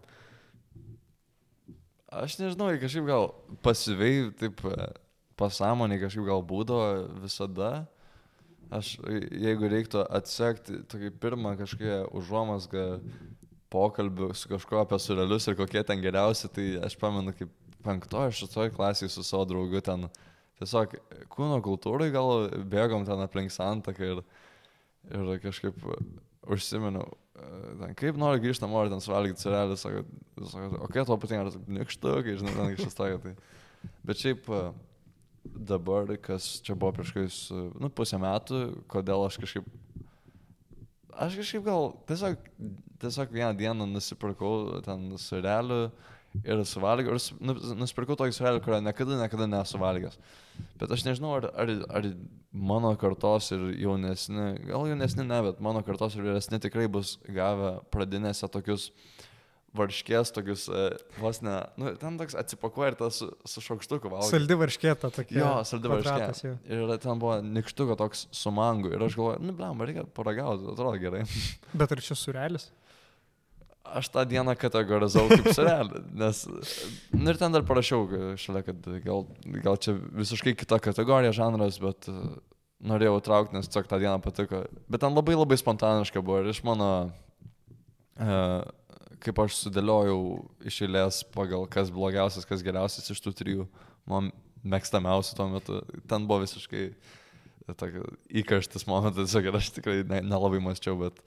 Aš 2.13 2.36
nežinau, 2.42 2.68
kažkaip 2.82 3.08
gal 3.08 3.32
pasyviai, 3.66 4.28
taip 4.38 4.60
pasąmonė 5.39 6.02
kažkaip 6.04 6.28
gal 6.28 6.44
būdavo 6.46 7.22
visada. 7.24 7.72
Aš, 8.74 8.96
e, 9.06 9.20
jeigu 9.44 9.70
reiktų 9.70 10.04
atsekti 10.18 10.82
tokį 10.90 11.14
pirmą 11.22 11.56
kažkokią 11.60 12.04
užuomasgą 12.18 12.86
pokalbių 13.74 14.32
su 14.38 14.50
kažkuo 14.52 14.84
apie 14.84 15.00
surelius 15.02 15.48
ir 15.50 15.58
kokie 15.58 15.84
ten 15.86 16.02
geriausi, 16.02 16.50
tai 16.54 16.68
aš 16.86 16.96
pamenu, 17.02 17.34
kaip 17.38 17.52
penktoje, 17.84 18.34
šeštoje 18.40 18.74
klasėje 18.76 19.12
su 19.14 19.26
savo 19.26 19.48
draugu 19.50 19.82
ten 19.84 20.08
tiesiog 20.62 20.96
kūno 21.34 21.60
kultūrai 21.66 22.12
gal 22.14 22.48
bėgom 22.70 23.06
ten 23.08 23.24
aplink 23.26 23.54
santaką 23.54 24.12
ir, 24.14 24.24
ir 25.10 25.34
kažkaip 25.44 25.78
užsiminiau, 26.54 27.06
e, 27.36 27.50
ten, 27.82 27.98
kaip 28.00 28.20
nori 28.20 28.42
grįžti 28.44 28.66
namo 28.66 28.86
ir 28.86 28.94
ten 28.94 29.04
suvalgyti 29.04 29.44
surelį, 29.44 29.78
sako, 29.80 30.06
sako, 30.54 30.82
o 30.86 30.90
kai 30.92 31.06
to 31.08 31.20
patinka, 31.20 31.50
ar 31.50 31.78
nikštukai, 31.80 32.38
žinai, 32.40 32.56
ten 32.58 32.74
kažkas 32.78 32.98
tokio. 33.00 33.22
Tai. 33.24 33.36
Bet 34.08 34.22
šiaip 34.22 34.50
dabar, 35.43 36.15
kas 36.23 36.58
čia 36.63 36.75
buvo 36.75 36.93
prieš 36.97 37.12
kokius, 37.15 37.39
nu, 37.79 37.89
pusę 37.93 38.19
metų, 38.21 38.62
kodėl 38.91 39.25
aš 39.27 39.39
kažkaip, 39.43 39.67
aš 41.13 41.38
kažkaip 41.41 41.65
gal 41.67 41.91
tiesiog, 42.10 42.49
tiesiog 43.03 43.36
vieną 43.36 43.53
dieną 43.60 43.88
nusipirkau 43.91 44.82
ten 44.86 45.12
surelių 45.19 45.82
ir 46.41 46.63
suvalgiau, 46.65 47.17
ir 47.17 47.43
nu, 47.43 47.56
nusipirkau 47.84 48.17
tokį 48.17 48.36
surelį, 48.38 48.62
kurio 48.65 48.79
niekada, 48.82 49.19
niekada 49.19 49.49
nesuvalgęs. 49.51 50.17
Bet 50.82 50.93
aš 50.95 51.03
nežinau, 51.06 51.36
ar, 51.38 51.49
ar, 51.53 51.73
ar 51.99 52.08
mano 52.53 52.93
kartos 52.99 53.51
ir 53.53 53.67
jaunesni, 53.84 54.47
gal 54.69 54.88
jaunesni 54.89 55.27
ne, 55.27 55.41
bet 55.49 55.62
mano 55.63 55.84
kartos 55.86 56.17
ir 56.17 56.25
vyresni 56.25 56.62
tikrai 56.63 56.88
bus 56.91 57.17
gavę 57.27 57.75
pradinėse 57.93 58.49
tokius 58.53 58.91
varškės, 59.78 60.32
tokius, 60.36 60.68
e, 60.70 60.84
vos 61.22 61.40
ne, 61.46 61.56
nu, 61.82 61.94
ten 62.00 62.18
toks 62.20 62.38
atsipakuoja 62.38 62.92
ir 62.94 62.98
tas 63.00 63.18
su, 63.22 63.30
su 63.50 63.64
šaukštuku 63.66 64.12
valgo. 64.12 64.30
Saldi 64.30 64.58
varškėta 64.60 65.10
tokia. 65.14 65.40
Jo, 65.40 65.50
saldi 65.68 65.90
varškė. 65.92 66.54
Ir 66.70 66.94
ten 67.02 67.22
buvo 67.22 67.40
nikštuko 67.42 67.98
toks 68.00 68.28
su 68.34 68.54
mangu. 68.54 68.94
Ir 68.94 69.02
aš 69.08 69.18
galvoju, 69.18 69.42
nu, 69.48 69.56
blem, 69.58 69.82
reikia 69.90 70.06
paragauti, 70.20 70.70
atrodo 70.76 71.02
gerai. 71.02 71.24
Bet 71.80 71.96
ar 71.96 72.04
čia 72.06 72.18
surelis? 72.20 72.70
Aš 73.84 74.08
tą 74.14 74.24
dieną 74.30 74.54
kategorizavau 74.56 75.28
kaip 75.34 75.50
surelį, 75.58 76.06
nes, 76.16 76.38
nu 77.12 77.34
ir 77.34 77.38
ten 77.38 77.52
dar 77.52 77.66
parašiau 77.68 78.06
šalia, 78.40 78.62
kad 78.64 78.86
gal, 79.04 79.26
gal 79.66 79.76
čia 79.84 79.98
visiškai 80.22 80.54
kita 80.56 80.80
kategorija, 80.82 81.34
žanras, 81.36 81.82
bet 81.84 82.08
e, 82.08 82.14
norėjau 82.88 83.18
traukti, 83.26 83.58
nes 83.58 83.68
tiesiog 83.68 83.90
tą 83.92 84.00
dieną 84.00 84.22
patiko. 84.24 84.64
Bet 84.88 85.04
ten 85.04 85.18
labai 85.18 85.36
labai 85.36 85.60
spontaniška 85.60 86.24
buvo 86.24 86.40
ir 86.40 86.54
iš 86.54 86.64
mano, 86.64 86.90
e, 88.16 88.40
kaip 89.24 89.40
aš 89.44 89.58
sudėliojau 89.64 90.20
iš 90.70 90.80
eilės 90.86 91.22
pagal 91.34 91.68
kas 91.72 91.92
blogiausias, 91.94 92.48
kas 92.48 92.64
geriausias 92.66 93.12
iš 93.14 93.22
tų 93.24 93.34
trijų, 93.40 93.68
man 94.10 94.32
mėgstamiausių 94.64 95.38
tuo 95.38 95.50
metu, 95.52 95.80
ten 96.10 96.28
buvo 96.28 96.44
visiškai 96.44 96.88
tokia 97.80 98.04
įkarštis 98.44 98.88
momentas, 98.88 99.36
ir 99.40 99.56
aš 99.56 99.72
tikrai 99.78 100.02
ne, 100.08 100.22
nelabai 100.28 100.60
mąsčiau, 100.64 100.98
bet 101.00 101.22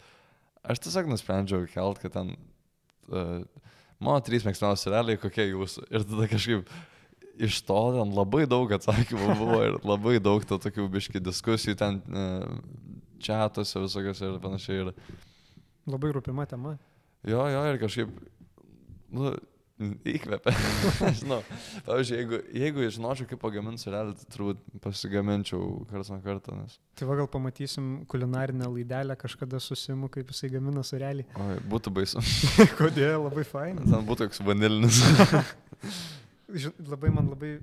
aš 0.65 0.83
tiesiog 0.85 1.09
nusprendžiau 1.13 1.69
kelt, 1.73 2.01
kad 2.03 2.15
ten 2.17 2.35
uh, 2.37 3.45
mano 3.99 4.21
trys 4.25 4.45
mėgstamiausi 4.47 4.93
realiai, 4.93 5.21
kokie 5.21 5.49
jūsų. 5.51 5.87
Ir 5.93 6.05
tada 6.09 6.29
kažkaip 6.33 6.73
iš 7.47 7.61
to 7.69 7.79
ten 7.97 8.13
labai 8.17 8.45
daug 8.49 8.73
atsakymų 8.73 9.37
buvo 9.37 9.61
ir 9.65 9.79
labai 9.85 10.17
daug 10.25 10.45
to 10.49 10.59
tokių 10.61 10.89
biški 10.93 11.21
diskusijų 11.25 11.77
ten 11.81 12.03
uh, 12.09 12.45
čatuose 13.23 13.85
visokiose 13.85 14.33
ir 14.33 14.43
panašiai. 14.43 14.85
Ir, 14.85 15.17
Labai 15.87 16.11
rūpima 16.17 16.49
tema. 16.51 16.75
Jo, 17.25 17.45
jo, 17.53 17.63
ir 17.71 17.81
kažkaip, 17.83 18.17
nu, 19.17 19.35
įkvepia. 19.77 20.53
Žinau, 21.21 21.39
pavyzdžiui, 21.85 22.17
jeigu, 22.17 22.39
jeigu 22.57 22.87
žinočiau, 22.97 23.29
kaip 23.29 23.41
pagaminti 23.43 23.85
surelį, 23.85 24.15
tai 24.17 24.29
turbūt 24.33 24.63
pasigaminčiau 24.85 25.83
karts 25.91 26.11
nuo 26.13 26.21
karto, 26.25 26.55
nes... 26.57 26.79
Tai 26.97 27.09
va 27.11 27.19
gal 27.21 27.29
pamatysim 27.33 27.91
kulinarinę 28.11 28.71
laidelę 28.73 29.19
kažkada 29.21 29.61
susimu, 29.61 30.09
kaip 30.13 30.33
jisai 30.33 30.51
gamina 30.55 30.85
surelį. 30.87 31.27
Oi, 31.45 31.59
būtų 31.73 31.93
baisu. 31.99 32.25
Kodėl? 32.81 33.27
Labai 33.27 33.45
fain. 33.49 33.83
Ten 33.85 34.09
būtų 34.09 34.31
toks 34.31 34.43
vanilinis. 34.47 35.03
Labai 36.93 37.11
man 37.11 37.33
labai, 37.33 37.57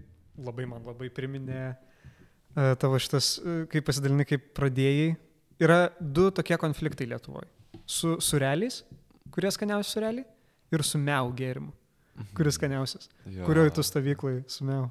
labai 0.43 0.65
man 0.67 0.83
labai 0.85 1.07
priminė 1.13 1.61
uh, 1.71 2.73
tavo 2.81 2.99
šitas, 3.01 3.37
uh, 3.39 3.63
kaip 3.71 3.85
pasidalini, 3.87 4.25
kaip 4.27 4.51
pradėjai. 4.57 5.13
Yra 5.63 5.85
du 5.97 6.27
tokie 6.35 6.57
konfliktai 6.59 7.07
Lietuvoje. 7.07 7.47
Su 7.89 8.17
sureliais, 8.21 8.81
kurie 9.34 9.52
skaniausi 9.52 9.96
sureliai, 9.96 10.26
ir 10.74 10.84
su 10.86 11.02
meu 11.02 11.32
gėrimu, 11.38 11.72
kuris 12.38 12.58
skaniausias. 12.60 13.10
Jo. 13.26 13.46
Kurioje 13.48 13.76
tu 13.78 13.86
stovyklai 13.86 14.43
su 14.52 14.65
meu? 14.67 14.89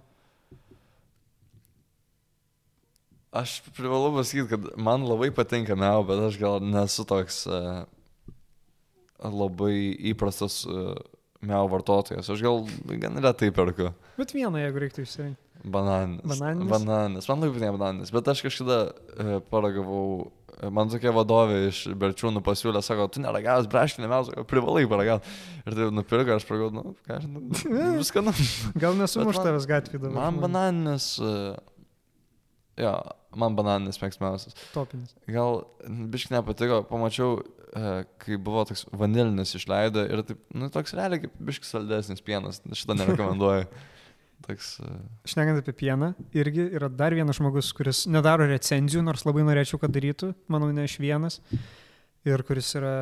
Aš 3.32 3.62
privalau 3.72 4.12
pasakyti, 4.12 4.50
kad 4.50 4.66
man 4.76 5.06
labai 5.08 5.30
patinka 5.32 5.76
meo, 5.78 6.02
bet 6.04 6.20
aš 6.20 6.36
gal 6.40 6.58
nesu 6.60 7.06
toks 7.08 7.46
uh, 7.48 7.86
labai 9.24 9.94
įprastas 10.12 10.58
uh, 10.68 10.98
meo 11.40 11.62
vartotojas. 11.72 12.28
Aš 12.28 12.42
gal 12.44 12.60
gan 13.00 13.16
retai 13.24 13.48
perku 13.56 13.88
Bet 14.18 14.34
vieną, 14.36 14.60
jeigu 14.60 14.82
reiktų 14.84 15.06
išsirinkti. 15.06 15.40
bananinis. 15.64 16.26
Bananinis? 16.28 16.68
Bananinis. 16.74 17.28
Man 17.30 17.40
labai 17.40 17.54
patinka 17.56 17.78
bananinis. 17.78 18.12
Bet 18.12 18.28
aš 18.28 18.44
kažkada 18.44 18.78
uh, 18.92 19.32
paragavau, 19.48 20.28
man 20.74 20.90
tokia 20.92 21.10
vadovė 21.14 21.58
iš 21.70 21.78
Berčiūnų 21.98 22.42
pasiūlė, 22.46 22.82
sako, 22.84 23.08
tu 23.12 23.22
neragavęs 23.24 23.68
braškinį 23.72 24.10
sako, 24.28 24.44
privalai 24.50 24.84
paragauti. 24.90 25.32
Ir 25.66 25.76
tai 25.78 25.88
nupirka, 25.94 26.36
aš 26.38 26.46
paragavau, 26.48 26.72
nu, 26.76 26.94
ką 27.06 27.18
aš, 27.18 27.26
nu, 27.30 27.42
viską, 27.98 28.22
nu. 28.26 28.34
Gal 28.82 28.94
nesumuš 28.98 29.36
Bet 29.36 29.40
man- 29.40 29.48
tavęs 29.50 29.68
gatvį 29.70 30.00
dabar. 30.02 30.16
Man 30.20 30.40
bananinis, 30.42 31.08
jo, 32.82 32.92
man 33.38 33.56
bananinis 33.58 34.00
mėgstamiausias. 34.02 34.56
Topinis. 34.74 35.14
Gal 35.30 35.62
biškai 36.12 36.36
nepatiko, 36.38 36.82
pamačiau, 36.90 37.40
e, 37.72 37.94
kai 38.22 38.36
buvo 38.36 38.64
toks 38.68 38.86
vanilinis 38.92 39.54
išleido 39.58 40.04
ir 40.08 40.22
taip, 40.28 40.42
nu, 40.56 40.68
toks 40.72 40.94
realiai 40.98 41.24
kaip 41.26 41.38
biškai 41.48 41.68
saldesnis 41.70 42.24
pienas, 42.24 42.62
šitą 42.72 42.98
nerekomenduoju. 43.00 43.66
Toks... 44.46 44.72
e, 44.82 44.90
Šnekant 45.28 45.60
apie 45.62 45.74
pieną, 45.84 46.12
irgi 46.34 46.64
yra 46.76 46.88
dar 46.90 47.14
vienas 47.14 47.38
žmogus, 47.38 47.70
kuris 47.76 48.04
nedaro 48.10 48.46
recenzijų, 48.50 49.04
nors 49.06 49.24
labai 49.28 49.44
norėčiau, 49.46 49.78
kad 49.82 49.92
darytų, 49.94 50.32
manau, 50.52 50.70
ne 50.74 50.86
aš 50.88 50.98
vienas. 51.02 51.40
Ir 52.26 52.42
kuris 52.46 52.68
yra 52.78 52.94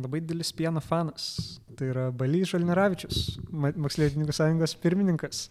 labai 0.00 0.22
didelis 0.24 0.52
pieno 0.56 0.80
fanas. 0.80 1.30
Tai 1.76 1.88
yra 1.92 2.06
Balys 2.16 2.52
Žalneravičius, 2.54 3.18
Moksleivininkų 3.52 4.32
sąjungos 4.36 4.76
pirmininkas. 4.80 5.46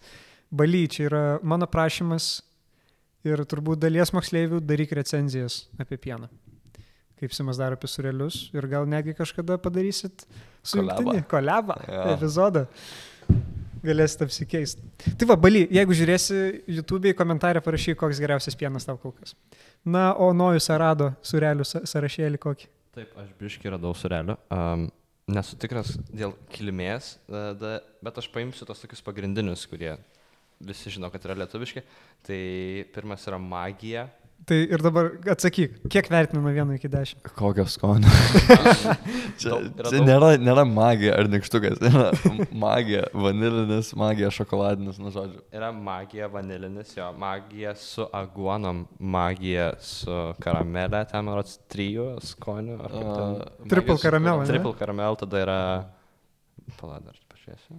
Baly, 0.51 0.87
čia 0.91 1.05
yra 1.07 1.21
mano 1.45 1.67
prašymas 1.69 2.39
ir 3.25 3.43
turbūt 3.45 3.81
dalies 3.83 4.11
moksleivių 4.15 4.59
daryk 4.65 4.93
recenzijas 4.97 5.65
apie 5.79 5.99
pieną. 6.01 6.29
Kaip 7.21 7.35
Simas 7.37 7.59
daro 7.61 7.77
apie 7.77 7.89
surelius 7.89 8.47
ir 8.57 8.65
gal 8.69 8.87
netgi 8.89 9.13
kažkada 9.13 9.59
padarysit 9.61 10.25
su 10.65 10.81
jungtinį 10.81 11.21
kolebą 11.29 11.77
Jo. 11.85 12.05
epizodą. 12.15 12.65
Galėsit 13.81 14.21
apsikeisti. 14.27 14.83
Tai 15.17 15.27
va, 15.31 15.37
Bali, 15.41 15.63
jeigu 15.73 15.95
žiūrėsi 15.97 16.35
YouTube 16.69 17.09
į 17.09 17.17
komentarą, 17.17 17.63
parašyk, 17.65 17.97
koks 17.97 18.21
geriausias 18.21 18.57
pienas 18.57 18.85
tau 18.85 18.99
kol 19.01 19.15
kas. 19.17 19.33
Na, 19.81 20.11
o 20.13 20.29
Nojus 20.37 20.69
rado 20.77 21.11
surelių 21.25 21.65
sąrašėlį 21.65 22.41
kokį? 22.41 22.69
Taip, 22.93 23.15
aš 23.17 23.31
biškai 23.39 23.73
radau 23.73 23.95
surelių. 23.97 24.35
Um, 24.53 24.85
nesu 25.31 25.57
tikras 25.57 25.95
dėl 26.11 26.35
kilmės, 26.53 27.15
da, 27.29 27.79
bet 28.03 28.21
aš 28.21 28.29
paimsiu 28.33 28.67
tos 28.69 28.83
tokius 28.83 29.01
pagrindinius, 29.05 29.65
kurie 29.71 29.95
visi 30.61 30.93
žino, 30.93 31.09
kad 31.09 31.25
yra 31.25 31.37
lietuviški. 31.41 31.83
Tai 32.27 32.41
pirmas 32.93 33.25
yra 33.29 33.39
magija. 33.41 34.05
Tai 34.47 34.57
ir 34.57 34.81
dabar 34.81 35.11
atsakyk, 35.29 35.75
kiek 35.91 36.07
vertini 36.09 36.41
nuo 36.41 36.49
1 36.49 36.73
iki 36.79 36.89
10? 36.89 37.19
Kokio 37.37 37.65
skonio? 37.69 38.09
čia 39.41 39.57
yra 39.59 39.91
čia 39.91 40.01
nėra, 40.01 40.31
nėra 40.41 40.63
magija 40.65 41.19
ar 41.19 41.29
nikštukas, 41.29 41.77
yra 41.85 42.07
magija, 42.49 43.03
vanilinis, 43.13 43.91
magija, 43.99 44.31
šokoladinis, 44.33 44.97
nu 45.01 45.13
žodžiu. 45.13 45.43
Yra 45.53 45.69
magija 45.75 46.29
vanilinis, 46.33 46.95
jo, 46.97 47.11
magija 47.21 47.75
su 47.77 48.07
aguonom, 48.17 48.85
magija 48.97 49.71
su 49.85 50.17
karamelė, 50.41 51.03
ten 51.11 51.29
rodos 51.29 51.59
trijų 51.71 52.07
skonių. 52.31 52.79
ar 52.81 52.95
kaip 52.95 53.11
ten. 53.11 53.35
Uh, 53.37 53.69
Triple 53.75 53.99
caramel, 54.01 54.41
ane? 54.41 54.49
Triple 54.49 54.73
caramel, 54.79 55.19
tada 55.21 55.45
yra... 55.45 55.59
Pala, 56.79 56.97
dar 57.05 57.21
pažiūrėsiu. 57.29 57.77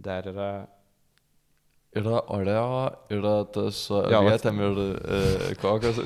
Dar 0.00 0.32
yra... 0.32 0.50
Yra 1.94 2.20
Oreo, 2.34 2.90
yra 3.14 3.34
tas 3.54 3.84
vietėm 4.10 4.56
ir 4.66 4.78
e, 4.82 5.18
kokios. 5.62 6.00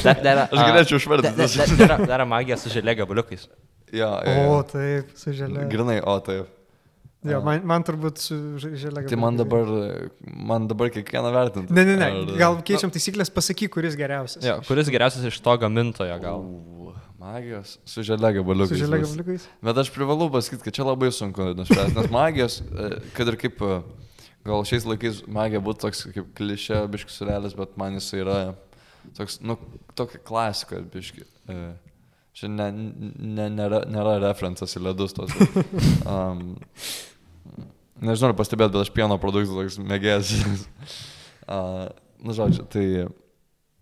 Dar, 0.00 0.22
dar, 0.24 0.38
Aš 0.48 0.62
galėčiau 0.62 1.00
išvardinti. 1.02 1.48
Dar, 1.84 1.98
yra- 2.16 2.28
magija 2.28 2.56
su 2.60 2.72
želė 2.72 2.94
gabaliukais. 3.02 3.44
ja, 3.92 4.08
O, 4.24 4.30
ja, 4.32 4.62
taip, 4.70 5.10
su 5.20 5.34
želė. 5.36 5.66
Grinai, 5.68 5.98
o 6.00 6.14
taip. 6.24 6.54
Jo, 7.28 7.40
man, 7.42 7.60
man 7.66 7.82
turbūt 7.84 8.20
su 8.22 8.36
želė. 8.62 9.02
Tai 9.10 9.18
man 9.20 9.36
dabar, 9.36 9.68
man 10.22 10.68
dabar 10.70 10.88
kiekvieną 10.94 11.32
vertinti. 11.34 11.74
Ne, 11.76 11.84
ne, 11.84 11.96
ne, 11.98 12.08
Ar- 12.22 12.38
gal 12.38 12.58
keičiam 12.64 12.92
taisyklės, 12.94 13.28
pasakyk, 13.34 13.72
kuris 13.74 13.98
geriausias. 13.98 14.44
Jo, 14.46 14.60
kuris 14.68 14.88
geriausias 14.92 15.26
iš 15.28 15.40
to 15.44 15.56
gamintojo 15.60 16.16
gal? 16.22 16.40
U, 16.40 16.94
Magijos 17.18 17.76
su 17.84 18.04
želia 18.06 18.30
gabaliukas. 18.38 18.78
Su 18.78 18.86
bus. 18.86 19.10
gabaliukais. 19.10 19.48
Bet 19.66 19.80
aš 19.82 19.90
privalu 19.92 20.30
pasakyti, 20.30 20.62
kad 20.68 20.76
čia 20.78 20.86
labai 20.86 21.10
sunku 21.12 21.50
nuspręsti, 21.58 21.96
nes 21.98 22.06
magijos, 22.14 22.60
e, 22.70 22.92
kad 23.16 23.28
ir 23.32 23.36
kaip, 23.42 23.58
e, 23.66 23.80
gal 24.46 24.64
šiais 24.68 24.86
laikais 24.88 25.24
magija 25.26 25.62
būtų 25.64 25.86
toks 25.86 26.06
kaip 26.14 26.30
klišė, 26.38 26.84
biškis 26.92 27.20
surelis, 27.20 27.56
bet 27.58 27.76
man 27.80 27.98
jis 27.98 28.12
yra 28.20 28.38
toks, 29.16 29.40
nu, 29.42 29.58
tokia 29.98 30.20
klasika, 30.22 30.80
biški. 30.94 31.26
E, 31.48 31.60
Čia 32.38 32.46
ne, 32.52 32.68
ne, 32.70 33.48
nėra, 33.50 33.80
nėra 33.90 34.18
referencas 34.22 34.76
į 34.78 34.84
ledus 34.84 35.14
tos. 35.16 35.32
Um, 36.06 36.52
nežinau, 38.06 38.28
ar 38.30 38.36
pastebėt, 38.38 38.70
bet 38.70 38.84
aš 38.84 38.92
pieno 38.94 39.16
produktų 39.18 39.56
toks 39.56 39.80
mėgėjas. 39.82 40.30
uh, 41.50 41.88
nu, 42.22 42.36
žodžiu, 42.36 42.62
tai 42.70 42.84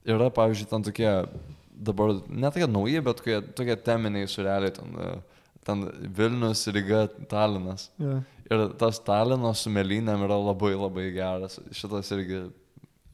yra, 0.08 0.30
pavyzdžiui, 0.32 0.70
ten 0.70 0.86
tokie, 0.86 1.10
dabar 1.90 2.14
ne 2.28 2.52
tokie 2.54 2.70
nauji, 2.70 3.02
bet 3.04 3.20
tokie, 3.20 3.42
tokie 3.58 3.76
teminiai 3.90 4.30
sureliai, 4.30 4.72
ten, 4.72 4.96
e, 5.04 5.52
ten 5.66 5.84
Vilnius, 6.16 6.64
Ryga, 6.72 7.02
Talinas. 7.28 7.90
Jo. 8.00 8.22
Ir 8.46 8.62
tas 8.78 9.00
Talino 9.02 9.50
su 9.58 9.70
Melynėm 9.74 10.22
yra 10.26 10.36
labai 10.38 10.74
labai 10.78 11.08
geras. 11.14 11.58
Šitas 11.74 12.12
irgi 12.14 12.44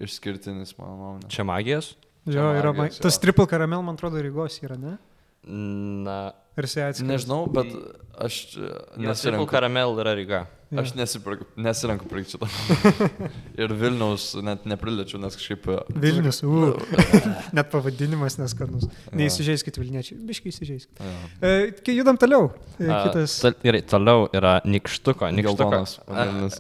išskirtinis, 0.03 0.75
mano 0.79 0.97
nuomonė. 0.99 1.31
Čia 1.33 1.47
magijos? 1.49 1.93
Jo, 2.29 2.51
yra, 2.59 2.73
magijos, 2.77 2.99
ma- 3.01 3.07
tas 3.09 3.19
triple 3.23 3.47
caramel, 3.51 3.83
man 3.87 3.97
atrodo, 3.97 4.21
Rygos 4.23 4.59
yra, 4.63 4.77
ne? 4.79 4.97
Na, 5.49 6.19
Ir 6.57 6.67
jisai 6.69 6.89
atskiras. 6.91 7.09
Nežinau, 7.09 7.47
bet 7.49 7.71
aš 8.21 8.43
e, 8.61 8.73
nesirenku. 9.01 9.47
caramel 9.49 9.97
yra 10.03 10.13
Ryga. 10.19 10.43
Jo. 10.73 10.81
Aš 10.81 10.95
nesipirku, 10.97 11.45
nesirenku 11.61 12.07
pirkti 12.09 12.33
šito. 12.33 12.47
ir 13.61 13.73
Vilniaus 13.77 14.31
net 14.41 14.63
nepriliečiu, 14.65 15.19
nes 15.21 15.35
kažkaip... 15.37 15.67
e, 15.69 15.97
Vilnius, 16.01 16.39
u. 16.49 16.71
Net 17.57 17.69
pavadinimas 17.73 18.39
neskanus. 18.41 18.87
Neįsižeiskit 19.13 19.77
Vilniečiai, 19.77 20.17
biškai 20.31 20.49
įsižeiskit. 20.49 21.03
Jo. 21.05 21.13
E, 21.45 21.53
kai 21.85 21.97
judam 21.99 22.17
toliau. 22.21 22.49
E, 22.79 22.89
A, 22.89 23.03
kitas. 23.05 23.35
tal- 23.45 23.59
Gerai, 23.61 23.83
toliau 23.85 24.25
yra 24.33 24.55
nikštuko. 24.65 25.29
Vanilinis. 25.29 26.57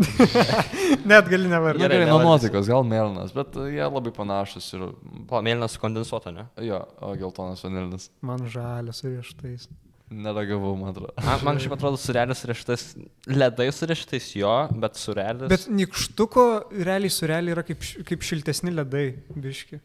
Net 1.08 1.32
gali 1.32 1.48
Na 1.48 1.56
nevardinti. 1.56 1.86
Gerai, 1.86 2.04
nuo 2.12 2.20
nuotaikos, 2.26 2.68
gal 2.68 2.84
mėlynas, 2.88 3.32
bet 3.36 3.56
e, 3.56 3.70
jie 3.78 3.86
labai 3.88 4.12
panašus 4.12 4.68
ir... 4.76 4.90
Pamėlyna 5.32 5.70
sukondensuota, 5.72 6.34
ne? 6.36 6.50
Jo, 6.60 6.84
o 7.00 7.14
geltonas 7.16 7.64
vanilinis. 7.64 8.10
Man 8.20 8.44
žalias 8.44 9.00
su 9.00 9.08
rieštais. 9.08 9.70
Neragavau, 10.12 10.74
man 10.76 10.90
atrodo. 10.92 11.12
Man, 11.24 11.40
man 11.46 11.58
šiaip 11.62 11.72
atrodo, 11.78 11.96
surelis 12.00 12.42
surištas, 12.44 12.84
ledai 13.32 13.68
surištais 13.72 14.28
jo, 14.36 14.52
bet 14.82 14.98
surelis. 15.00 15.48
Bet 15.52 15.66
nikštuko 15.72 16.44
realiai 16.84 17.10
su 17.12 17.26
realiai 17.30 17.54
yra 17.56 17.64
kaip, 17.66 17.80
kaip 18.08 18.26
šiltesni 18.28 18.74
ledai, 18.76 19.06
biški. 19.34 19.80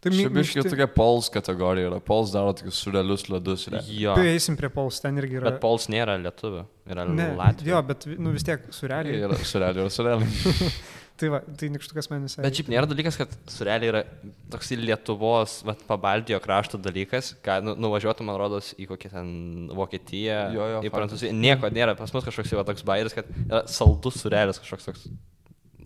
Tai 0.00 0.08
minkšti- 0.16 0.62
tokia 0.64 0.86
Pols 0.88 1.26
kategorija 1.28 1.90
yra. 1.90 1.98
Pols 2.00 2.30
daro 2.32 2.54
tokius 2.56 2.78
surelius 2.86 3.26
ledus. 3.28 3.66
re- 3.68 3.82
Jo. 3.92 4.14
Tai 4.16 4.24
eisim 4.30 4.56
prie 4.56 4.70
Pols, 4.72 5.00
ten 5.00 5.16
irgi 5.20 5.36
yra. 5.36 5.50
Bet 5.50 5.60
Pols 5.60 5.88
nėra 5.92 6.14
lietuvių, 6.22 6.62
yra 6.88 7.04
Ne, 7.08 7.26
Latvijos. 7.36 7.68
jo, 7.68 7.82
bet 7.90 8.06
nu, 8.18 8.32
vis 8.32 8.42
tiek 8.48 8.64
su 8.72 8.88
realiai. 8.88 9.20
Yra 9.28 9.36
sureliai, 9.36 9.84
yra 9.84 9.92
sureliai. 9.92 10.72
Tai 11.20 11.28
va, 11.28 11.40
tai 11.60 11.68
nikštukas 11.68 12.08
man 12.08 12.22
visai. 12.24 12.42
Bet 12.46 12.56
šiaip 12.56 12.70
nėra 12.72 12.88
dalykas, 12.88 13.18
kad 13.20 13.32
sureliai 13.52 13.90
yra 13.90 14.00
toks 14.52 14.70
Lietuvos, 14.80 15.58
vat, 15.68 15.82
pabaltijo 15.88 16.38
krašto 16.40 16.80
dalykas, 16.80 17.34
ką 17.44 17.58
nu, 17.66 17.74
nuvažiuotų, 17.84 18.24
man 18.24 18.38
rodos, 18.40 18.70
į 18.80 18.88
kokią 18.88 19.12
ten 19.12 19.28
Vokietiją, 19.76 20.38
Jo, 20.56 20.68
jo, 20.74 20.80
į. 20.88 20.92
Prancūziją. 20.94 21.34
Nieko 21.36 21.68
nėra, 21.74 21.96
pas 21.98 22.14
mus 22.16 22.24
kažkoks 22.24 22.54
yra 22.56 22.64
toks 22.68 22.86
bairis, 22.88 23.16
kad 23.16 23.28
yra 23.44 23.62
saldus 23.68 24.16
surelis, 24.22 24.62
kažkoks 24.62 24.88
toks 24.88 25.06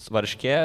svarškė, 0.07 0.57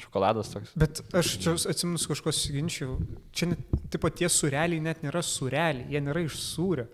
šokoladas 0.00 0.52
toks. 0.54 0.72
Bet 0.78 1.04
aš 1.16 1.36
čia 1.44 1.56
atsimenu 1.70 2.00
su 2.00 2.10
kažko 2.10 2.32
susiginčiau. 2.32 2.96
Čia, 3.36 3.52
net, 3.52 3.80
tipo, 3.92 4.08
tie 4.08 4.30
sureliai 4.32 4.80
net 4.82 5.04
nėra 5.04 5.22
sureliai, 5.24 5.84
jie 5.92 6.02
nėra 6.04 6.24
iš 6.24 6.40
sūrio. 6.40 6.88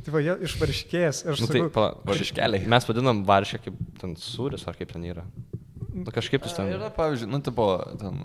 Tai 0.00 0.14
va, 0.14 0.20
jie 0.22 0.36
iš 0.46 0.54
varškės. 0.60 1.24
Nu, 1.42 1.48
tai, 1.50 1.64
Varškeliai. 2.08 2.62
Mes 2.70 2.86
vadinam 2.88 3.24
varškę 3.28 3.58
kaip 3.66 3.80
ten 4.00 4.14
sūris 4.16 4.62
ar 4.70 4.78
kaip 4.78 4.94
ten 4.94 5.04
yra. 5.10 5.26
Kažkaip 6.14 6.46
jis 6.46 6.54
ten. 6.56 6.70
Yra, 6.76 6.90
pavyzdžiui, 6.94 7.30
nu, 7.30 7.40
tipo, 7.44 7.66
ten 8.00 8.22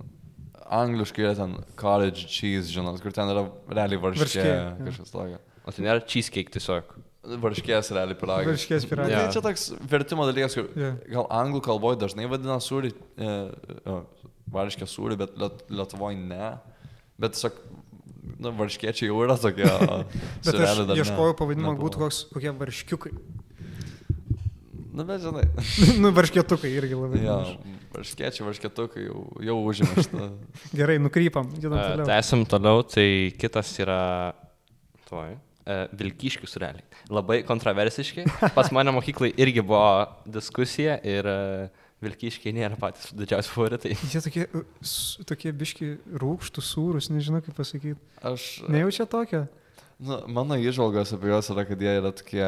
angliškai 0.66 1.26
yra 1.26 1.34
ten 1.38 1.58
cottage 1.80 2.26
cheese, 2.30 2.72
žinot, 2.74 3.02
kur 3.04 3.14
ten 3.16 3.30
yra 3.34 3.46
realiai 3.70 4.02
varškė, 4.02 4.26
Varškė, 4.26 4.88
kažkas 4.88 5.14
tokio. 5.14 5.42
O 5.66 5.74
tai 5.74 5.86
nėra 5.86 6.02
cheesecake 6.06 6.54
tiesiog. 6.54 6.96
Varškės 7.42 7.90
realiai 7.96 8.18
piragai. 8.22 8.52
Varškės 8.52 8.84
piragai. 8.90 9.14
Tai 9.16 9.24
Jo. 9.26 9.32
čia 9.34 9.42
toks 9.46 9.64
vertimo 9.90 10.28
dalykas, 10.30 10.58
kur 10.58 10.68
Jo. 10.78 10.92
gal 11.10 11.28
anglų 11.34 11.62
kalboje 11.66 11.98
dažnai 12.04 12.28
vadina 12.30 12.60
sūrį, 12.62 12.92
e, 13.18 13.32
e, 13.82 13.96
varškę 14.54 14.86
sūrį, 14.90 15.18
bet 15.24 15.34
liet, 15.42 15.64
Lietuvoje 15.74 16.20
ne. 16.22 16.52
Bet 17.18 17.34
tiesiog, 17.34 17.58
nu, 18.38 18.52
varškiečiai 18.60 19.10
jau 19.10 19.24
yra 19.26 19.38
tokie. 19.42 19.66
Bet 20.46 20.54
aš 20.54 20.84
ieškojau 21.00 21.34
pavadinimo, 21.40 21.74
Nebuvo. 21.74 21.88
būtų 21.88 22.02
koks, 22.04 22.22
kokie 22.34 22.54
varškiukai. 22.60 23.14
Nu, 24.96 25.04
bet 25.08 25.24
žinai. 25.24 25.44
nu, 26.04 26.12
varškėtukai 26.16 26.72
irgi 26.72 26.96
labai. 26.96 27.22
Jo, 27.26 27.40
panašu. 27.42 27.80
varškiečiai, 27.98 28.46
varškietukai 28.48 29.08
jau, 29.08 29.24
jau 29.44 29.58
užėmė 29.68 30.06
šitą. 30.06 30.28
Gerai, 30.80 31.00
nukrypam. 31.04 31.50
E, 31.52 31.64
toliau. 31.68 32.08
Tęsim 32.08 32.46
toliau, 32.50 32.86
tai 32.88 33.10
kitas 33.40 33.74
yra... 33.84 34.00
Tuoj. 35.06 35.36
e, 35.66 35.80
Vilkiškių 36.00 36.48
sureliai. 36.50 36.86
Labai 37.14 37.42
kontroversiški. 37.46 38.26
Pas 38.56 38.72
mane 38.74 38.94
mokyklai 38.96 39.34
irgi 39.42 39.64
buvo 39.66 40.06
diskusija 40.38 40.98
ir 41.06 41.28
e, 41.30 41.36
Vilkiškiai 42.06 42.56
nėra 42.56 42.80
patys 42.80 43.12
didžiausi 43.18 43.52
favoritai. 43.52 43.94
Jie 44.14 44.22
tokie, 44.24 44.48
uh, 44.56 44.88
tokie 45.28 45.54
biški 45.56 45.92
rūkštų, 46.24 46.64
sūrus, 46.64 47.12
nežinau 47.14 47.44
kaip 47.46 47.58
pasakyti. 47.58 48.00
Aš, 48.26 48.50
Nejaučia 48.72 49.08
tokio? 49.10 49.46
nu, 50.00 50.20
mano 50.28 50.58
įžvalgos 50.60 51.14
apie 51.16 51.32
juos 51.32 51.50
yra, 51.54 51.64
kad 51.68 51.82
jie 51.82 51.94
yra 52.02 52.12
tokie 52.16 52.48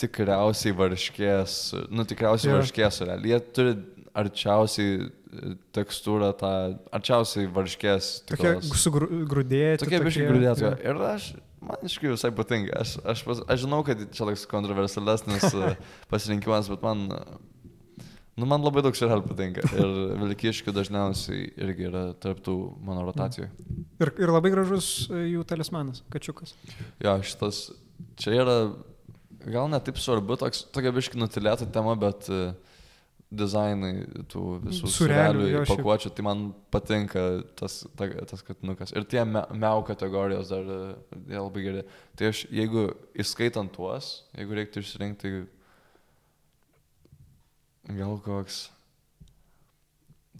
tikriausiai 0.00 0.74
varškės, 0.76 1.56
nu 1.92 2.06
tikriausiai 2.08 2.52
yeah. 2.52 2.60
varškės 2.60 3.00
sureliai. 3.00 3.32
Jie 3.34 3.40
turi 3.56 3.74
arčiausiai 4.20 4.96
e, 5.04 5.52
tekstūrą, 5.76 6.32
tą 6.40 6.52
arčiausiai 6.96 7.50
varškės. 7.54 8.10
Tokie 8.30 8.56
sugrūdėti. 8.64 9.84
Tokie 9.84 10.02
biškai 10.06 10.26
grūdėtų. 10.30 10.72
Ir 10.86 11.04
aš, 11.10 11.30
man 11.64 11.86
iš 11.86 11.98
tikrųjų 11.98 12.16
visai 12.16 12.32
patinka. 12.36 12.80
Aš, 12.82 12.96
aš, 13.14 13.24
pas, 13.28 13.44
aš 13.54 13.64
žinau, 13.66 13.84
kad 13.86 14.02
čia 14.08 14.26
toks 14.26 14.48
kontroversalesnis 14.50 15.46
e, 15.52 15.72
pasirinkimas, 16.12 16.72
bet 16.72 16.84
man, 16.86 17.08
Nu, 18.40 18.46
man 18.48 18.62
labai 18.64 18.80
daug 18.86 18.96
serialų 18.96 19.26
patinka. 19.26 19.66
Ir 19.76 19.90
Vilkiškių 20.22 20.72
dažniausiai 20.72 21.50
irgi 21.60 21.88
yra 21.90 22.04
tarptų 22.22 22.54
mano 22.86 23.02
rotacijų. 23.04 23.50
Ir, 24.00 24.12
ir 24.22 24.32
labai 24.32 24.52
gražus 24.54 25.10
e, 25.10 25.26
jų 25.34 25.42
talismanas, 25.50 26.00
kačiukas. 26.14 26.54
Jo, 27.04 27.18
šitas, 27.26 27.66
čia 28.20 28.38
yra 28.38 28.54
gal 29.46 29.70
net 29.72 29.86
taip 29.88 30.00
svarbu, 30.00 30.36
toks, 30.40 30.66
tokia 30.74 30.92
biški 30.96 31.20
nutilėta 31.20 31.68
tema, 31.72 31.94
bet 31.98 32.28
uh, 32.32 32.50
dizainai 33.30 33.92
tų 34.30 34.44
visų 34.64 34.90
surelių 34.90 35.46
ir 35.52 35.68
pakuočių, 35.70 36.10
tai 36.14 36.24
man 36.26 36.42
patinka 36.74 37.22
tas, 37.58 37.84
ta, 37.98 38.08
tas 38.26 38.42
katinukas. 38.46 38.90
Ir 38.96 39.06
tie 39.10 39.22
me, 39.24 39.44
meu 39.54 39.84
kategorijos 39.86 40.50
dar 40.50 40.66
e, 40.66 40.80
jie 41.30 41.38
labai 41.38 41.62
geri. 41.66 41.84
Tai 42.18 42.32
aš, 42.32 42.42
jeigu 42.50 42.88
įskaitant 43.22 43.70
tuos, 43.74 44.10
jeigu 44.34 44.58
reiktų 44.58 44.82
išsirinkti, 44.82 45.32
gal 48.00 48.18
koks. 48.26 48.66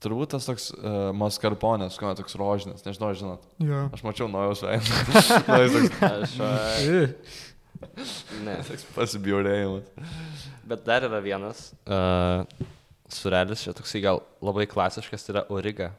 Turbūt 0.01 0.31
tas 0.33 0.47
toks 0.49 0.71
uh, 0.73 1.11
maskarponės, 1.13 1.99
kuo 2.01 2.09
toks 2.17 2.35
rožinis, 2.41 2.87
nežinau, 2.87 3.11
žinot. 3.13 3.43
Jo. 3.61 3.83
Aš 3.93 4.01
mačiau 4.07 4.31
naujos 4.33 4.63
veidą. 4.65 4.97
Aš, 5.61 6.37
E, 6.41 7.03
ne. 8.45 8.59
toks 8.69 8.87
pasibjaurėjimas. 8.97 9.89
Bet 10.69 10.85
dar 10.87 11.07
yra 11.09 11.21
vienas 11.25 11.71
uh, 11.87 12.45
surelis, 13.11 13.65
čia 13.65 13.75
toksai 13.77 14.05
gal 14.05 14.23
labai 14.45 14.69
klasiškas, 14.71 15.27
tai 15.27 15.37
yra 15.37 15.45
origa. 15.53 15.91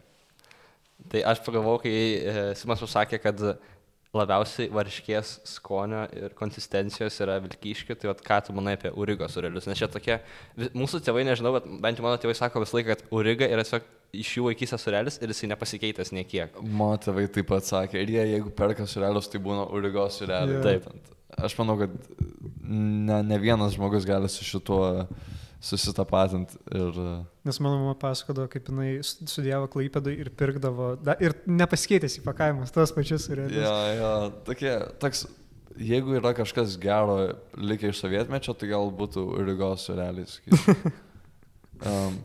Tai 1.12 1.24
aš 1.32 1.42
pagalvojau, 1.46 1.82
kai 1.84 1.94
uh, 1.94 2.42
Simas 2.58 2.84
pasakė, 2.84 3.22
kad 3.24 3.42
labiausiai 4.16 4.68
varškės 4.76 5.38
skonio 5.48 6.04
ir 6.18 6.34
konsistencijos 6.36 7.16
yra 7.24 7.38
vilkyškių, 7.44 7.96
tai 7.96 8.10
vat, 8.12 8.24
ką 8.26 8.40
tu 8.48 8.56
manai 8.56 8.76
apie 8.76 8.92
urigo 9.00 9.28
surelius? 9.32 9.70
Nes 9.70 9.80
čia 9.80 9.88
tokie, 9.92 10.18
mūsų 10.76 11.00
tėvai, 11.06 11.24
nežinau, 11.28 11.54
bet 11.56 11.70
bent 11.84 12.00
jau 12.00 12.06
mano 12.06 12.20
tėvai 12.20 12.36
sako 12.38 12.66
visą 12.66 12.80
laiką, 12.80 12.98
kad 12.98 13.16
uriga 13.16 13.48
yra 13.48 13.64
tiesiog 13.64 13.88
iš 14.12 14.34
jų 14.36 14.50
vaikysės 14.50 14.84
surelis 14.84 15.18
ir 15.22 15.32
jisai 15.32 15.48
nepasikeitęs 15.54 16.12
niekiek. 16.16 16.60
Mano 16.60 17.00
tėvai 17.00 17.30
taip 17.32 17.48
pat 17.54 17.68
sakė, 17.68 18.04
ir 18.04 18.12
jie, 18.18 18.26
jeigu 18.34 18.52
perka 18.56 18.88
surelius, 18.90 19.32
tai 19.32 19.40
būna 19.44 19.70
urigos 19.72 20.20
sureliai. 20.20 20.60
Jo. 20.60 20.66
Taip. 20.68 21.16
Aš 21.38 21.56
manau, 21.60 21.78
kad 21.80 21.94
ne, 22.68 23.22
ne 23.24 23.38
vienas 23.40 23.76
žmogus 23.78 24.06
gali 24.08 24.30
su 24.30 24.44
šituo 24.46 25.08
susitapatinti. 25.62 26.58
Ir 26.74 26.98
Nes 27.46 27.60
mano 27.62 27.78
mama 27.84 27.94
pasakodavo, 28.02 28.50
kaip 28.52 28.70
jinai 28.72 28.96
st- 29.06 29.28
studijavo 29.30 29.68
klaipėdai 29.72 30.16
ir 30.24 30.32
pirkdavo, 30.38 30.96
da, 31.02 31.16
ir 31.22 31.36
nepasikeitęs 31.50 32.18
įpakavimas, 32.22 32.74
tos 32.74 32.94
pačius 32.96 33.22
jo, 33.22 33.28
surelius. 33.28 33.62
jo, 34.00 34.12
tokie, 34.48 34.74
toks, 35.02 35.24
jeigu 35.78 36.18
yra 36.18 36.34
kažkas 36.38 36.76
gero 36.82 37.20
likę 37.58 37.94
iš 37.94 38.02
sovietmečio, 38.02 38.58
tai 38.58 38.72
gal 38.74 38.90
būtų 38.98 39.28
sureliai. 39.82 40.26
sakyčiau. 40.30 40.94
um, 41.92 42.18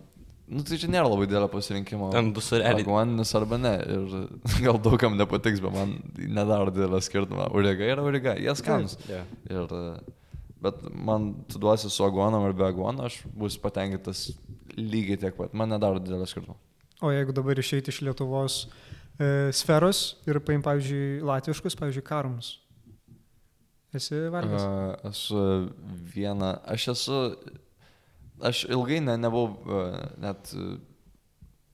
nu, 0.49 0.65
tai 0.67 0.79
čia 0.81 0.91
nėra 0.91 1.09
labai 1.11 1.27
didelio 1.29 1.49
pasirinkimo. 1.53 2.11
Ten 2.15 2.33
du 2.37 2.43
sureliai. 2.45 2.85
Aguaninis 2.85 3.33
arba 3.39 3.59
ne. 3.61 3.75
Ir 3.97 4.15
gal 4.67 4.81
daugam 4.83 5.17
nepatiks, 5.19 5.63
bet 5.65 5.75
man 5.75 5.97
nedaro 6.17 6.75
didelio 6.75 7.01
skirtumo. 7.05 7.49
Uriga 7.57 7.89
yra 7.95 8.05
uriga, 8.07 8.37
jie 8.41 8.55
skanus. 8.59 8.99
Yeah. 9.11 9.27
Ir, 9.51 9.75
bet 10.63 10.83
man 10.93 11.33
tu 11.51 11.61
duosi 11.63 11.91
su 11.93 12.05
aguonom 12.07 12.47
ar 12.47 12.57
be 12.57 12.67
aguono, 12.69 13.09
aš 13.11 13.21
būsiu 13.37 13.63
patenkintas 13.65 14.29
lygiai 14.77 15.21
tiek 15.21 15.37
pat. 15.39 15.55
Man 15.57 15.73
nedaro 15.75 16.03
didelio 16.03 16.29
skirtumo. 16.31 16.59
O 17.05 17.13
jeigu 17.13 17.35
dabar 17.37 17.59
išeiti 17.61 17.93
iš 17.93 18.01
Lietuvos 18.07 18.63
e, 19.21 19.51
sferos 19.53 20.15
ir 20.29 20.41
paim, 20.45 20.63
pavyzdžiui, 20.65 21.21
latviškus, 21.29 21.77
pavyzdžiui, 21.77 22.07
karumus. 22.07 22.55
Esi 23.97 24.27
valgęs? 24.33 24.65
Uh, 24.65 25.11
esu 25.11 25.43
viena, 26.15 26.57
aš 26.69 26.89
esu, 26.95 27.21
aš 28.44 28.64
ilgai 28.70 29.01
ne, 29.05 29.16
nebuvau 29.20 29.57
uh, 29.66 29.99
net 30.20 30.53
uh, 30.57 30.77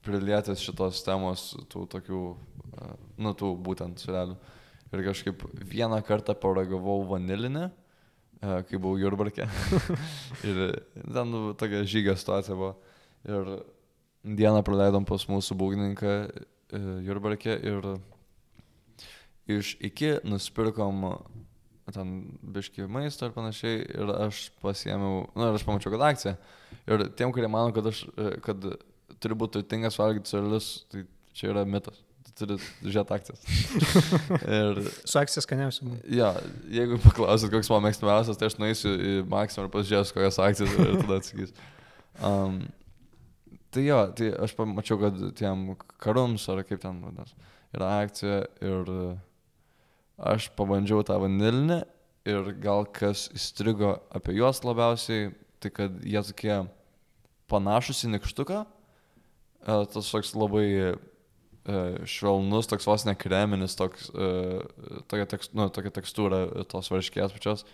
prilietęs 0.06 0.62
šitos 0.62 1.02
temos, 1.06 1.52
tų 1.72 1.86
tokių, 1.96 2.22
uh, 2.32 2.96
nu, 3.22 3.34
tų 3.38 3.54
būtent 3.64 4.02
surelių. 4.02 4.36
Ir 4.92 5.04
kažkaip 5.06 5.44
vieną 5.72 6.02
kartą 6.04 6.34
paragavau 6.36 6.98
vanilinę, 7.08 7.70
kai 8.42 8.76
buvau 8.76 8.98
Jurbarke. 9.00 9.46
ir 10.48 10.58
ten 10.92 11.30
nu, 11.32 11.54
tokia 11.56 11.80
žygio 11.88 12.12
situacija 12.18 12.58
buvo. 12.58 12.74
Ir 13.24 13.48
dieną 14.20 14.60
praleidom 14.66 15.06
pas 15.08 15.24
mūsų 15.30 15.56
būgninką 15.56 16.16
Jurbarke 17.06 17.54
ir 17.56 17.88
iš 19.48 19.74
iki 19.80 20.18
nusipirkom 20.28 21.06
ten 21.94 22.14
biški 22.54 22.86
maisto 22.90 23.28
ir 23.28 23.34
panašiai 23.34 23.82
ir 23.84 24.14
aš 24.26 24.46
pasiėmiau, 24.62 25.26
na 25.34 25.42
nu, 25.42 25.50
ir 25.50 25.58
aš 25.58 25.66
pamačiau, 25.68 25.92
kad 25.94 26.06
akcija. 26.10 26.36
Ir 26.90 27.04
tiem, 27.18 27.32
kurie 27.34 27.50
mano, 27.50 27.72
kad 27.76 27.88
aš, 27.90 28.04
e, 28.16 28.32
kad 28.44 28.64
turi 29.22 29.38
būti 29.38 29.58
turtingas 29.58 29.98
valgyti 30.00 30.32
surelius, 30.32 30.72
tai 30.92 31.04
čia 31.36 31.52
yra 31.52 31.64
mitas. 31.68 32.00
Tu 32.22 32.34
turi 32.38 32.58
žiūrėti 32.84 33.16
akcijas. 33.16 33.42
ir 34.58 34.82
Su 35.04 35.18
akcija 35.20 35.42
skaniausia. 35.44 35.88
man. 35.88 35.98
jo, 36.06 36.28
jeigu 36.72 37.00
paklausit, 37.02 37.50
koks 37.52 37.70
mano 37.72 37.88
mėgstamiausias, 37.88 38.38
tai 38.38 38.50
aš 38.50 38.58
nueisiu 38.62 38.92
į 38.94 39.16
Maksimą 39.30 39.66
ir 39.66 39.72
pasižiūrėsiu, 39.74 40.16
kokias 40.16 40.40
akcijas 40.42 40.76
ir 40.76 40.94
tada 41.02 41.18
atsakys. 41.18 41.56
Um, 42.22 42.62
tai 43.74 43.86
jo, 43.88 43.98
tai 44.18 44.30
aš 44.46 44.54
pamačiau, 44.58 45.00
kad 45.02 45.18
tiem 45.38 45.72
karums, 46.02 46.46
ar 46.52 46.62
kaip 46.68 46.82
ten 46.82 47.02
vadinasi, 47.04 47.36
yra 47.72 47.90
akcija 48.04 48.40
ir 48.62 48.92
e, 48.92 49.04
aš 50.18 50.50
pabandžiau 50.56 51.04
tą 51.06 51.18
vanilinę 51.22 51.82
ir 52.28 52.52
gal 52.62 52.86
kas 52.86 53.28
įstrigo 53.34 53.96
apie 54.14 54.36
juos 54.36 54.62
labiausiai, 54.64 55.32
tai 55.62 55.72
kad 55.74 55.98
jie 56.06 56.22
tokie 56.28 56.58
panašus 57.50 58.04
į 58.06 58.12
nikštuką, 58.16 58.62
e, 58.64 59.78
tas 59.92 60.10
toks 60.14 60.34
labai 60.38 60.66
e, 60.72 60.92
švelnus, 62.08 62.70
toks 62.70 62.88
vos 62.88 63.06
ne 63.08 63.14
kreminis, 63.18 63.76
toks, 63.78 64.10
e, 64.14 64.28
tokia, 65.10 65.28
tekst, 65.34 65.56
nu, 65.58 65.68
tokia 65.74 65.94
tekstūra 65.98 66.42
tos 66.70 66.90
varškės 66.92 67.34
pačios. 67.36 67.66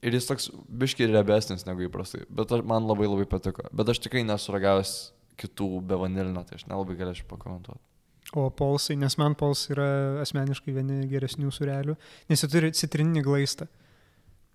Ir 0.00 0.16
jis 0.16 0.30
toks 0.30 0.48
biškiai 0.80 1.10
riebesnis 1.10 1.66
negu 1.68 1.84
įprastai, 1.84 2.24
bet 2.32 2.54
man 2.64 2.86
labai 2.88 3.10
labai 3.10 3.28
patiko. 3.28 3.66
Bet 3.76 3.92
aš 3.92 4.00
tikrai 4.00 4.24
nesuragavęs 4.24 4.94
kitų 5.40 5.68
be 5.84 5.98
vanilinio, 6.00 6.44
tai 6.48 6.56
aš 6.56 6.64
nelabai 6.70 6.96
galėčiau 6.96 7.28
pakomentuoti. 7.28 7.89
O 8.38 8.44
polsai, 8.54 8.94
nes 9.00 9.16
man 9.18 9.34
pols 9.34 9.64
yra 9.72 10.20
asmeniškai 10.22 10.74
vieni 10.76 11.00
geresnių 11.10 11.50
surelių, 11.54 11.96
nes 12.30 12.44
jie 12.44 12.48
turi 12.52 12.70
citrininį 12.78 13.24
glaistą. 13.26 13.66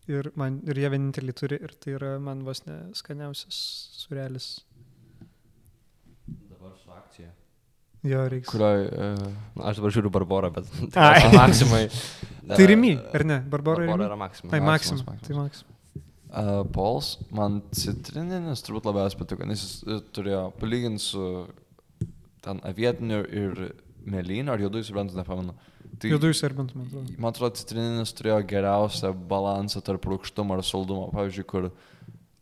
Ir, 0.08 0.30
man, 0.40 0.62
ir 0.70 0.78
jie 0.80 0.90
vieninteliai 0.94 1.36
turi, 1.36 1.58
ir 1.66 1.74
tai 1.82 1.96
yra 1.98 2.14
man 2.22 2.44
vos 2.46 2.62
ne 2.68 2.78
skaniausias 2.96 3.58
surelis. 4.00 4.52
Dabar 6.50 6.72
su 6.78 6.92
akcija. 6.94 7.32
Jo 8.06 8.28
reikia. 8.30 8.52
Kurioj... 8.52 8.84
E, 8.86 9.08
Na, 9.58 9.70
aš 9.72 9.80
dabar 9.82 9.94
žiūriu 9.96 10.12
Barborą, 10.14 10.52
bet 10.54 10.68
Ai. 11.02 11.24
tai 11.26 11.32
maksimai. 11.34 11.84
Tai 12.52 12.68
rimi, 12.70 12.94
ar 13.18 13.26
ne? 13.26 13.40
Barbara 13.50 13.82
Barbora 13.82 13.96
rimi. 13.98 14.08
yra 14.12 14.20
maksimai. 14.22 14.52
Tai. 14.54 14.62
Maximus. 14.70 15.06
Tai 15.26 15.38
maksimum. 15.40 15.72
Uh, 16.36 16.62
Pols, 16.76 17.14
man 17.34 17.62
citrininis 17.74 18.62
turbūt 18.66 18.88
labiausiai 18.90 19.20
patiko, 19.22 19.46
nes 19.48 19.62
jis 19.64 19.76
e, 19.88 20.00
turėjo 20.14 20.42
palyginti 20.60 21.02
su 21.06 21.22
ten 22.46 22.62
avietiniu 22.68 23.24
ir 23.26 23.66
mėlynu, 24.06 24.54
ar 24.54 24.62
juodųjų 24.62 24.90
subrantų, 24.90 25.18
nepamenu. 25.20 25.56
Tai, 25.96 26.12
Juodųjų 26.12 26.36
serbentų, 26.38 26.78
man 26.78 26.88
atrodo. 26.90 27.18
man 27.18 27.32
atrodo, 27.32 27.58
citrininis 27.60 28.14
turėjo 28.18 28.40
geriausią 28.50 29.12
balansą 29.30 29.82
tarp 29.86 30.06
rūkštumo 30.12 30.58
ir 30.58 30.66
saldumo. 30.68 31.08
Pavyzdžiui, 31.14 31.46
kur 31.50 31.70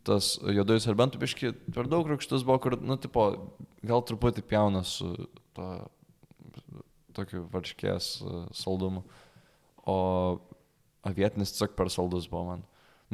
tas 0.04 0.34
juodųjų 0.42 0.82
serbentų 0.84 1.20
biški 1.22 1.52
per 1.72 1.88
daug 1.90 2.08
rūkštus 2.10 2.44
buvo, 2.44 2.58
kur, 2.66 2.76
nu, 2.82 2.98
tipo, 3.00 3.28
gal 3.86 4.04
truputį 4.04 4.44
pjaunas 4.48 4.96
su 4.98 5.12
to, 5.56 5.68
tokiu 7.16 7.44
varškės 7.52 8.10
e, 8.20 8.42
saldumu. 8.58 9.04
O 9.88 9.96
avietinis 11.06 11.54
tiesiog 11.54 11.76
per 11.78 11.92
saldus 11.92 12.28
buvo 12.30 12.48
man. 12.50 12.64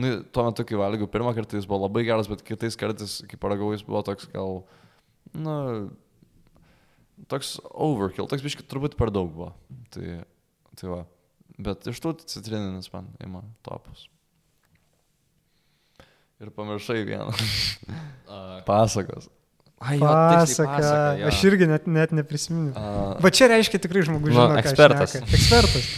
Nu, 0.01 0.15
tuo 0.33 0.47
metu, 0.47 0.65
kai 0.65 0.79
valgiau 0.81 1.11
pirmą 1.11 1.35
kartą, 1.37 1.59
jis 1.59 1.69
buvo 1.69 1.85
labai 1.85 2.07
geras, 2.07 2.31
bet 2.31 2.45
kitais 2.47 2.79
kartais, 2.79 3.19
kai 3.29 3.39
paragavau, 3.41 3.75
jis 3.75 3.85
buvo 3.85 4.01
toks 4.07 4.31
gal, 4.33 4.63
nu, 5.35 5.55
toks 7.29 7.57
overkill, 7.71 8.29
toks 8.31 8.45
biškai 8.45 8.65
turbūt 8.71 8.97
per 8.99 9.11
daug 9.15 9.29
buvo. 9.35 9.51
Tai, 9.93 10.21
tai 10.79 10.89
va. 10.93 11.03
Bet 11.61 11.85
iš 11.91 12.01
tų 12.01 12.15
citrininis 12.25 12.89
man 12.95 13.11
ima 13.25 13.43
topus. 13.67 14.07
Ir 16.41 16.49
pamiršai 16.57 17.03
vieną. 17.05 17.35
Pasakos. 18.69 19.29
ai, 19.81 19.99
jo, 19.99 20.07
Pasaka. 20.07 20.69
pasaka, 20.77 21.17
jo. 21.21 21.27
Aš 21.29 21.43
irgi 21.51 21.67
net, 21.69 21.89
net 21.89 22.15
neprisimenu. 22.17 22.73
Uh, 22.73 23.19
Va 23.21 23.33
čia 23.33 23.51
reiškia 23.53 23.81
tikrai 23.83 24.05
žmogus 24.07 24.33
Nu, 24.33 24.39
žino, 24.39 24.55
ką 24.57 24.63
ekspertas. 24.63 25.15
Ekspertas. 25.21 25.91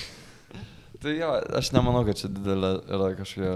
tai 1.03 1.15
jo, 1.19 1.31
aš 1.59 1.71
nemanau, 1.75 2.03
kad 2.07 2.19
čia 2.19 2.31
didelė 2.31 2.73
yra 2.91 3.13
kažkokia 3.19 3.55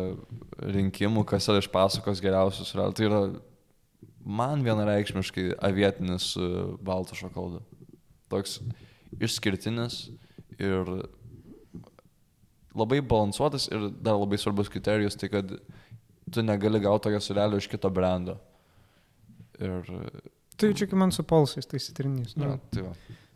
rinkimų, 0.77 1.27
kas 1.31 1.47
yra 1.51 1.63
iš 1.63 1.69
pasakos 1.75 2.23
geriausius. 2.23 2.71
Tai 2.75 3.07
yra 3.07 3.21
man 4.27 4.65
vienareikšmiškai 4.67 5.53
avietinis 5.65 6.33
su 6.35 6.77
baltu 6.83 7.15
šokoladu. 7.19 7.63
Toks 8.33 8.59
išskirtinis 9.23 10.01
ir 10.59 10.91
labai 12.77 13.01
balansuotas 13.01 13.69
ir 13.71 13.89
dar 14.03 14.19
labai 14.19 14.39
svarbus 14.41 14.71
kriterijus, 14.73 15.17
tai 15.17 15.31
kad 15.33 15.53
tu 16.33 16.43
negali 16.43 16.81
gauti 16.83 17.07
tokio 17.07 17.21
surelio 17.23 17.61
iš 17.63 17.69
kito 17.71 17.91
brendo. 17.91 18.37
Ir... 19.63 19.87
Tai 20.57 20.73
čia 20.75 20.89
kaip 20.89 20.99
man 20.99 21.13
su 21.13 21.25
polsais, 21.29 21.69
tai 21.69 21.81
sitrinys. 21.81 22.35
Ja, 22.37 22.51
Nu, 22.51 22.59
tai 22.73 22.83
va. 22.83 22.93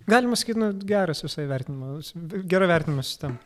galima 0.08 0.36
sakyti, 0.36 0.60
nu, 0.60 0.72
geras 0.88 1.22
visai 1.24 1.46
vertinimas, 1.48 2.12
gera 2.50 2.68
vertinimo 2.68 3.04
sistema. 3.06 3.38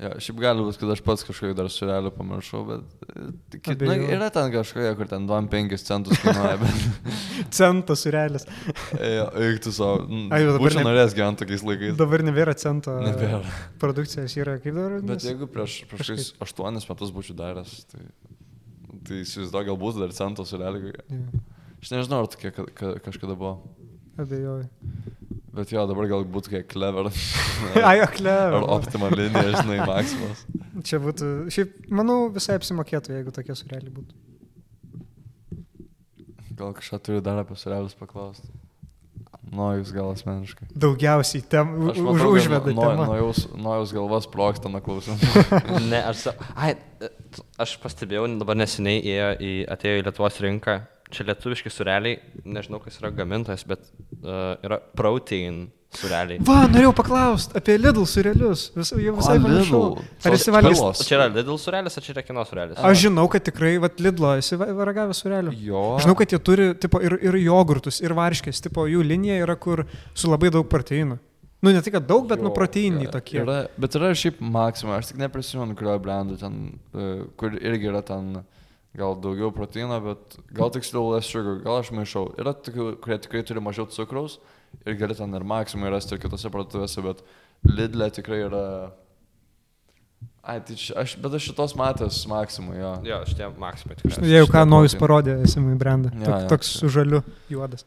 Ja, 0.00 0.14
šiaip 0.16 0.38
gali 0.40 0.62
būti, 0.64 0.78
kad 0.80 0.90
aš 0.94 1.00
pats 1.04 1.24
kažkokį 1.28 1.52
dar 1.58 1.66
surelį 1.68 2.10
pamiršau, 2.16 2.60
bet... 2.64 2.92
e, 3.04 3.24
tik- 3.52 3.66
Na, 3.68 3.74
Abejoju. 3.76 4.06
yra 4.16 4.28
ten 4.32 4.46
kažkokia, 4.54 4.94
kur 4.96 5.10
ten 5.10 5.26
2-5 5.28 5.82
centus 5.84 6.22
kainuoja, 6.22 6.54
bet... 6.62 7.18
Centas 7.52 8.04
surelis. 8.06 8.46
Ja, 8.96 9.26
eik 9.44 9.60
tu 9.66 9.74
savo. 9.76 10.06
Dabar 10.08 10.56
Būčiau 10.62 10.80
ne- 10.80 10.86
norėjęs 10.88 11.16
gyventi 11.18 11.42
tokiais 11.44 11.64
laikais. 11.68 11.98
Dabar 12.00 12.24
nebėra 12.24 12.54
cento 12.56 12.96
Nebėra. 13.04 13.42
produkcijos, 13.82 14.38
yra 14.40 14.56
kaip 14.62 14.72
dabar. 14.78 14.96
Bet 15.04 15.18
nes- 15.20 15.28
jeigu 15.28 15.50
prieš, 15.52 15.76
prieš 15.92 16.14
kokius 16.14 16.32
8 16.48 16.80
metus 16.94 17.12
būčiau 17.20 17.36
daręs, 17.44 17.76
tai... 17.92 18.06
Tai 19.10 19.16
įsivaizduoju, 19.24 19.68
galbūt 19.70 20.00
dar 20.00 20.10
centą 20.16 20.44
surelį. 20.48 20.94
Jo, 21.12 21.44
Aš 21.80 21.92
nežinau, 21.94 22.24
ar 22.24 22.32
tokia 22.32 22.50
ka- 22.56 22.66
ka- 22.76 22.96
kažkada 23.04 23.32
buvo. 23.36 23.54
Abejoju. 24.20 24.66
Bet 25.50 25.72
jo, 25.74 25.82
dabar 25.90 26.06
galbūt 26.06 26.46
kiek 26.52 26.68
clever. 26.70 27.08
Ai, 27.82 27.98
Ar 27.98 28.06
akle. 28.06 28.34
optimal 28.76 29.14
linija, 29.18 29.50
žinai, 29.58 29.80
maksimas. 29.88 30.44
Čia 30.86 31.00
būtų, 31.02 31.30
šiaip, 31.50 31.74
manau, 31.90 32.28
visai 32.34 32.54
apsimokėtų, 32.60 33.16
jeigu 33.18 33.34
tokie 33.34 33.56
sureliai 33.58 33.90
būtų. 33.90 34.14
Gal 36.60 36.74
kažką 36.76 37.00
turiu 37.02 37.22
dar 37.24 37.40
apie 37.42 37.56
surelius 37.58 37.96
paklausti. 37.98 38.46
Nu, 39.50 39.72
jūs 39.74 39.90
gal 39.90 40.12
asmeniškai. 40.12 40.68
Daugiausiai 40.78 41.42
tem, 41.50 41.72
už, 41.88 41.98
matau, 42.04 42.14
kad 42.20 42.36
užveda 42.38 42.74
nuo, 42.76 42.84
temą. 42.86 43.06
nuo, 43.08 43.16
jaus, 43.18 43.40
nuo 43.58 43.72
jaus 43.80 43.94
galvas 43.96 44.28
ploksta 44.30 44.70
nuo 44.70 44.82
klausimų. 44.84 45.16
Ne, 45.90 45.98
aš, 46.06 46.28
ai, 46.54 46.76
aš 47.58 47.72
pastebėjau, 47.82 48.28
dabar 48.38 48.58
neseniai 48.60 49.00
ėjo 49.02 49.30
į, 49.42 49.52
atėjo 49.74 49.98
į 49.98 50.04
Lietuvos 50.06 50.38
rinką, 50.44 50.76
čia 51.12 51.26
lietuviški 51.28 51.72
sureliai, 51.72 52.18
nežinau, 52.44 52.80
kas 52.84 52.98
yra 53.02 53.10
gamintojas, 53.14 53.66
bet 53.68 53.84
uh, 54.22 54.56
yra 54.66 54.78
protein 54.98 55.66
sureliai. 55.98 56.38
Va, 56.46 56.60
norėjau 56.70 56.92
paklausti 57.00 57.56
apie 57.58 57.74
Lidl 57.80 58.04
surelius. 58.06 58.68
Vis, 58.76 58.92
jau 58.94 59.14
visai. 59.16 59.38
Lidl. 59.42 59.96
Ar 60.22 60.36
esi 60.36 60.54
valgęs? 60.54 61.02
Čia 61.06 61.16
yra 61.18 61.26
Lidl 61.34 61.58
surelis, 61.58 61.98
ar 61.98 62.06
čia 62.06 62.14
yra 62.14 62.24
kino 62.26 62.44
surelis? 62.46 62.78
Aš 62.78 63.00
žinau, 63.06 63.26
kad 63.32 63.42
tikrai, 63.48 63.72
va, 63.82 63.90
Lidlo 63.98 64.36
esi 64.38 64.58
ragavęs 64.60 65.22
surelių. 65.24 65.56
Jo. 65.66 65.82
Žinau, 66.04 66.14
kad 66.20 66.30
jie 66.34 66.38
turi 66.46 66.68
tipo, 66.78 67.02
ir, 67.02 67.18
ir 67.26 67.40
jogurtus, 67.42 67.98
ir 68.04 68.14
varškės, 68.18 68.62
tipo, 68.68 68.86
jų 68.90 69.02
linija 69.06 69.40
yra, 69.42 69.58
kur 69.58 69.84
su 70.14 70.30
labai 70.30 70.52
daug 70.54 70.68
proteinų. 70.70 71.18
Nu, 71.60 71.74
ne 71.74 71.82
tik, 71.84 71.92
kad 71.98 72.06
daug, 72.08 72.24
bet, 72.28 72.40
nu, 72.40 72.48
Jo, 72.48 72.54
proteininiai 72.56 73.04
yra- 73.04 73.18
tokie. 73.18 73.40
Yra, 73.42 73.58
bet 73.76 73.96
yra 73.98 74.14
šiaip 74.16 74.38
Maxima, 74.40 74.96
aš 74.96 75.10
tik 75.10 75.18
neprisimenu, 75.20 75.74
kurio 75.76 75.98
brandų 76.00 76.38
ten, 76.40 76.54
e, 76.94 77.08
kur 77.36 77.52
irgi 77.58 77.90
yra 77.90 78.00
ten 78.06 78.30
gal 78.96 79.14
daugiau 79.22 79.52
proteino, 79.54 79.98
bet 80.02 80.38
gal 80.56 80.72
tiksliau 80.74 81.12
less 81.14 81.30
sugar, 81.30 81.60
gal 81.62 81.80
aš 81.80 81.92
maišau. 81.94 82.30
Yra 82.40 82.54
tokių, 82.56 82.94
kurie 83.02 83.18
tikrai 83.22 83.44
turi 83.46 83.62
mažiau 83.62 83.86
cukraus 83.90 84.38
ir 84.86 84.96
gali 84.98 85.14
ten 85.18 85.34
ir 85.34 85.46
Maxima 85.46 85.90
rasti 85.92 86.16
ir 86.16 86.22
kitose 86.22 86.50
parduotuvėse, 86.50 87.04
bet 87.06 87.22
Lidle 87.70 88.10
tikrai 88.16 88.42
yra... 88.48 88.64
Ai, 90.40 90.56
tai 90.64 90.74
čia, 90.80 90.94
aš, 91.02 91.14
bet 91.20 91.34
aš 91.36 91.50
šitos 91.50 91.74
matęs 91.78 92.18
Maxima, 92.30 92.74
jo. 92.74 92.92
Jo, 93.06 93.20
šitie 93.28 93.48
maksimai 93.60 93.98
tikrai. 93.98 94.18
Nu, 94.24 94.30
Jeigu 94.30 94.50
ką, 94.50 94.64
naujus 94.68 94.96
parodė 94.98 95.36
esamai 95.44 95.76
brandą. 95.80 96.12
Jo, 96.16 96.24
Tok, 96.24 96.34
jo, 96.34 96.50
toks 96.54 96.72
su 96.80 96.90
žaliu 96.92 97.20
juodas. 97.52 97.84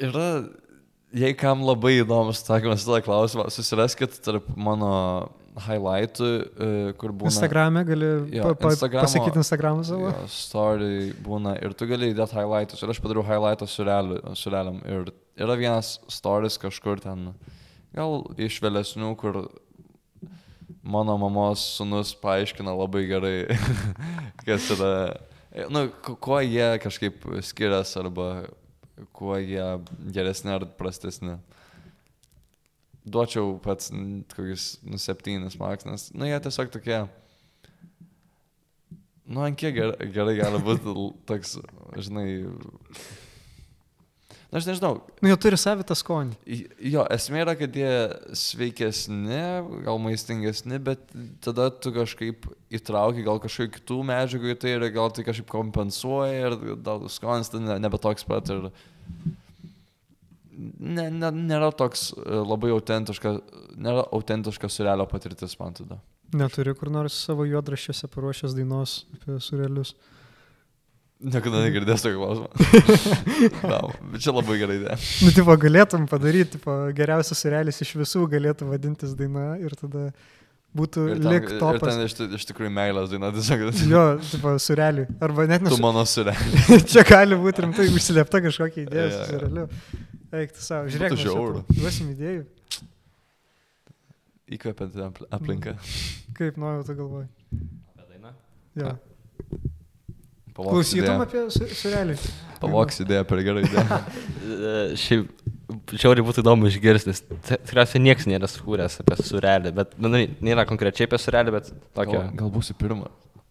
Yra, 0.00 0.28
jei 1.12 1.34
kam 1.36 1.66
labai 1.66 1.98
įdomus 1.98 2.40
atsakymas 2.40 2.86
į 2.86 2.94
tą 2.94 3.02
klausimą, 3.04 3.50
susiraskit 3.52 4.14
tarp 4.24 4.46
mano 4.56 4.94
highlightų, 5.66 6.28
e, 6.66 6.68
kur 7.00 7.12
būna... 7.12 7.30
Instagrame 7.32 7.82
gali 7.88 8.08
Jo, 8.36 8.50
pa, 8.58 8.70
Instagramo- 8.72 9.04
pasakyti 9.06 9.40
Instagramą 9.42 9.84
savo. 9.86 10.10
Jo, 10.12 10.26
story 10.32 11.10
būna 11.26 11.56
ir 11.62 11.74
tu 11.78 11.88
gali 11.90 12.12
įdėti 12.14 12.36
highlightus. 12.38 12.82
Ir 12.84 12.92
aš 12.94 13.00
padariau 13.04 13.24
highlightą 13.28 13.68
sureliam. 13.70 14.78
Ir 14.84 15.10
yra 15.40 15.56
vienas 15.60 15.96
stories 16.12 16.58
kažkur 16.60 17.00
ten, 17.04 17.30
gal 17.96 18.22
iš 18.40 18.60
vėlesnių, 18.64 19.12
kur 19.20 19.42
mano 20.82 21.16
mamos 21.20 21.62
sunus 21.76 22.14
paaiškina 22.16 22.72
labai 22.74 23.04
gerai, 23.10 23.36
kas 24.46 24.70
yra, 24.74 24.92
nu, 25.72 25.86
ku- 26.04 26.16
kuo 26.16 26.38
jie 26.40 26.70
kažkaip 26.82 27.24
skiriasi 27.44 27.98
arba 28.00 28.28
kuo 29.16 29.36
jie 29.40 29.66
geresni 30.12 30.52
ar 30.54 30.64
prastesni. 30.78 31.36
Duočiau 33.08 33.54
pats 33.64 33.88
kokius 34.34 34.74
nu, 34.84 34.98
septynis 35.00 35.56
maks, 35.60 35.86
nes, 35.88 36.10
nu, 36.12 36.26
jie 36.28 36.36
tiesiog 36.44 36.68
tokie, 36.74 36.98
nu, 39.24 39.40
ant 39.46 39.56
kiek 39.56 39.72
gerai, 39.78 40.10
gerai 40.12 40.36
gali 40.36 40.60
būti 40.66 40.94
toks, 41.30 41.56
žinai, 42.04 42.26
na, 44.50 44.58
aš 44.60 44.68
nežinau, 44.68 44.92
Nu, 45.22 45.30
jie 45.30 45.38
turi 45.40 45.58
savitą 45.60 45.96
skonį. 45.96 46.36
Jo, 46.92 47.06
esmė 47.16 47.42
yra, 47.46 47.56
kad 47.60 47.74
jie 47.76 47.90
sveikesni, 48.36 49.40
gal 49.86 50.00
maistingesni, 50.02 50.80
bet 50.90 51.02
tada 51.44 51.70
tu 51.72 51.92
kažkaip 51.96 52.48
įtrauki 52.72 53.24
gal 53.26 53.40
kažkokių 53.42 53.78
kitų 53.78 53.98
medžiagų 54.12 54.54
į 54.54 54.60
tai 54.60 54.76
ir 54.76 54.86
gal 54.94 55.12
tai 55.14 55.24
kažkaip 55.28 55.48
kompensuoja 55.52 56.50
ir 56.50 56.58
gal 56.84 57.08
skonis 57.12 57.52
tai 57.52 57.62
ne- 57.64 57.80
nebe 57.84 58.00
toks 58.00 58.28
pat 58.28 58.48
ir 58.52 58.68
ne, 60.60 61.08
ne, 61.10 61.30
nėra 61.50 61.70
toks 61.76 62.10
e, 62.16 62.22
labai 62.44 62.70
autentiška, 62.76 63.34
nėra 63.80 64.04
autentiška 64.16 64.68
surelio 64.72 65.06
patirtis 65.10 65.56
man 65.60 65.76
tada. 65.78 66.00
Neturi 66.36 66.74
kur 66.78 66.90
nors 66.94 67.16
savo 67.26 67.42
juodraščiuose 67.48 68.06
paruošęs 68.12 68.52
dainos 68.54 69.00
apie 69.16 69.38
surelius. 69.42 69.94
Niekada 71.20 71.58
negirdės 71.66 72.00
tokio 72.00 72.20
klausimo. 72.22 72.48
Na, 73.70 73.80
čia 74.16 74.32
labai 74.32 74.54
gerai 74.62 74.78
idėja. 74.78 74.94
Nu, 75.26 75.32
tipo, 75.36 75.52
galėtum 75.60 76.06
padaryti, 76.08 76.54
tipo, 76.54 76.76
geriausias 76.96 77.42
surelis 77.44 77.82
iš 77.84 77.90
visų 78.00 78.22
galėtų 78.32 78.70
vadintis 78.70 79.12
daina 79.18 79.50
ir 79.60 79.74
tada 79.76 80.06
būtų 80.78 81.04
Ir 81.12 81.20
lik 81.26 81.50
ir 81.50 81.58
topas. 81.60 81.82
ten 81.92 82.06
iš, 82.06 82.14
iš 82.38 82.46
tikrųjų 82.52 82.70
meilės 82.72 83.10
daina 83.12 83.28
tiesiog. 83.36 83.66
Jo, 83.90 84.04
tipo, 84.30 84.54
sureliui. 84.64 85.08
Arba 85.20 85.44
net 85.50 85.60
Tu 85.66 85.74
nesu... 85.74 85.82
mano 85.84 86.06
surelė. 86.08 86.54
Čia 86.94 87.04
gali 87.10 87.36
būti 87.42 87.66
rimtai 87.66 87.90
užsilepta 87.92 88.40
kažkokia 88.46 88.86
idėja 88.86 89.10
Jo, 89.10 89.18
su 89.18 89.34
sureliu. 89.34 89.66
Eik, 90.32 90.52
tu 90.54 90.62
savo, 90.62 90.86
žiūrėk, 90.92 91.14
Būtų 91.16 91.24
žiauru. 91.26 91.62
duosim 91.74 92.10
idėjų. 92.14 92.44
Įkvepianti 94.50 95.02
apl- 95.04 95.28
aplinka. 95.34 95.76
Kaip 96.38 96.56
nuojau, 96.58 96.84
tu 96.86 96.94
galvoji. 96.98 97.28
Apie 97.94 98.06
dainą? 98.12 98.32
Jo. 98.78 98.92
Pavoks 100.54 100.72
Klausytum 100.74 101.04
idėją. 101.04 101.22
apie 101.26 101.42
su- 101.54 101.68
surelį. 101.82 102.16
Pavoks 102.60 103.00
idėją 103.04 103.24
per 103.30 103.42
gerą 103.46 103.62
idėją. 103.62 103.98
Šiaip, 104.98 105.30
šiauriai 105.94 106.26
būtų 106.26 106.42
įdomu 106.44 106.66
išgirsti, 106.70 107.06
nes 107.12 107.20
ti- 107.22 107.58
tikriausiai 107.62 108.02
niekas 108.02 108.26
nėra 108.26 108.50
sukūręs 108.50 108.98
apie 109.04 109.16
surelį, 109.22 109.72
bet, 109.74 109.94
nu, 109.98 110.08
nėra 110.42 110.66
konkrečiai 110.66 111.06
apie 111.06 111.18
surelį, 111.22 111.54
bet 111.58 111.70
tokio. 111.94 112.18
Gal, 112.18 112.30
gal 112.42 112.50
būsi 112.50 112.74
pirma. 112.74 113.10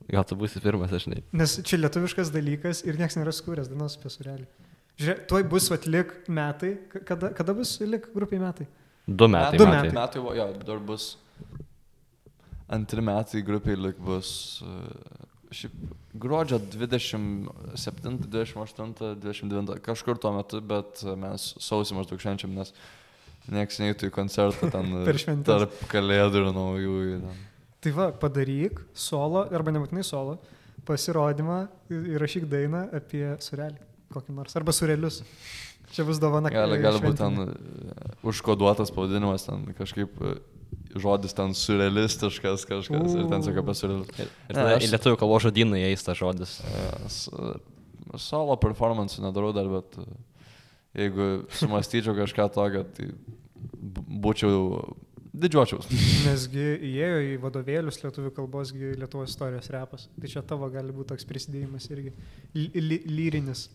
Gal 0.09 0.23
tu 0.25 0.35
būsi 0.35 0.59
pirmas, 0.61 0.91
aš 0.91 1.05
žinai. 1.07 1.23
Nes 1.31 1.55
čia 1.63 1.77
lietuviškas 1.77 2.31
dalykas 2.33 2.83
ir 2.85 2.95
niekas 2.97 3.15
nėra 3.15 3.31
skūręs 3.31 3.69
dainos 3.71 3.95
apie 3.99 4.09
surelį. 4.09 4.47
Žiūrėk, 4.99 5.23
tuoj 5.31 5.45
bus 5.47 5.69
atlik 5.71 6.13
metai. 6.27 6.73
Kada, 7.07 7.31
kada 7.35 7.55
bus 7.55 7.77
lik 7.79 8.09
grupiai 8.15 8.41
metai? 8.43 8.67
Du 9.07 9.29
metai. 9.31 9.57
Du 9.57 9.65
metai. 9.65 9.93
metai. 9.95 10.21
metai. 10.21 10.37
Jo, 10.37 10.47
dar 10.67 10.81
bus. 10.91 11.13
Antri 12.69 13.01
metai 13.01 13.41
grupiai 13.45 13.79
lik 13.79 13.97
bus. 14.03 14.61
e, 14.61 15.27
Šiaip 15.49 15.73
gruodžio 16.21 16.59
27, 16.61 18.19
28, 18.29 19.15
29, 19.17 19.79
kažkur 19.81 20.19
tuo 20.21 20.29
metu, 20.35 20.59
bet 20.61 21.01
mes 21.17 21.47
sausį 21.57 21.95
maždaug 21.97 22.21
švenčiam, 22.21 22.53
nes 22.53 22.69
nieks 23.49 23.79
neįtų 23.81 24.11
į 24.11 24.13
koncertą 24.13 24.69
ten 24.69 24.91
Per 25.09 25.17
šventes. 25.17 25.49
tarp 25.49 25.73
kalėdų 25.89 26.43
ir 26.43 26.51
naujųjų. 26.53 27.17
ten. 27.23 27.41
Tai 27.81 27.95
va, 27.97 28.09
padaryk 28.21 28.77
solo, 28.93 29.47
arba 29.49 29.73
nebūtinai 29.73 30.05
solo, 30.05 30.37
pasirodymą 30.85 31.63
ir 31.89 32.11
įrašyk 32.19 32.45
dainą 32.51 32.85
apie 32.99 33.25
surelį. 33.41 33.81
Kokį 34.13 34.33
nors. 34.37 34.55
Arba 34.57 34.73
surelius. 34.73 35.21
Čia 35.93 36.05
bus 36.05 36.19
dovana. 36.21 36.49
Gali 36.53 36.77
būti 37.01 37.17
ten 37.17 37.39
e, 37.43 37.49
užkoduotas 38.29 38.91
pavadinimas, 38.93 39.45
ten 39.47 39.63
kažkaip 39.77 40.19
e, 40.21 40.35
žodis 41.01 41.33
ten 41.37 41.53
surrealistiškas 41.57 42.65
kažkas 42.69 43.15
ir 43.17 43.25
ten 43.31 43.45
sako 43.45 43.63
apie 43.63 43.75
surrealistus. 43.77 44.19
Ir 44.49 44.53
tada 44.57 44.75
aš- 44.77 44.85
į 44.85 44.91
lietuvių 44.93 45.19
kalbos 45.21 45.45
žodynų 45.47 45.81
įeis 45.81 46.05
tas 46.05 46.17
žodis. 46.21 46.59
S- 47.09 47.29
Solo 48.17 48.55
performance 48.57 49.21
nedarau 49.21 49.51
dar, 49.53 49.67
bet 49.69 49.97
e, 50.01 50.05
jeigu 51.03 51.25
sumastyčiau 51.53 52.15
kažką 52.17 52.47
tokio, 52.55 52.81
tai 52.97 53.11
būčiau 54.25 54.95
didžiuočiaus. 55.39 55.85
Nesgi 56.25 56.63
įėjo 56.89 57.19
į 57.27 57.35
vadovėlius 57.43 57.99
lietuvių 58.03 58.31
kalbos, 58.35 58.71
gi 58.73 58.95
Lietuvos 58.97 59.29
istorijos 59.33 59.69
repas. 59.73 60.07
Tai 60.19 60.31
čia 60.31 60.41
tavo 60.41 60.69
gali 60.73 60.93
būti 60.95 61.11
toks 61.13 61.27
prisidėjimas 61.29 61.85
irgi. 61.93 62.13
Ly 62.57 62.65
ly 62.81 62.97
lyrinis 63.05 63.67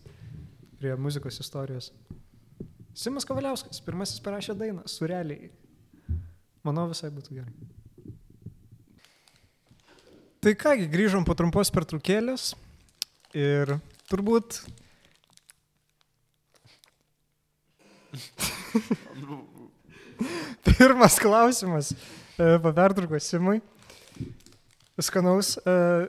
prie 0.85 0.95
muzikos 1.01 1.39
istorijos. 1.39 1.91
Simas 2.93 3.25
Kavaliauskas, 3.25 3.79
pirmasis 3.81 4.21
parašė 4.21 4.53
dainą, 4.53 4.83
sureliai. 4.85 5.49
Manau, 6.61 6.85
visai 6.91 7.09
būtų 7.09 7.39
gerai. 7.39 7.53
Tai 10.45 10.53
kągi, 10.61 10.85
grįžom 10.93 11.25
po 11.25 11.33
trumpos 11.33 11.73
pertraukėlės 11.73 12.53
Ir 13.35 13.73
turbūt... 14.07 14.61
Pirmas 20.69 21.17
klausimas. 21.19 21.89
e, 22.37 22.59
Po 22.61 22.69
pertraukos 22.77 23.25
Simui. 23.25 23.57
Skanaus. 25.01 25.57
e, 25.57 26.07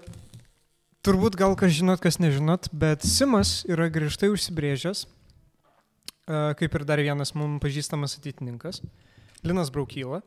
Turbūt 1.06 1.36
gal 1.38 1.52
kas 1.54 1.70
žinot, 1.70 2.00
kas 2.02 2.16
nežinot, 2.18 2.66
bet 2.74 3.04
Simas 3.06 3.60
yra 3.70 3.84
griežtai 3.94 4.26
užsibrėžęs, 4.32 5.04
e, 5.06 6.38
kaip 6.58 6.72
ir 6.74 6.84
dar 6.88 6.98
vienas 6.98 7.30
mums 7.38 7.62
pažįstamas 7.62 8.16
ateitininkas, 8.18 8.80
Linas 9.46 9.70
Braukyla. 9.70 10.18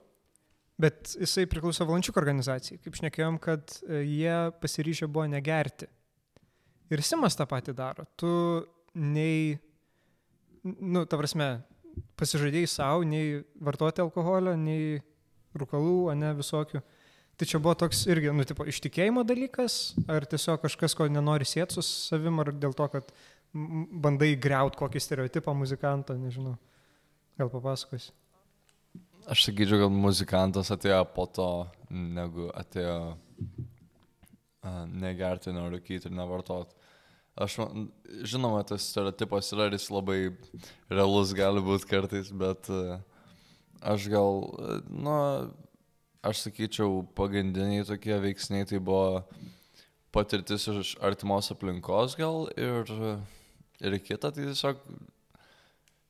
Bet 0.79 1.17
jisai 1.19 1.43
priklauso 1.51 1.83
Valančiuk 1.83 2.15
organizacijai. 2.21 2.79
Kaip 2.79 2.95
šnekėjom, 2.95 3.41
kad 3.43 3.73
e, 3.83 4.05
jie 4.07 4.37
pasiryžę 4.63 5.09
buvo 5.11 5.25
negerti. 5.27 5.89
Ir 6.87 7.03
Simas 7.03 7.35
tą 7.35 7.43
patį 7.51 7.75
daro. 7.75 8.07
Tu 8.15 8.31
nei, 8.95 9.57
nu, 10.63 11.03
ta 11.03 11.19
prasme, 11.19 11.49
pasižadėjai 12.15 12.71
savo, 12.71 13.03
nei 13.03 13.41
vartoti 13.59 13.99
alkoholio, 14.05 14.55
nei 14.55 15.01
rūkalų, 15.59 15.97
o 16.07 16.15
ne 16.15 16.31
visokių. 16.39 16.79
Tai 17.39 17.47
čia 17.47 17.59
buvo 17.63 17.71
toks 17.79 18.01
irgi, 18.11 18.33
nu, 18.35 18.43
tipo, 18.43 18.65
ištikėjimo 18.67 19.21
dalykas, 19.23 19.93
ar 20.11 20.25
tiesiog 20.27 20.59
kažkas, 20.59 20.91
ko 20.91 21.05
nenori 21.07 21.45
sėti 21.47 21.77
su 21.77 21.83
savim, 21.87 22.41
ar 22.43 22.49
dėl 22.51 22.73
to, 22.75 22.87
kad 22.91 23.13
bandai 24.03 24.33
greut 24.35 24.75
kokį 24.75 24.99
stereotipą 24.99 25.53
muzikanto, 25.55 26.17
nežinau. 26.19 26.57
Gal 27.39 27.47
papasakos. 27.53 28.09
Aš 29.31 29.45
sakyčiau, 29.47 29.85
kad 29.85 29.95
muzikantas 29.95 30.71
atėjo 30.75 30.99
po 31.15 31.23
to, 31.31 31.47
negu 31.89 32.49
atėjo 32.59 32.97
a, 34.59 34.73
negerti, 34.91 35.55
nerūkyti 35.55 36.11
ir 36.11 36.15
nevartoti. 36.19 36.75
Aš, 37.39 37.55
žinoma, 38.27 38.65
tas 38.67 38.89
stereotipas 38.91 39.53
yra 39.55 39.69
ir 39.69 39.77
jis 39.77 39.87
labai 39.95 40.19
realus 40.91 41.31
gali 41.37 41.63
būti 41.63 41.87
kartais, 41.87 42.35
bet 42.35 42.67
a, 42.67 42.99
aš 43.95 44.11
gal, 44.11 44.43
a, 44.59 44.79
nu, 44.91 45.17
aš 46.25 46.45
sakyčiau, 46.47 47.03
pagrindiniai 47.17 47.87
tokie 47.87 48.17
veiksniai 48.19 48.67
tai 48.69 48.81
buvo 48.83 49.23
patirtis 50.15 50.67
iš 50.71 50.95
artimos 51.05 51.51
aplinkos 51.53 52.17
gal 52.19 52.47
ir, 52.57 52.89
ir 53.79 53.99
kita, 54.03 54.31
tai 54.33 54.49
tiesiog 54.49 54.81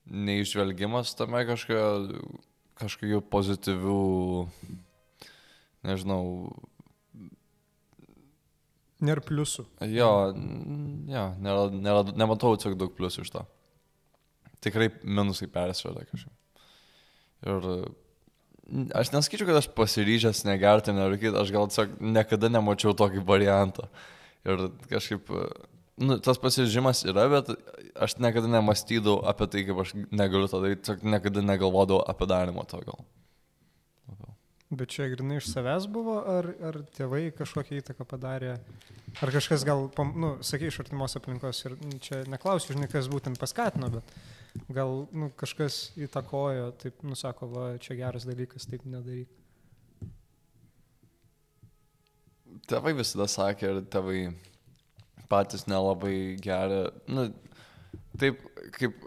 neižvelgimas 0.10 1.14
tame 1.20 1.44
kažkokio 1.46 2.40
kažkokių 2.80 3.22
pozityvių, 3.32 4.02
nežinau, 5.88 6.24
Nėra 9.00 9.24
pliusų. 9.24 9.64
jo, 9.88 10.10
jo 11.08 11.24
nėra, 11.40 11.62
nėra, 11.72 12.02
nematau 12.20 12.52
tiesiog 12.58 12.76
daug 12.80 12.96
pliusų 12.98 13.24
iš 13.24 13.32
to. 13.32 13.46
Tikrai 14.64 14.90
minusai 15.08 15.48
persvėda 15.52 16.04
kažkaip. 16.10 16.66
Ir 17.48 17.68
aš 18.96 19.12
nesakyčiau, 19.14 19.50
kad 19.50 19.60
aš 19.62 19.70
pasiryžęs 19.78 20.44
negerti, 20.48 20.96
nerūkyti, 20.96 21.36
aš 21.40 21.52
gal 21.56 21.68
tiesiog 21.72 22.00
niekada 22.00 22.52
nemačiau 22.54 22.96
tokį 22.98 23.24
variantą. 23.28 23.90
Ir 24.48 24.70
kažkaip, 24.92 25.32
nu, 26.00 26.18
tas 26.24 26.40
pasiryžimas 26.42 27.04
yra, 27.10 27.28
bet 27.32 27.54
aš 28.00 28.18
niekada 28.24 28.52
nemastydavau 28.52 29.24
apie 29.30 29.50
tai, 29.52 29.66
kaip 29.68 29.84
aš 29.84 29.96
negaliu 30.10 30.50
to 30.52 30.62
daryti, 30.64 30.84
tiesiog 30.88 31.08
niekada 31.16 31.46
negalvodavau 31.46 32.04
apie 32.08 32.30
darimą 32.30 32.68
to 32.70 32.82
gal. 32.86 33.02
Bet 34.70 34.92
čia 34.94 35.08
grinai 35.10 35.40
iš 35.40 35.48
savęs 35.50 35.88
buvo, 35.90 36.20
ar, 36.30 36.46
ar 36.62 36.76
tėvai 36.94 37.32
kažkokią 37.34 37.80
įtaką 37.80 38.06
padarė, 38.06 38.52
ar 39.18 39.32
kažkas 39.34 39.66
gal, 39.66 39.88
nu, 40.14 40.36
sakai, 40.46 40.70
iš 40.70 40.84
artimos 40.84 41.18
aplinkos 41.18 41.64
ir 41.66 41.74
čia 42.06 42.20
neklausiu, 42.30 42.76
žinai, 42.76 42.90
kas 42.92 43.10
būtent 43.10 43.42
paskatino, 43.42 43.90
bet 43.96 44.14
gal 44.70 45.06
nu, 45.12 45.30
kažkas 45.38 45.90
įtakojo, 46.00 46.72
taip, 46.82 47.04
nusako, 47.06 47.50
va, 47.54 47.66
čia 47.82 47.98
geras 48.00 48.28
dalykas, 48.28 48.68
taip 48.70 48.86
nedaryk. 48.90 49.30
Tėvai 52.70 52.94
visada 52.98 53.26
sakė 53.30 53.70
ir 53.70 53.84
tėvai 53.90 54.22
patys 55.30 55.68
nelabai 55.70 56.38
geria. 56.42 56.90
Nu, 57.10 57.28
taip, 58.20 58.42
kaip, 58.76 58.98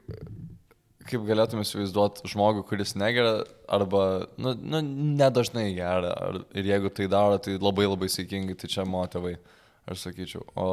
kaip 1.08 1.24
galėtum 1.26 1.62
įsivaizduoti 1.62 2.30
žmogų, 2.32 2.64
kuris 2.68 2.94
negeria 2.98 3.42
arba, 3.70 4.28
nu, 4.38 4.54
nu 4.58 4.82
nedažnai 5.18 5.68
geria. 5.76 6.14
Ar, 6.14 6.42
ir 6.54 6.70
jeigu 6.70 6.92
tai 6.94 7.08
daro, 7.10 7.40
tai 7.42 7.58
labai 7.58 7.88
labai 7.88 8.10
sėkmingai, 8.12 8.58
tai 8.58 8.70
čia 8.72 8.86
mano 8.86 9.10
tėvai, 9.12 9.36
aš 9.90 10.06
sakyčiau. 10.06 10.46
O 10.58 10.68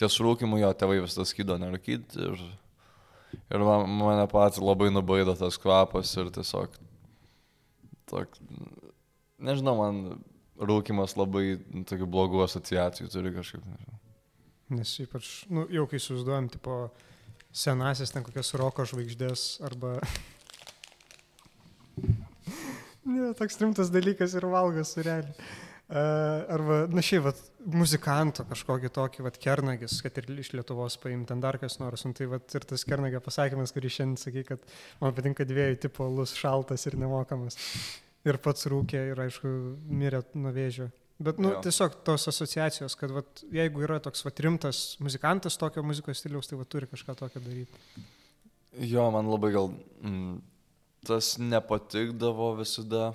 ties 0.00 0.20
rūkimu 0.20 0.60
jo 0.60 0.72
tėvai 0.76 1.00
visada 1.04 1.26
skydo 1.28 1.58
nerūkyti 1.60 2.28
ir, 2.28 2.44
ir 3.34 3.64
man, 3.66 3.88
mane 4.00 4.26
patį 4.30 4.64
labai 4.64 4.90
nubaido 4.92 5.34
tas 5.38 5.58
kvapas 5.60 6.12
ir 6.20 6.30
tiesiog, 6.34 6.78
tok, 8.10 8.38
nežinau, 9.42 9.76
man 9.80 10.00
rūkimas 10.60 11.16
labai 11.18 11.58
nu, 11.58 11.82
tokių 11.88 12.08
blogų 12.10 12.44
asociacijų 12.46 13.10
turi 13.12 13.34
kažkaip. 13.34 13.64
Nežinau. 13.66 14.00
Nes 14.74 14.94
ypač, 15.02 15.32
nu, 15.52 15.66
jau 15.72 15.84
kai 15.90 16.00
susiduojam, 16.00 16.48
tipo, 16.52 16.78
senasis 17.54 18.14
ten 18.14 18.24
kokias 18.26 18.54
roko 18.58 18.86
žvaigždės 18.88 19.60
arba... 19.66 19.98
ne, 23.04 23.32
toks 23.38 23.60
rimtas 23.60 23.92
dalykas 23.94 24.34
ir 24.38 24.48
valgas 24.50 24.94
surelį. 24.96 25.34
Uh, 25.84 26.40
arba, 26.48 26.76
na 26.88 27.02
šiaip, 27.04 27.26
vat, 27.26 27.40
muzikanto 27.68 28.46
kažkokį 28.48 28.88
tokį, 28.96 29.24
vat, 29.26 29.34
kernagis, 29.36 29.98
kad 30.00 30.16
ir 30.16 30.30
iš 30.40 30.54
Lietuvos 30.56 30.96
paimti, 31.02 31.28
ten 31.28 31.42
dar 31.44 31.58
kas 31.60 31.76
nors, 31.76 32.06
nu, 32.08 32.16
tai 32.16 32.24
vat, 32.30 32.46
ir 32.56 32.64
tas 32.70 32.86
kernagio 32.88 33.20
pasakymas, 33.20 33.74
kurį 33.76 33.90
šiandien 33.92 34.16
sakai, 34.22 34.46
kad 34.48 34.64
man 35.02 35.12
patinka 35.12 35.44
dviejų 35.44 35.76
tipų 35.82 36.06
alus, 36.06 36.32
šaltas 36.40 36.88
ir 36.88 36.96
nemokamas. 37.02 37.60
Ir 38.24 38.40
pats 38.40 38.64
rūkė 38.72 39.02
ir, 39.10 39.20
aišku, 39.26 39.52
mirė 39.92 40.22
nuo 40.40 40.54
vėžio. 40.56 40.88
Bet, 41.20 41.36
nu, 41.38 41.52
Jo. 41.52 41.60
tiesiog 41.68 42.00
tos 42.08 42.24
asociacijos, 42.32 42.96
kad, 42.98 43.12
vat, 43.12 43.44
jeigu 43.52 43.84
yra 43.84 44.00
toks, 44.02 44.24
vat, 44.24 44.40
rimtas 44.40 44.96
muzikantas 45.04 45.60
tokio 45.60 45.84
muzikos 45.84 46.24
stiliaus, 46.24 46.48
tai, 46.48 46.56
vat, 46.62 46.70
turi 46.72 46.88
kažką 46.88 47.18
tokio 47.20 47.44
daryti. 47.44 48.08
Jo, 48.88 49.10
man 49.12 49.28
labai 49.28 49.52
gal 49.54 49.68
mm, 50.00 50.40
tas 51.06 51.36
nepatikdavo 51.38 52.54
visada. 52.64 53.12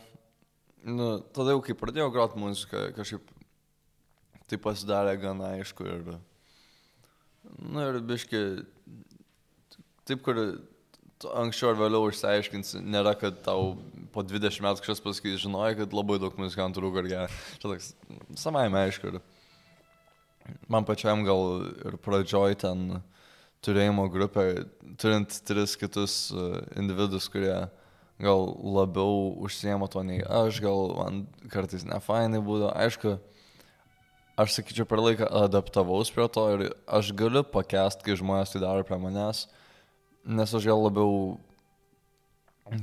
Nu, 0.88 1.20
tada 1.36 1.56
jau 1.56 1.62
kai 1.64 1.76
pradėjau 1.78 2.12
groti 2.14 2.40
muziką, 2.40 2.90
kažkaip 2.96 3.34
tai 4.50 4.60
pasidarė 4.62 5.18
gana 5.22 5.54
aišku 5.58 5.88
ir... 5.88 6.04
Nu 7.60 7.86
ir 7.86 8.00
biški... 8.06 8.44
Taip, 10.10 10.24
kur 10.26 10.40
anksčiau 11.20 11.74
ar 11.74 11.80
vėliau 11.80 12.08
išsiaiškinsi, 12.10 12.80
nėra, 12.82 13.14
kad 13.20 13.42
tau 13.46 13.76
po 14.14 14.24
20 14.24 14.64
metų 14.64 14.84
kažkas 14.86 15.04
pasakys, 15.04 15.42
žinojai, 15.44 15.76
kad 15.82 15.94
labai 15.96 16.18
daug 16.22 16.38
muzikantų 16.40 16.86
rūko 16.86 17.04
ir 17.04 17.10
geria. 17.12 17.40
Čia 17.60 17.68
toks 17.68 17.92
savaime 18.40 18.80
aišku. 18.86 19.12
Ir 19.12 20.56
man 20.72 20.88
pačiam 20.88 21.26
gal 21.28 21.68
ir 21.86 22.00
pradžioj 22.02 22.58
ten 22.64 23.02
turėjimo 23.66 24.08
grupę, 24.12 24.46
turint 25.02 25.42
tris 25.46 25.76
kitus 25.80 26.30
e, 26.32 26.48
individus, 26.80 27.28
kurie 27.32 27.68
gal 28.20 28.46
labiau 28.78 29.34
užsiema 29.46 29.88
to 29.92 30.04
nei 30.04 30.22
aš, 30.24 30.60
gal 30.64 30.96
man 30.98 31.26
kartais 31.52 31.86
nefainai 31.88 32.42
būdavo. 32.44 32.74
Aišku, 32.76 33.16
aš 34.40 34.56
sakyčiau, 34.58 34.88
per 34.88 35.02
laiką 35.04 35.28
adaptavaus 35.44 36.12
prie 36.16 36.28
to 36.32 36.46
ir 36.56 36.66
aš 36.88 37.14
galiu 37.16 37.44
pakest, 37.44 38.04
kai 38.04 38.18
žmonės 38.20 38.56
tai 38.56 38.64
daro 38.64 38.86
prie 38.88 39.00
manęs, 39.00 39.46
nes 40.28 40.56
aš 40.56 40.68
gal 40.68 40.84
labiau 40.84 41.38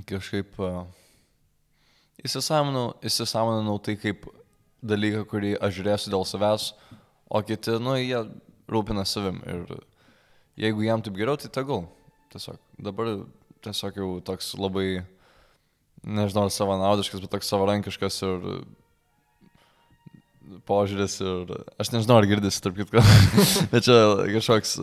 kažkaip 0.08 0.56
uh, 0.58 0.84
įsisamonau, 2.24 2.94
įsisamoninau 3.06 3.78
tai 3.82 3.96
kaip 4.00 4.26
dalyką, 4.86 5.24
kurį 5.30 5.54
aš 5.60 5.78
žiūrėsiu 5.78 6.12
dėl 6.14 6.24
savęs, 6.28 6.70
o 7.28 7.42
kiti, 7.44 7.76
nu, 7.82 7.96
jie 8.00 8.24
rūpina 8.70 9.04
savim 9.06 9.40
ir 9.46 9.64
jeigu 10.60 10.86
jam 10.86 11.02
taip 11.04 11.16
geriau, 11.18 11.38
tai 11.40 11.50
tegul. 11.52 11.86
Tiesiog 12.32 12.58
dabar 12.82 13.12
tiesiog 13.64 14.00
jau 14.00 14.08
toks 14.26 14.54
labai, 14.58 15.04
nežinau, 16.06 16.48
savanaudiškas, 16.52 17.22
bet 17.22 17.32
toks 17.34 17.50
savarankiškas 17.50 18.20
ir 18.26 18.50
požiūris 20.66 21.16
ir 21.22 21.50
aš 21.82 21.90
nežinau, 21.94 22.20
ar 22.20 22.26
girdisi, 22.30 22.60
tarp 22.62 22.78
kitko, 22.78 23.02
bet 23.72 23.86
čia 23.86 23.96
kažkoks, 24.36 24.76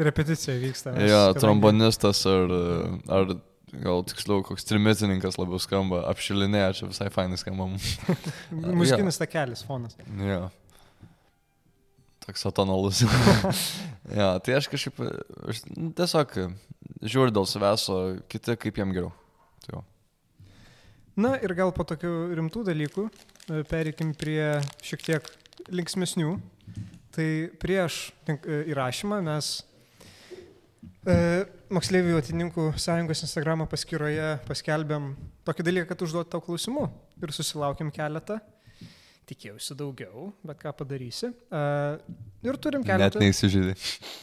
Repeticija 0.00 0.56
vyksta. 0.60 0.96
jo, 1.04 1.20
trombonistas 1.40 2.22
ar, 2.30 2.54
ar 3.12 3.36
gal 3.82 4.04
tiksliau 4.08 4.44
koks 4.46 4.66
trimitininkas 4.68 5.38
labiau 5.40 5.60
skamba, 5.62 6.04
apšilinėje, 6.12 6.78
čia 6.80 6.90
visai 6.92 7.10
fainai 7.12 7.38
skamba. 7.40 7.68
Muzikinis 8.80 9.20
takelis, 9.20 9.64
fonas. 9.66 9.98
Jo. 10.06 10.46
Toks 12.26 12.48
atonalus. 12.48 13.04
jo, 14.18 14.30
tai 14.42 14.56
aš 14.58 14.70
kažkaip, 14.72 15.04
aš 15.52 15.62
tiesiog 15.98 16.38
žiūriu 17.04 17.34
dėl 17.34 17.46
savęs, 17.50 17.86
o 17.92 18.00
kiti 18.32 18.56
kaip 18.64 18.80
jiem 18.80 18.94
geriau. 18.96 19.12
Na 21.16 21.32
ir 21.40 21.54
gal 21.56 21.70
po 21.72 21.84
tokių 21.88 22.10
rimtų 22.36 22.62
dalykų 22.68 23.06
e, 23.08 23.62
pereikim 23.70 24.10
prie 24.20 24.58
šiek 24.84 25.04
tiek 25.06 25.30
linksmesnių. 25.72 26.34
Tai 27.16 27.28
prieš 27.56 28.10
e, 28.28 28.36
įrašymą 28.74 29.22
mes 29.24 29.48
e, 31.08 31.16
Moksleivių 31.72 32.20
atininkų 32.20 32.68
sąjungos 32.76 33.24
Instagram 33.24 33.64
paskyroje 33.70 34.36
paskelbėm 34.44 35.14
tokį 35.48 35.68
dalyką, 35.70 35.88
kad 35.94 36.04
užduoti 36.04 36.34
tau 36.36 36.44
klausimų 36.44 36.84
ir 37.24 37.32
susilaukėm 37.32 37.88
keletą. 37.96 38.36
Tikėjausi 39.26 39.74
daugiau, 39.74 40.28
bet 40.46 40.60
ką 40.60 40.76
padarysi. 40.84 41.32
E, 41.32 41.66
ir 42.44 42.60
turim 42.60 42.84
Net 42.84 42.92
keletą. 42.92 43.24
neįsižeidė. 43.24 43.78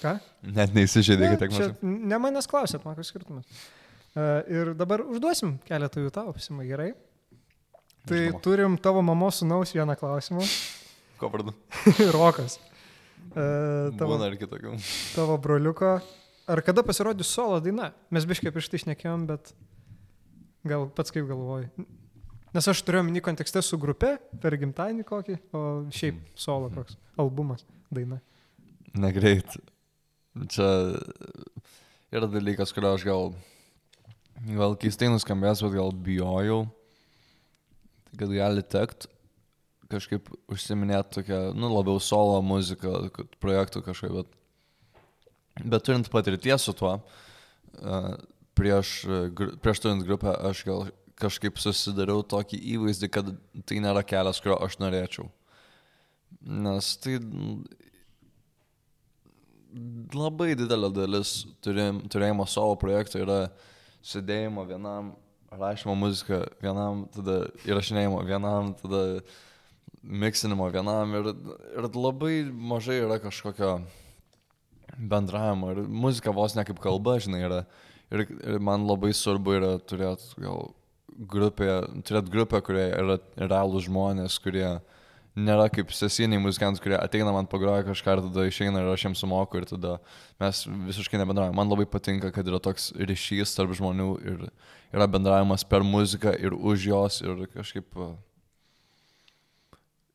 Ką? 0.06 0.20
Net 0.62 0.78
neįsižeidė, 0.78 1.34
kad 1.34 1.34
Ne, 1.34 1.42
tiek 1.42 1.58
mažai. 1.58 1.96
Ne 2.14 2.22
manęs 2.22 2.48
klausėt, 2.54 2.86
man 2.86 3.02
koks 3.02 3.10
skirtumas. 3.10 3.50
Uh, 3.50 3.83
ir 4.16 4.74
dabar 4.78 5.02
užduosim 5.06 5.56
keletą 5.68 6.04
jų 6.04 6.12
tau, 6.14 6.34
Simai, 6.42 6.68
gerai? 6.70 6.92
Tai 8.04 8.20
Žinoma. 8.20 8.42
turim 8.44 8.78
tavo 8.84 9.02
mamos 9.06 9.40
sunaus 9.42 9.72
vieną 9.74 9.96
klausimą. 10.00 10.44
Ko 11.22 11.30
vardu? 11.32 11.54
Rokas. 12.18 12.60
Uh, 13.34 13.90
tavo, 13.98 14.18
Būna 14.18 14.28
ir 14.34 14.38
kitokių. 14.42 14.76
tavo 15.16 15.38
broliuko. 15.42 15.96
Ar 16.52 16.60
kada 16.62 16.84
pasirodys 16.84 17.30
solo 17.32 17.62
daina? 17.64 17.94
Mes 18.12 18.26
biškai 18.28 18.52
prieš 18.52 18.68
tai 18.70 18.82
išnekėjom, 18.82 19.24
bet 19.30 19.54
gal 20.68 20.90
pats 20.92 21.14
kaip 21.16 21.30
galvoji. 21.30 21.70
Nes 22.54 22.68
aš 22.70 22.82
turėjau 22.86 23.06
minį 23.08 23.22
kontekste 23.26 23.64
su 23.66 23.80
grupe 23.82 24.18
per 24.44 24.58
gimtadienį 24.60 25.06
kokį, 25.08 25.38
o 25.56 25.62
šiaip 25.96 26.20
solo 26.38 26.68
koks 26.76 27.00
albumas, 27.18 27.64
daina. 27.90 28.20
Negreit. 28.94 29.56
Čia 30.52 30.68
yra 32.14 32.28
dalykas, 32.30 32.76
kurio 32.76 32.92
aš 32.98 33.08
gal, 33.08 33.32
gal 34.42 34.78
keistai 34.80 35.10
nuskambės, 35.12 35.62
bet 35.64 35.76
gal 35.76 35.92
bijojau, 36.06 36.64
kad 38.18 38.32
gali 38.34 38.64
tekt 38.66 39.08
kažkaip 39.94 40.30
užsiminėti 40.52 41.20
tokią, 41.20 41.42
nu, 41.58 41.70
labiau 41.70 42.02
solo 42.02 42.40
muziką, 42.46 43.12
projektų 43.44 43.84
kažkaip, 43.86 44.16
bet, 44.18 45.62
bet 45.62 45.86
turint 45.86 46.10
patirties 46.14 46.66
su 46.66 46.74
tuo, 46.78 46.96
prieš, 48.58 48.96
prieš 49.62 49.84
turint 49.84 50.06
grupę, 50.08 50.34
aš 50.50 50.64
gal 50.68 50.88
kažkaip 51.20 51.62
susidariau 51.62 52.24
tokį 52.26 52.58
įvaizdį, 52.74 53.10
kad 53.14 53.30
tai 53.70 53.80
nėra 53.84 54.04
kelias, 54.08 54.42
kurio 54.44 54.58
aš 54.66 54.80
norėčiau. 54.82 55.30
Nes 56.44 56.90
tai 57.00 57.20
labai 60.14 60.54
didelė 60.58 60.90
dalis 60.94 61.44
turėjim, 61.66 62.04
turėjimo 62.12 62.46
savo 62.50 62.76
projekto 62.82 63.22
yra 63.22 63.40
sėdėjimo 64.04 64.66
vienam, 64.68 65.14
rašymo 65.54 65.96
muzika 65.98 66.44
vienam, 66.64 67.06
tada 67.14 67.44
įrašinėjimo 67.68 68.22
vienam, 68.28 68.74
tada 68.82 69.04
miksinimo 70.04 70.68
vienam 70.74 71.14
ir, 71.20 71.30
ir 71.78 71.88
labai 71.96 72.44
mažai 72.52 73.00
yra 73.06 73.20
kažkokio 73.24 73.78
bendravimo 74.98 75.72
ir 75.72 75.84
muzika 75.88 76.34
vos 76.36 76.56
ne 76.58 76.66
kaip 76.68 76.80
kalba, 76.84 77.18
žinai, 77.24 77.44
yra. 77.48 77.64
Ir, 78.14 78.28
ir 78.30 78.60
man 78.62 78.84
labai 78.86 79.14
svarbu 79.16 79.56
yra 79.58 79.72
turėti 79.82 80.36
gal 80.44 80.68
grupę, 81.32 81.70
turėti 82.06 82.34
grupę, 82.34 82.60
kurioje 82.66 82.92
yra 83.00 83.18
realūs 83.40 83.88
žmonės, 83.88 84.38
kurie 84.44 84.68
nėra 85.34 85.66
kaip 85.74 85.92
sesiniai 85.94 86.42
muzikantai, 86.42 86.82
kurie 86.84 86.98
ateina 87.00 87.34
man 87.34 87.48
pagroja 87.50 87.86
kažką 87.88 88.18
ir 88.18 88.22
tada 88.28 88.46
išeina 88.50 88.84
ir 88.84 88.92
aš 88.92 89.08
jiems 89.08 89.24
sumoku 89.24 89.58
ir 89.58 89.66
tada 89.70 89.96
mes 90.42 90.64
visiškai 90.90 91.22
nebendraujame. 91.22 91.58
Man 91.58 91.72
labai 91.72 91.88
patinka, 91.90 92.32
kad 92.36 92.48
yra 92.50 92.62
toks 92.62 92.92
ryšys 92.94 93.56
tarp 93.58 93.74
žmonių 93.78 94.10
ir 94.22 94.44
yra 94.94 95.10
bendravimas 95.10 95.66
per 95.66 95.86
muziką 95.86 96.36
ir 96.38 96.54
už 96.54 96.88
jos 96.92 97.22
ir 97.26 97.48
kažkaip... 97.56 97.98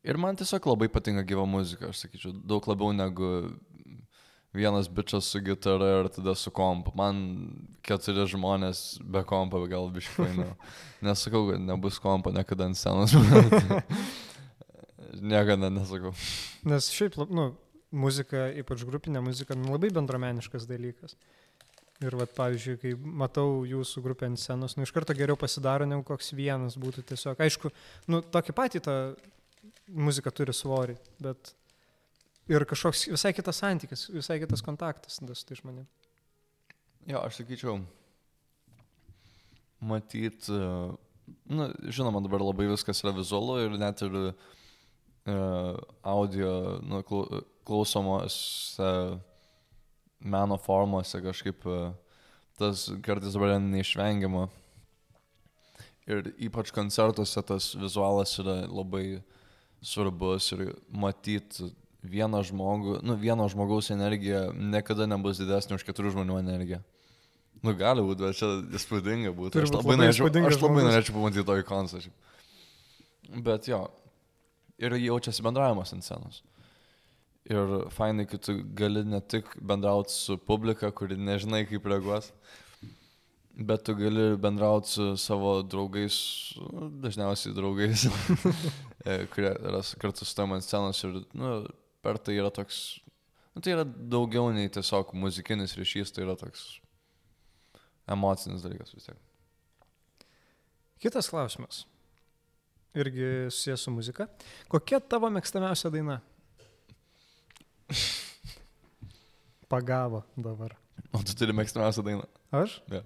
Ir 0.07 0.15
man 0.15 0.37
tiesiog 0.39 0.69
labai 0.71 0.87
patinka 0.87 1.25
gyva 1.27 1.43
muzika, 1.43 1.91
aš 1.91 2.05
sakyčiau, 2.05 2.31
daug 2.47 2.63
labiau 2.71 2.95
negu 2.95 3.49
vienas 4.55 4.87
bičias 4.87 5.27
su 5.27 5.41
gitara 5.43 5.89
ir 5.99 6.07
tada 6.15 6.31
su 6.39 6.51
kompu. 6.55 6.95
Man 6.95 7.19
keturi 7.83 8.23
žmonės 8.31 9.01
be 9.03 9.25
kompo 9.27 9.59
gal 9.67 9.91
biškai, 9.91 10.31
nu, 10.39 10.47
nesakau, 11.05 11.49
kad 11.51 11.61
nebus 11.61 11.99
kompo 11.99 12.31
niekada 12.31 12.71
ant 12.71 12.79
scenos. 12.79 13.13
Niekada 15.17 15.69
nesakau. 15.73 16.13
Nes 16.69 16.89
šiaip, 16.93 17.17
nu, 17.33 17.51
muzika, 17.95 18.47
ypač 18.61 18.85
grupinė 18.87 19.21
muzika, 19.25 19.57
nu, 19.57 19.73
labai 19.73 19.91
bendromeniškas 19.95 20.67
dalykas. 20.69 21.15
Ir, 21.99 22.15
vat, 22.15 22.31
pavyzdžiui, 22.37 22.77
kai 22.79 22.93
matau 22.95 23.65
jūsų 23.67 24.03
grupę 24.05 24.29
ant 24.29 24.39
scenos, 24.39 24.77
nu, 24.77 24.85
iš 24.87 24.93
karto 24.95 25.15
geriau 25.17 25.35
pasidaro, 25.39 25.87
negu 25.89 26.05
koks 26.07 26.31
vienas 26.37 26.77
būtų 26.79 27.03
tiesiog. 27.09 27.41
Aišku, 27.43 27.71
nu, 28.11 28.21
tokį 28.23 28.55
patį 28.55 28.81
tą 28.85 28.95
muzika 29.91 30.31
turi 30.31 30.55
svorį, 30.55 30.95
bet 31.19 31.51
ir 32.47 32.63
kažkoks 32.69 33.09
visai 33.11 33.33
kitas 33.35 33.59
santykis, 33.59 34.05
visai 34.13 34.39
kitas 34.39 34.63
kontaktas 34.63 35.19
tada 35.19 35.35
su 35.35 35.49
tai 35.49 35.59
žmonėm. 35.59 35.89
Jo, 37.09 37.25
aš 37.25 37.41
sakyčiau, 37.41 37.81
matyt, 39.91 40.47
e, 40.47 40.71
na, 41.51 41.67
žinoma, 41.91 42.23
dabar 42.23 42.45
labai 42.45 42.69
viskas 42.71 43.03
yra 43.03 43.11
vizualu 43.17 43.59
ir 43.65 43.75
net 43.81 44.05
ir 44.05 44.17
uh, 44.21 44.49
audio 45.27 46.79
nu, 46.83 47.01
klau- 47.07 47.41
klausomose 47.67 48.91
meno 50.19 50.57
formose 50.57 51.21
kažkaip 51.23 51.65
uh, 51.67 51.91
tas 52.59 52.89
kartais 53.05 53.33
dabar 53.35 53.57
neišvengiama. 53.63 54.47
Ir 56.09 56.31
ypač 56.41 56.71
koncertuose 56.73 57.41
tas 57.45 57.71
vizualas 57.77 58.33
yra 58.41 58.63
labai 58.67 59.21
svarbus 59.85 60.49
ir 60.55 60.73
matyti 60.89 61.69
vieną 62.03 62.41
žmogų, 62.47 62.99
nu, 63.05 63.15
vieno 63.19 63.45
žmogaus 63.51 63.91
energija 63.93 64.47
niekada 64.55 65.07
nebus 65.07 65.39
didesnė 65.39 65.77
už 65.77 65.85
keturių 65.87 66.15
žmonių 66.15 66.39
energiją. 66.41 66.79
Nu, 67.59 67.73
gali 67.75 68.03
būti, 68.03 68.23
bet 68.23 68.39
čia 68.39 68.49
įspūdinga 68.79 69.33
būtų. 69.35 69.63
Aš 69.65 69.73
labai, 69.75 69.83
labai 69.83 69.97
norėčiau, 69.99 70.29
aš 70.47 70.59
labai 70.63 70.85
norėčiau 70.87 71.15
pamatyti 71.17 71.47
tokį 71.49 71.65
koncertą. 71.67 72.13
Bet 73.45 73.67
jo, 73.69 73.81
ir 74.79 74.95
jaučiasi 74.95 75.43
bendravimas 75.45 75.93
ant 75.95 76.05
scenos. 76.05 76.41
Ir 77.49 77.89
fainai, 77.95 78.27
kad 78.29 78.43
tu 78.45 78.59
gali 78.77 79.03
ne 79.07 79.19
tik 79.21 79.55
bendrauti 79.61 80.13
su 80.13 80.37
publika, 80.37 80.91
kuri 80.95 81.17
nežinai, 81.17 81.63
kaip 81.69 81.87
reaguos, 81.89 82.31
bet 83.55 83.83
tu 83.87 83.95
gali 83.97 84.35
bendrauti 84.37 84.91
su 84.91 85.07
savo 85.17 85.59
draugais, 85.63 86.19
dažniausiai 87.03 87.55
draugais, 87.55 88.05
e, 89.09 89.25
kurie 89.33 89.53
yra 89.55 89.81
kartu 90.01 90.27
su 90.27 90.35
tam 90.37 90.53
ant 90.55 90.67
scenos 90.67 91.03
ir 91.07 91.21
nu, 91.33 91.53
per 92.05 92.21
tai 92.21 92.37
yra 92.39 92.51
toks, 92.53 92.99
nu, 93.55 93.63
tai 93.63 93.73
yra 93.75 93.87
daugiau 93.87 94.53
nei 94.55 94.69
tiesiog 94.71 95.15
muzikinis 95.17 95.75
ryšys, 95.79 96.13
tai 96.13 96.27
yra 96.27 96.37
toks 96.39 96.69
emocinis 98.09 98.63
dalykas 98.65 98.93
vis 98.95 99.09
tiek. 99.09 99.19
Kitas 100.99 101.29
klausimas. 101.31 101.85
Irgi 102.97 103.27
susijęs 103.53 103.83
su 103.85 103.91
muzika. 103.93 104.25
Kokia 104.71 104.99
tavo 104.99 105.29
mėgstamiausia 105.29 105.91
daina? 105.93 106.19
Pagavo 109.69 110.23
dabar. 110.37 110.73
O 111.13 111.21
tu 111.25 111.33
turi 111.37 111.53
mėgstamiausią 111.57 112.03
dainą. 112.05 112.25
Aš? 112.53 112.79
Jo. 112.89 113.03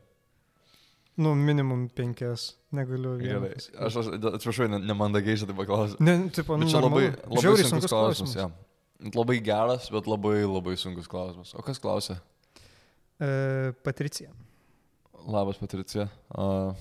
Nu, 1.19 1.33
minimum 1.37 1.85
penkias. 1.93 2.53
Negaliu. 2.73 3.17
Gerai. 3.21 3.51
Aš, 3.85 3.97
aš 4.01 4.07
atsiprašau, 4.33 4.69
ne- 4.71 4.79
nemandagiai 4.81 5.37
šitai 5.37 5.55
paklausiu. 5.59 5.99
Ne, 6.01 6.15
tipo, 6.33 6.55
nu, 6.57 6.65
Bet 6.65 6.73
čia 6.73 6.81
labai, 6.81 7.03
labai 7.11 7.43
Žiauriai 7.43 7.67
sunkus 7.69 7.91
klausimas. 7.91 8.33
klausimas. 8.33 8.35
Ja. 8.39 9.11
Labai 9.13 9.35
geras, 9.45 9.89
bet 9.93 10.07
labai 10.09 10.39
labai 10.47 10.73
sunkus 10.79 11.09
klausimas. 11.11 11.51
O 11.59 11.61
kas 11.61 11.77
klausia? 11.83 12.17
E, 13.21 13.73
Patricija. 13.85 14.31
Labas, 15.27 15.59
Patricija. 15.61 16.07
Uh, 16.33 16.73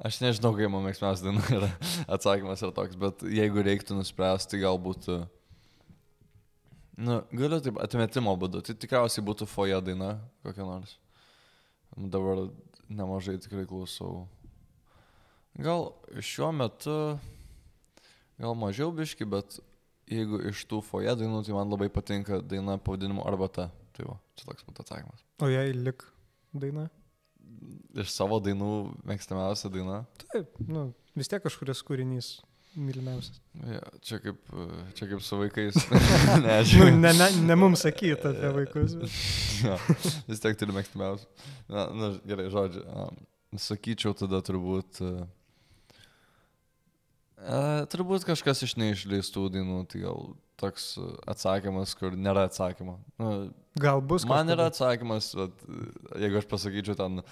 aš 0.00 0.20
nežinau, 0.24 0.54
kaip 0.56 0.72
man 0.72 0.86
mėgstamiausia 0.88 1.28
daina 1.28 1.46
yra. 1.60 1.70
Atsakymas 2.18 2.64
yra 2.64 2.74
toks, 2.74 2.98
bet 3.00 3.24
jeigu 3.28 3.64
reiktų 3.66 4.00
nuspręsti, 4.00 4.56
tai 4.56 4.64
galbūt... 4.66 5.10
uh, 5.12 5.24
Nu, 6.94 7.22
galiu 7.34 7.58
taip 7.58 7.78
atmetimo 7.82 8.36
būdu. 8.38 8.60
Tai 8.62 8.74
tikriausiai 8.78 9.24
būtų 9.26 9.48
foje 9.50 9.80
daina 9.82 10.14
kokia 10.46 10.66
nors. 10.66 10.94
Dabar 11.96 12.46
nemažai 12.86 13.34
tikrai 13.42 13.64
klausau. 13.66 14.28
Gal 15.58 15.88
šiuo 16.22 16.52
metu, 16.54 16.94
gal 18.38 18.54
mažiau 18.58 18.94
biški, 18.94 19.26
bet 19.30 19.58
jeigu 20.10 20.40
iš 20.50 20.64
tų 20.70 20.80
foje 20.86 21.14
dainų, 21.18 21.42
tai 21.46 21.54
man 21.56 21.70
labai 21.70 21.90
patinka 21.90 22.40
daina 22.42 22.78
pavadinimu 22.78 23.26
Arbata. 23.26 23.70
Tai 23.94 24.08
va, 24.10 24.18
čia 24.38 24.46
toks 24.48 24.66
būtų 24.66 24.86
atsakymas. 24.86 25.26
O 25.42 25.50
jei 25.50 25.74
lik 25.74 26.02
daina? 26.54 26.88
Iš 27.94 28.10
savo 28.10 28.40
dainų 28.42 28.72
mėgstamiausia 29.06 29.70
daina. 29.70 30.00
Taip, 30.32 30.56
nu, 30.66 30.88
vis 31.14 31.30
tiek 31.30 31.42
kažkuris 31.44 31.82
kūrinys 31.86 32.32
mylimiausias. 32.74 33.38
Ja, 33.70 33.82
čia, 34.02 34.18
kaip, 34.22 34.40
čia 34.98 35.06
kaip 35.12 35.22
su 35.22 35.38
vaikais. 35.38 35.78
Nu, 36.34 36.40
Nežinau. 36.42 36.90
ne, 36.98 37.12
ne, 37.14 37.28
ne 37.46 37.56
mums 37.58 37.84
sakyti 37.86 38.16
apie 38.18 38.50
vaikus. 38.56 38.96
Bet... 38.98 39.14
ja, 39.62 39.78
vis 40.26 40.42
tiek 40.42 40.58
turi 40.58 40.74
mėgstamiausia. 40.74 41.30
Na, 41.70 41.86
na, 41.94 42.10
gerai, 42.26 42.48
žodžiu. 42.52 42.82
Sakyčiau 43.62 44.16
tada 44.18 44.40
turbūt. 44.42 44.98
Uh, 45.04 45.22
E, 47.38 47.86
turbūt 47.92 48.24
kažkas 48.28 48.62
iš 48.66 48.76
neišleistų 48.80 49.48
dainų, 49.56 49.80
tai 49.90 50.04
gal 50.04 50.30
toks 50.60 50.94
atsakymas, 51.28 51.92
kur 51.98 52.14
nėra 52.16 52.46
atsakymo. 52.48 52.98
Nu, 53.20 53.30
Gal 53.82 53.98
bus 54.06 54.22
man 54.22 54.46
kažkada. 54.46 54.54
yra 54.54 54.66
atsakymas, 54.70 55.32
bet 55.34 55.64
e, 55.66 55.78
jeigu 56.22 56.38
aš 56.38 56.46
pasakyčiau 56.52 56.94
ten 57.00 57.22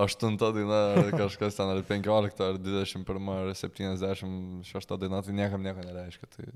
aštunta 0.00 0.48
daina, 0.56 0.78
ar 1.02 1.10
kažkas 1.24 1.58
ten, 1.58 1.68
ar 1.68 1.82
penkiolikta, 1.84 2.48
ar 2.54 2.60
dvidešimt 2.62 3.04
pirma, 3.06 3.42
ar 3.44 3.52
septyniasdešimt 3.60 4.64
šešta 4.70 4.96
daina, 5.02 5.20
tai 5.26 5.34
niekam 5.36 5.60
nieko 5.62 5.84
nereiškia. 5.84 6.30
Tai 6.36 6.48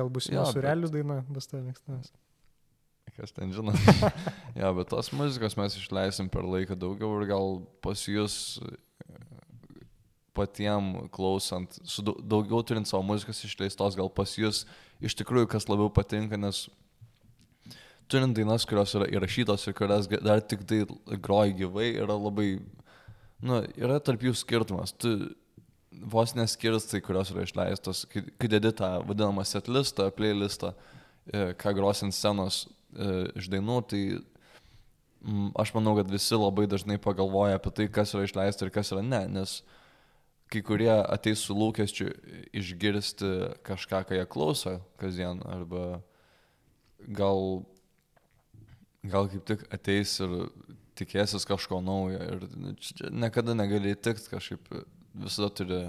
Gal 0.00 0.08
bus 0.10 0.26
Jo, 0.32 0.40
jo 0.40 0.46
bet- 0.48 0.56
surelių 0.56 0.88
daina, 0.96 1.20
bus 1.30 1.46
tai 1.52 1.60
mėgstamas. 1.62 2.08
kas 3.16 3.30
ten 3.36 3.52
žino. 3.54 3.70
ja, 4.60 4.72
bet 4.74 4.88
tos 4.90 5.12
muzikos 5.14 5.54
mes 5.56 5.76
išleisim 5.78 6.26
per 6.32 6.42
laiką 6.48 6.74
daugiau 6.80 7.12
ir 7.20 7.28
gal 7.30 7.60
pas 7.84 8.02
jūs 8.08 8.56
e, 10.36 10.40
patiem 10.40 11.08
klausant, 11.14 11.78
su 11.84 12.04
dau- 12.04 12.18
daugiau 12.20 12.62
turint 12.66 12.88
savo 12.88 13.02
muzikos 13.06 13.44
išleistos, 13.46 13.96
gal 13.96 14.10
pas 14.12 14.36
jūs 14.36 14.64
iš 15.04 15.16
tikrųjų 15.16 15.48
kas 15.52 15.68
labiau 15.70 15.88
patinka, 15.92 16.38
nes 16.40 16.66
turint 18.10 18.36
dainas, 18.36 18.66
kurios 18.68 18.94
yra 18.98 19.08
įrašytos 19.10 19.66
ir 19.66 19.76
kurias 19.76 20.08
dar 20.10 20.42
tik 20.44 20.64
tai 20.68 20.84
groji 21.22 21.56
gyvai, 21.62 21.88
yra 22.04 22.14
labai, 22.14 22.60
nu, 23.42 23.62
yra 23.76 23.98
tarp 24.00 24.22
jų 24.28 24.36
skirtumas. 24.36 24.94
Tu 24.94 25.16
vos 25.96 26.34
neskirstai, 26.36 27.00
kurios 27.04 27.32
yra 27.32 27.46
išleistos, 27.46 28.04
kai, 28.12 28.50
dedi 28.52 28.72
tą 28.76 28.98
vadinamą 29.06 29.44
setlistą, 29.48 30.10
playlistą, 30.14 30.74
e, 31.32 31.52
ką 31.58 31.74
gros 31.78 32.04
ant 32.04 32.14
scenos 32.14 32.66
e, 32.66 33.30
iš 33.40 33.48
dainų, 33.52 33.78
tai 33.90 34.02
mm, 35.24 35.50
aš 35.62 35.72
manau, 35.76 35.96
kad 35.98 36.12
visi 36.12 36.36
labai 36.36 36.68
dažnai 36.70 37.00
pagalvoja 37.02 37.58
apie 37.58 37.72
tai, 37.72 37.88
kas 37.92 38.14
yra 38.14 38.28
išleista 38.28 38.66
ir 38.66 38.74
kas 38.74 38.92
yra 38.94 39.02
ne, 39.02 39.24
nes 39.38 39.60
kai 40.52 40.62
kurie 40.62 40.92
ateis 40.92 41.42
su 41.42 41.54
lūkesčiu 41.56 42.10
išgirsti 42.56 43.30
kažką, 43.66 44.04
ką 44.06 44.18
jie 44.18 44.26
klauso 44.30 44.76
kasdien, 45.00 45.42
arba 45.50 46.00
gal, 47.18 47.64
gal 49.06 49.30
kaip 49.32 49.46
tik 49.48 49.66
ateis 49.74 50.14
ir 50.22 50.36
tikėsis 50.96 51.44
kažko 51.48 51.80
naujo 51.84 52.20
ir 52.22 52.46
niekada 53.12 53.56
negali 53.58 53.92
įtikti 53.94 54.32
kažkaip, 54.32 54.70
visada 55.26 55.50
turi, 55.52 55.82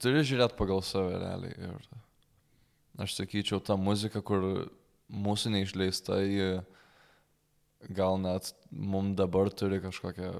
turi 0.00 0.24
žiūrėti 0.24 0.58
pagal 0.58 0.82
save 0.86 1.18
realiai. 1.20 1.54
Ir 1.58 3.04
aš 3.04 3.18
sakyčiau, 3.18 3.60
ta 3.60 3.76
muzika, 3.76 4.22
kur 4.22 4.70
mūsų 5.10 5.56
neišleista, 5.58 6.22
ji 6.22 6.48
gal 7.92 8.16
net 8.22 8.54
mums 8.70 9.18
dabar 9.18 9.50
turi 9.52 9.82
kažkokią 9.82 10.30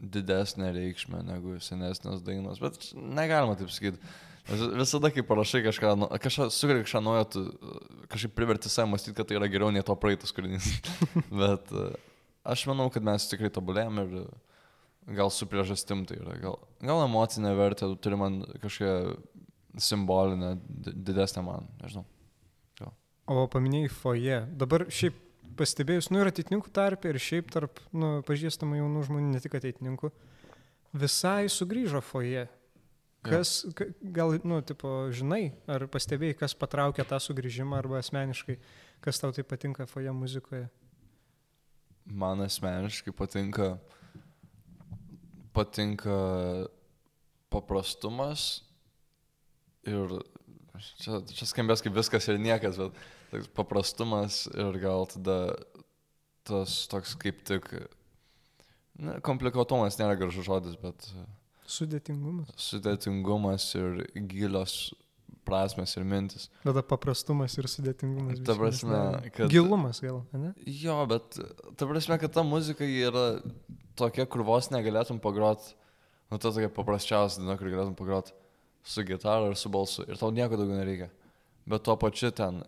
didesnę 0.00 0.70
reikšmę 0.76 1.22
negu 1.24 1.56
senesnės 1.64 2.22
dainos, 2.24 2.60
bet 2.62 2.78
negalima 2.94 3.56
taip 3.58 3.70
sakyti. 3.72 4.00
Visada, 4.46 5.10
kai 5.10 5.24
parašai 5.26 5.64
kažką, 5.64 5.92
kažką 6.22 6.48
sukuri 6.54 6.84
kažką 6.84 7.00
naujo, 7.02 7.24
tu 7.32 7.44
kažkaip 8.12 8.34
priverti 8.36 8.70
save 8.70 8.86
mąstyti, 8.92 9.16
kad 9.16 9.26
tai 9.26 9.40
yra 9.40 9.48
geriau 9.50 9.72
nei 9.74 9.82
to 9.82 9.96
praeitas 9.98 10.30
kūrinys. 10.36 10.68
bet 11.42 11.72
uh, 11.74 11.96
aš 12.46 12.66
manau, 12.70 12.86
kad 12.94 13.06
mes 13.06 13.26
tikrai 13.26 13.50
tobulėjom 13.50 14.02
ir 14.04 14.12
gal 15.18 15.32
su 15.34 15.48
priežastim 15.50 16.04
tai 16.06 16.20
yra. 16.20 16.36
Gal, 16.44 16.60
gal 16.78 17.02
emocinė 17.08 17.56
vertė 17.58 17.90
turi 18.02 18.20
man 18.20 18.44
kažkokią 18.62 19.16
simbolinę, 19.82 20.54
di- 20.62 20.94
didesnę 21.10 21.42
man, 21.46 21.66
nežinau. 21.82 22.06
O 23.26 23.48
paminėjai 23.50 23.90
foje. 23.90 24.36
Dabar 24.54 24.84
šiaip 24.94 25.16
pastebėjus, 25.58 26.10
nu 26.12 26.20
ir 26.22 26.30
ateitininkų 26.30 26.72
tarp 26.74 27.06
ir 27.08 27.18
šiaip 27.22 27.50
tarp 27.54 27.80
nu, 27.96 28.20
pažįstamų 28.26 28.80
jaunų 28.80 29.04
žmonių, 29.08 29.32
ne 29.34 29.42
tik 29.44 29.56
ateitininkų, 29.58 30.12
visai 30.96 31.48
sugrįžo 31.52 32.02
foje. 32.04 32.46
Kas, 33.26 33.64
ka- 33.74 33.88
gal, 34.14 34.36
nu, 34.46 34.60
tipo, 34.62 35.08
žinai, 35.10 35.50
ar 35.66 35.88
pastebėjai, 35.90 36.36
kas 36.38 36.54
patraukė 36.54 37.02
tą 37.08 37.18
sugrįžimą, 37.18 37.80
arba 37.80 37.98
asmeniškai, 37.98 38.54
kas 39.02 39.18
tau 39.18 39.32
tai 39.34 39.42
patinka 39.42 39.88
foje 39.90 40.12
muzikoje? 40.14 40.68
Man 42.06 42.44
asmeniškai 42.44 43.10
patinka, 43.18 43.72
patinka 45.56 46.20
paprastumas 47.50 48.62
ir 49.86 50.20
čia, 51.02 51.18
čia 51.32 51.48
skambės 51.50 51.82
kaip 51.82 51.96
viskas 51.96 52.30
ir 52.30 52.38
niekas, 52.42 52.78
bet 52.78 53.02
toks 53.30 53.48
paprastumas 53.56 54.44
ir 54.54 54.78
gal 54.82 55.06
tada 55.10 55.38
tas 56.46 56.86
toks 56.90 57.14
kaip 57.18 57.40
tik, 57.48 57.66
na, 59.02 59.18
komplikuotumas 59.26 59.98
nėra 59.98 60.14
gražus 60.20 60.46
žodis, 60.46 60.76
bet 60.78 61.08
Sudėtingumas. 61.66 62.52
sudėtingumas 62.54 63.64
ir 63.74 64.04
gilios 64.30 64.76
prasmes 65.46 65.92
ir 65.98 66.04
mintis. 66.06 66.48
Tada 66.62 66.82
paprastumas 66.86 67.54
ir 67.58 67.66
sudėtingumas. 67.70 68.40
Ta 68.46 68.54
prasme, 68.58 69.00
kad- 69.34 69.50
Gilumas 69.50 70.00
gal, 70.02 70.22
ne? 70.34 70.52
Jo, 70.66 71.00
bet 71.10 71.38
ta 71.76 71.86
prasme, 71.86 72.18
kad 72.22 72.32
ta 72.34 72.42
muzika 72.46 72.86
yra 72.86 73.40
tokia, 73.98 74.26
kur 74.26 74.42
vos 74.46 74.70
negalėtum 74.70 75.20
pagrot, 75.22 75.74
nu 76.30 76.38
ta 76.38 76.50
tokia 76.50 76.70
paprasčiausia 76.70 77.42
diena, 77.42 77.56
kur 77.58 77.70
galėtum 77.70 77.94
pagrot 77.98 78.32
su 78.86 79.02
gitara 79.06 79.50
ir 79.50 79.54
su 79.58 79.68
balsu. 79.70 80.06
Ir 80.06 80.16
tau 80.18 80.30
nieko 80.30 80.54
daugiau 80.58 80.78
nereikia. 80.78 81.10
Bet 81.66 81.82
tuo 81.82 81.96
pačiu 81.98 82.30
ten, 82.30 82.62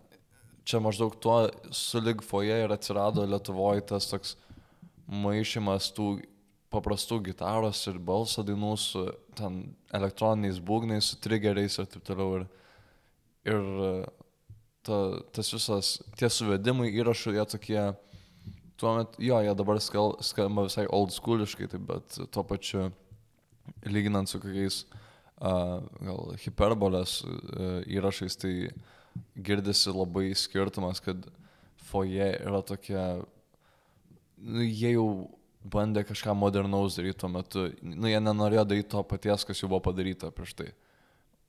čia 0.68 0.80
maždaug 0.84 1.16
tuo 1.16 1.46
sulig 1.72 2.20
foje 2.24 2.58
ir 2.64 2.72
atsirado 2.74 3.24
Lietuvoje 3.24 3.86
tas 3.88 4.08
toks 4.10 4.34
maišymas 5.08 5.88
tų 5.96 6.18
paprastų 6.72 7.22
gitaros 7.30 7.80
ir 7.88 7.96
balso 7.96 8.44
dainų 8.44 8.74
su 8.76 9.06
ten 9.38 9.62
elektroniniais 9.96 10.60
būgnais, 10.60 11.08
su 11.08 11.20
triggeriais 11.24 11.78
ir 11.80 11.88
taip 11.88 12.04
toliau. 12.04 12.42
Ir, 12.42 12.44
ir 13.48 13.70
ta, 14.84 14.98
tas 15.32 15.52
visas, 15.54 15.94
tie 16.20 16.28
suvedimai 16.32 16.90
įrašų, 16.92 17.32
jie 17.38 17.46
tokie, 17.54 17.80
tuomet, 18.80 19.16
jo, 19.24 19.40
jie 19.44 19.56
dabar 19.56 19.80
skal, 19.80 20.18
skamba 20.24 20.66
visai 20.68 20.84
old 20.92 21.14
schooliškai, 21.16 21.70
taip, 21.72 21.88
bet 21.88 22.20
tuo 22.34 22.44
pačiu, 22.44 22.90
lyginant 23.88 24.28
su 24.28 24.40
kokiais 24.42 24.82
uh, 24.84 25.80
gal 26.04 26.36
hiperbolės 26.44 27.22
uh, 27.24 27.80
įrašais, 27.88 28.36
tai 28.40 28.54
girdisi 29.34 29.92
labai 29.94 30.30
skirtumas, 30.36 31.00
kad 31.04 31.26
foje 31.88 32.28
yra 32.36 32.62
tokia, 32.66 33.04
nu, 34.38 34.62
jie 34.64 34.94
jau 34.94 35.08
bandė 35.68 36.04
kažką 36.08 36.34
modernaus 36.38 36.96
daryti 36.98 37.18
tuo 37.22 37.30
metu, 37.32 37.66
nu, 37.82 38.08
jie 38.10 38.20
nenorėjo 38.22 38.64
daryti 38.68 38.90
to 38.94 39.02
paties, 39.08 39.44
kas 39.48 39.62
jau 39.62 39.70
buvo 39.70 39.82
padaryta 39.88 40.30
prieš 40.34 40.54
tai. 40.58 40.68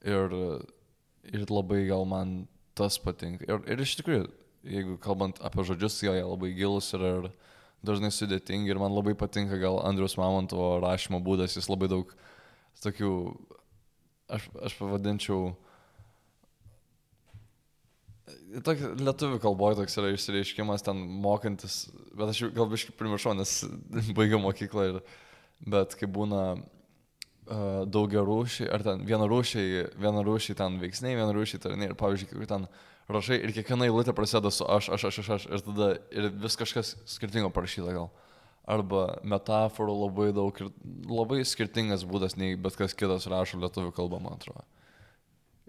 Ir, 0.08 0.34
ir 1.28 1.46
labai 1.52 1.84
gal 1.90 2.08
man 2.10 2.42
tas 2.78 2.98
patinka. 3.02 3.46
Ir, 3.48 3.62
ir 3.68 3.84
iš 3.84 3.98
tikrųjų, 4.00 4.30
jeigu 4.70 4.98
kalbant 5.04 5.40
apie 5.46 5.66
žodžius, 5.68 6.00
jo 6.04 6.16
jie 6.16 6.26
labai 6.26 6.52
gilus 6.56 6.92
yra 6.96 7.14
ir 7.18 7.30
dažnai 7.86 8.12
sudėtingi 8.12 8.72
ir 8.72 8.80
man 8.82 8.96
labai 8.96 9.16
patinka 9.20 9.60
gal 9.60 9.80
Andrius 9.88 10.18
Mamontovo 10.20 10.78
rašymo 10.84 11.22
būdas, 11.24 11.56
jis 11.56 11.70
labai 11.72 11.90
daug 11.92 12.12
tokių, 12.84 13.12
aš, 14.32 14.48
aš 14.68 14.76
pavadinčiau, 14.80 15.54
Tokia 18.66 18.92
lietuvių 18.98 19.40
kalboje 19.44 19.80
toks 19.80 19.98
yra 20.02 20.12
išsireiškimas 20.16 20.84
ten 20.86 21.00
mokantis, 21.24 21.84
bet 22.18 22.32
aš 22.32 22.50
gal 22.56 22.70
biškai 22.72 22.96
primiršau, 22.98 23.36
nes 23.38 23.62
baigiau 24.18 24.42
mokyklą 24.44 24.86
ir, 24.90 25.00
bet 25.70 25.96
kai 26.00 26.10
būna 26.10 26.44
uh, 26.58 27.84
daugia 27.86 28.24
rūšiai, 28.26 28.70
ar 28.74 28.86
ten 28.86 29.04
viena 29.08 29.28
rūšiai, 29.30 29.84
viena 30.00 30.24
rūšiai 30.26 30.58
ten 30.60 30.80
veiksniai, 30.82 31.18
viena 31.20 31.36
rūšiai 31.36 31.64
tarnai 31.66 31.92
ir 31.92 31.98
pavyzdžiui, 32.00 32.32
kai 32.36 32.50
ten 32.50 32.68
rašai 33.10 33.40
ir 33.42 33.54
kiekviena 33.56 33.88
eilutė 33.90 34.14
prasideda 34.18 34.52
su 34.54 34.68
aš, 34.70 34.92
aš, 34.96 35.08
aš, 35.10 35.20
aš, 35.22 35.30
aš 35.36 35.48
ir 35.50 35.64
tada 35.66 35.90
ir 36.14 36.30
vis 36.44 36.58
kažkas 36.60 36.94
skirtingo 37.10 37.50
parašyta 37.54 37.96
gal. 37.96 38.12
Arba 38.70 39.18
metaforų 39.26 39.96
labai 39.98 40.28
daug 40.36 40.60
ir 40.62 40.70
labai 41.10 41.42
skirtingas 41.48 42.06
būdas 42.06 42.38
nei 42.38 42.54
bet 42.54 42.78
kas 42.78 42.94
kitas 42.94 43.26
rašo 43.32 43.58
lietuvių 43.64 43.96
kalbą, 43.98 44.22
man 44.22 44.38
atrodo. 44.38 44.62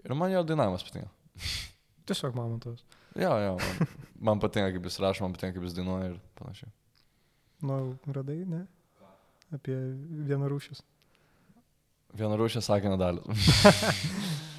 Ir 0.05 0.13
man 0.17 0.33
jo 0.33 0.45
dainavimas 0.45 0.85
patinka. 0.85 1.09
Tiesiog 2.09 2.35
mamontovas. 2.35 2.83
Jo, 3.19 3.31
jo, 3.43 3.55
man, 3.59 3.89
man 4.29 4.39
patinka, 4.43 4.71
kaip 4.75 4.87
jis 4.89 4.99
rašo, 5.03 5.25
man 5.25 5.35
patinka, 5.35 5.57
kaip 5.57 5.67
jis 5.67 5.75
dainuoja 5.77 6.13
ir 6.13 6.19
panašiai. 6.39 6.71
Nu, 7.67 7.81
radai, 8.09 8.39
ne? 8.49 8.63
Apie 9.53 9.75
vieną 10.29 10.47
rūšis. 10.49 10.81
Viena 12.17 12.35
rūšė 12.39 12.63
sakinio 12.65 12.97
dalis. 12.99 13.25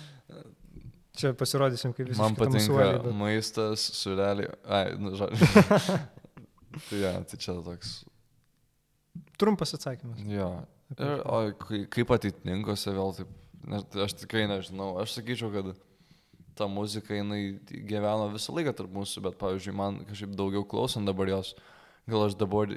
Čia 1.18 1.34
pasirodysim, 1.36 1.92
kaip 1.92 2.08
visi. 2.08 2.20
Man 2.20 2.36
patinka 2.36 3.12
maistas, 3.16 3.82
sureliai. 3.98 4.48
Ai, 4.64 4.84
nu, 4.96 5.12
žodžiu. 5.18 5.48
tai 6.88 7.00
ja, 7.02 7.12
tai 7.28 7.36
čia 7.40 7.52
toks. 7.60 7.98
Trumpas 9.40 9.74
atsakymas. 9.76 10.22
Jo. 10.24 10.48
Ir, 10.96 11.20
o 11.28 11.42
kai- 11.60 11.84
kaip 11.92 12.12
ateitininkose 12.16 12.94
vėl 12.96 13.12
taip, 13.18 13.28
aš 14.06 14.16
tikrai 14.22 14.46
nežinau, 14.48 14.94
aš 15.02 15.18
sakyčiau, 15.18 15.52
kad 15.52 15.72
ta 16.62 16.70
muzika, 16.70 17.14
jinai 17.18 17.42
gyveno 17.68 18.30
visą 18.32 18.54
laiką 18.56 18.74
tarp 18.78 18.94
mūsų, 18.94 19.26
bet, 19.26 19.38
pavyzdžiui, 19.42 19.74
man 19.76 20.02
kažkaip 20.08 20.34
daugiau 20.38 20.64
klausant 20.68 21.08
dabar 21.10 21.30
jos, 21.34 21.54
gal 22.10 22.26
aš 22.28 22.36
dabar, 22.38 22.76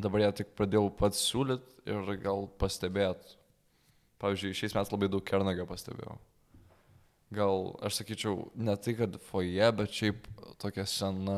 dabar 0.00 0.26
ją 0.26 0.32
tik 0.42 0.52
pradėjau 0.58 0.90
pats 1.00 1.24
siūlyti 1.30 1.88
ir 1.92 2.12
gal 2.22 2.46
pastebėt, 2.60 3.34
pavyzdžiui, 4.22 4.54
šiais 4.60 4.76
metais 4.76 4.92
labai 4.94 5.08
daug 5.12 5.24
kernagio 5.26 5.66
pastebėjau. 5.68 6.18
Gal 7.32 7.70
aš 7.88 8.02
sakyčiau, 8.02 8.50
ne 8.60 8.74
tai, 8.76 8.92
kad 8.98 9.14
foje, 9.30 9.68
bet 9.78 9.94
šiaip 9.96 10.26
tokia 10.60 10.84
sena. 10.88 11.36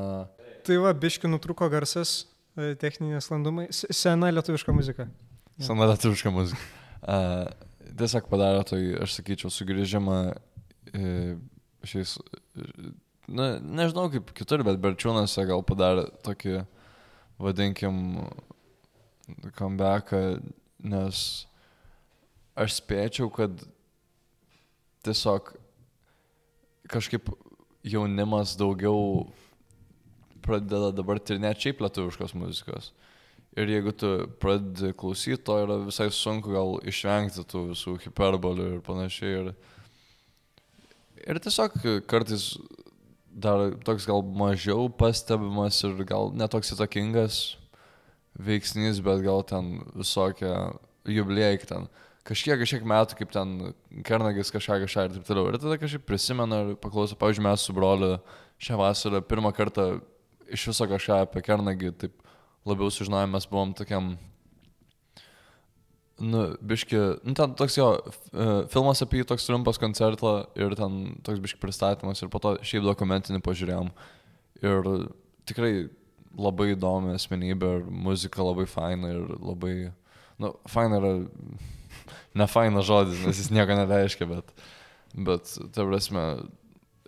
Tai 0.67 0.79
va, 0.83 0.91
biški 0.91 1.31
nutrūko 1.31 1.69
garsas, 1.71 2.25
e, 2.59 2.73
techninės 2.81 3.31
landumai, 3.31 3.69
S- 3.71 3.87
sena 3.95 4.33
lietuviška 4.35 4.75
muzika. 4.75 5.07
Jo. 5.55 5.69
Sena 5.69 5.87
lietuviška 5.93 6.33
muzika. 6.35 6.59
Uh, 7.05 7.47
tiesiog 7.95 8.27
padarė 8.33 8.65
tai, 8.67 8.81
aš 9.07 9.21
sakyčiau, 9.21 9.53
sugrįžimą 9.55 10.19
uh, 10.35 11.35
šiais, 11.89 12.16
na, 13.28 13.55
nežinau 13.61 14.09
kaip 14.12 14.32
kitur, 14.37 14.64
bet 14.66 14.80
Berčiūnose 14.82 15.47
gal 15.49 15.64
padarė 15.66 16.09
tokį, 16.26 16.59
vadinkim, 17.43 18.01
comebacką, 19.59 20.22
nes 20.85 21.22
aš 22.55 22.78
spėčiau, 22.78 23.30
kad 23.35 23.64
tiesiog 25.05 25.55
kažkaip 26.93 27.30
jaunimas 27.85 28.55
daugiau 28.61 29.26
pradeda 30.45 30.93
dabar 30.93 31.20
tyrinėti 31.20 31.68
šiaip 31.68 31.82
lietuviškos 31.85 32.37
muzikos. 32.37 32.93
Ir 33.55 33.70
jeigu 33.70 33.93
tu 33.95 34.11
pradedi 34.43 34.91
klausyti, 34.99 35.43
to 35.47 35.57
yra 35.62 35.78
visai 35.85 36.09
sunku 36.12 36.53
gal 36.53 36.74
išvengti 36.91 37.45
tų 37.49 37.68
visų 37.70 37.95
hiperbolių 38.03 38.66
ir 38.72 38.80
panašiai. 38.85 39.37
Ir, 39.41 39.53
ir 41.27 41.41
tiesiog 41.43 41.77
kartais 42.11 42.55
dar 43.35 43.72
toks 43.85 44.07
gal 44.07 44.22
mažiau 44.22 44.89
pastebimas 44.89 45.81
ir 45.87 46.05
gal 46.07 46.31
netoks 46.37 46.72
įtakingas 46.77 47.43
veiksnys, 48.39 49.01
bet 49.03 49.22
gal 49.25 49.45
ten 49.47 49.79
visokie 49.95 50.53
jubiliejai 51.07 51.61
ten. 51.66 51.89
Kažkiek, 52.25 52.57
kažkiek 52.62 52.87
metų, 52.89 53.18
kaip 53.18 53.33
ten 53.35 53.51
Kernagis 54.07 54.53
kažką 54.55 54.79
kažką 54.87 55.03
ir 55.05 55.16
taip 55.18 55.27
toliau. 55.29 55.51
Ir 55.51 55.59
tada 55.61 55.77
kažkaip 55.77 56.07
prisimenu 56.09 56.61
ir 56.62 56.77
paklausiu, 56.81 57.18
pavyzdžiui, 57.20 57.45
mes 57.45 57.66
su 57.66 57.75
broliu 57.77 58.14
šią 58.64 58.79
vasarą 58.81 59.20
pirmą 59.29 59.53
kartą 59.53 59.99
iš 60.49 60.70
viso 60.70 60.89
kažką 60.89 61.20
apie 61.27 61.43
Kernagį 61.45 61.93
taip 62.01 62.14
labiau 62.64 62.89
sužinojom, 62.89 63.35
mes 63.35 63.49
buvom 63.51 63.75
tokiam, 63.77 64.14
nu, 66.19 66.45
biški, 66.62 66.99
nu, 67.27 67.35
ten 67.35 67.55
toks 67.59 67.77
jo, 67.79 67.89
e, 68.31 68.47
filmas 68.73 69.03
apie 69.03 69.21
jį 69.21 69.29
toks 69.33 69.47
trumpas 69.49 69.81
koncertą 69.83 70.35
ir 70.59 70.77
ten 70.79 71.17
toks 71.27 71.43
biški 71.43 71.61
pristatymas 71.62 72.23
ir 72.23 72.31
po 72.31 72.41
to 72.43 72.55
šiaip 72.62 72.87
dokumentinį 72.87 73.43
pažiūrėjom. 73.45 73.91
Ir 74.65 74.91
tikrai 75.49 75.73
labai 76.39 76.73
įdomi 76.75 77.15
asmenybė 77.19 77.73
ir 77.79 77.85
muzika 78.07 78.47
labai 78.47 78.67
faina 78.71 79.11
ir 79.15 79.35
labai, 79.39 79.75
nu, 80.43 80.55
faina 80.71 81.01
yra, 81.03 81.12
ne 82.41 82.49
faina 82.51 82.85
žodis, 82.87 83.25
nes 83.27 83.43
jis 83.43 83.51
nieko 83.55 83.79
nereiškia, 83.79 84.31
bet, 84.31 84.55
bet, 85.15 85.55
ta 85.75 85.87
prasme, 85.87 86.25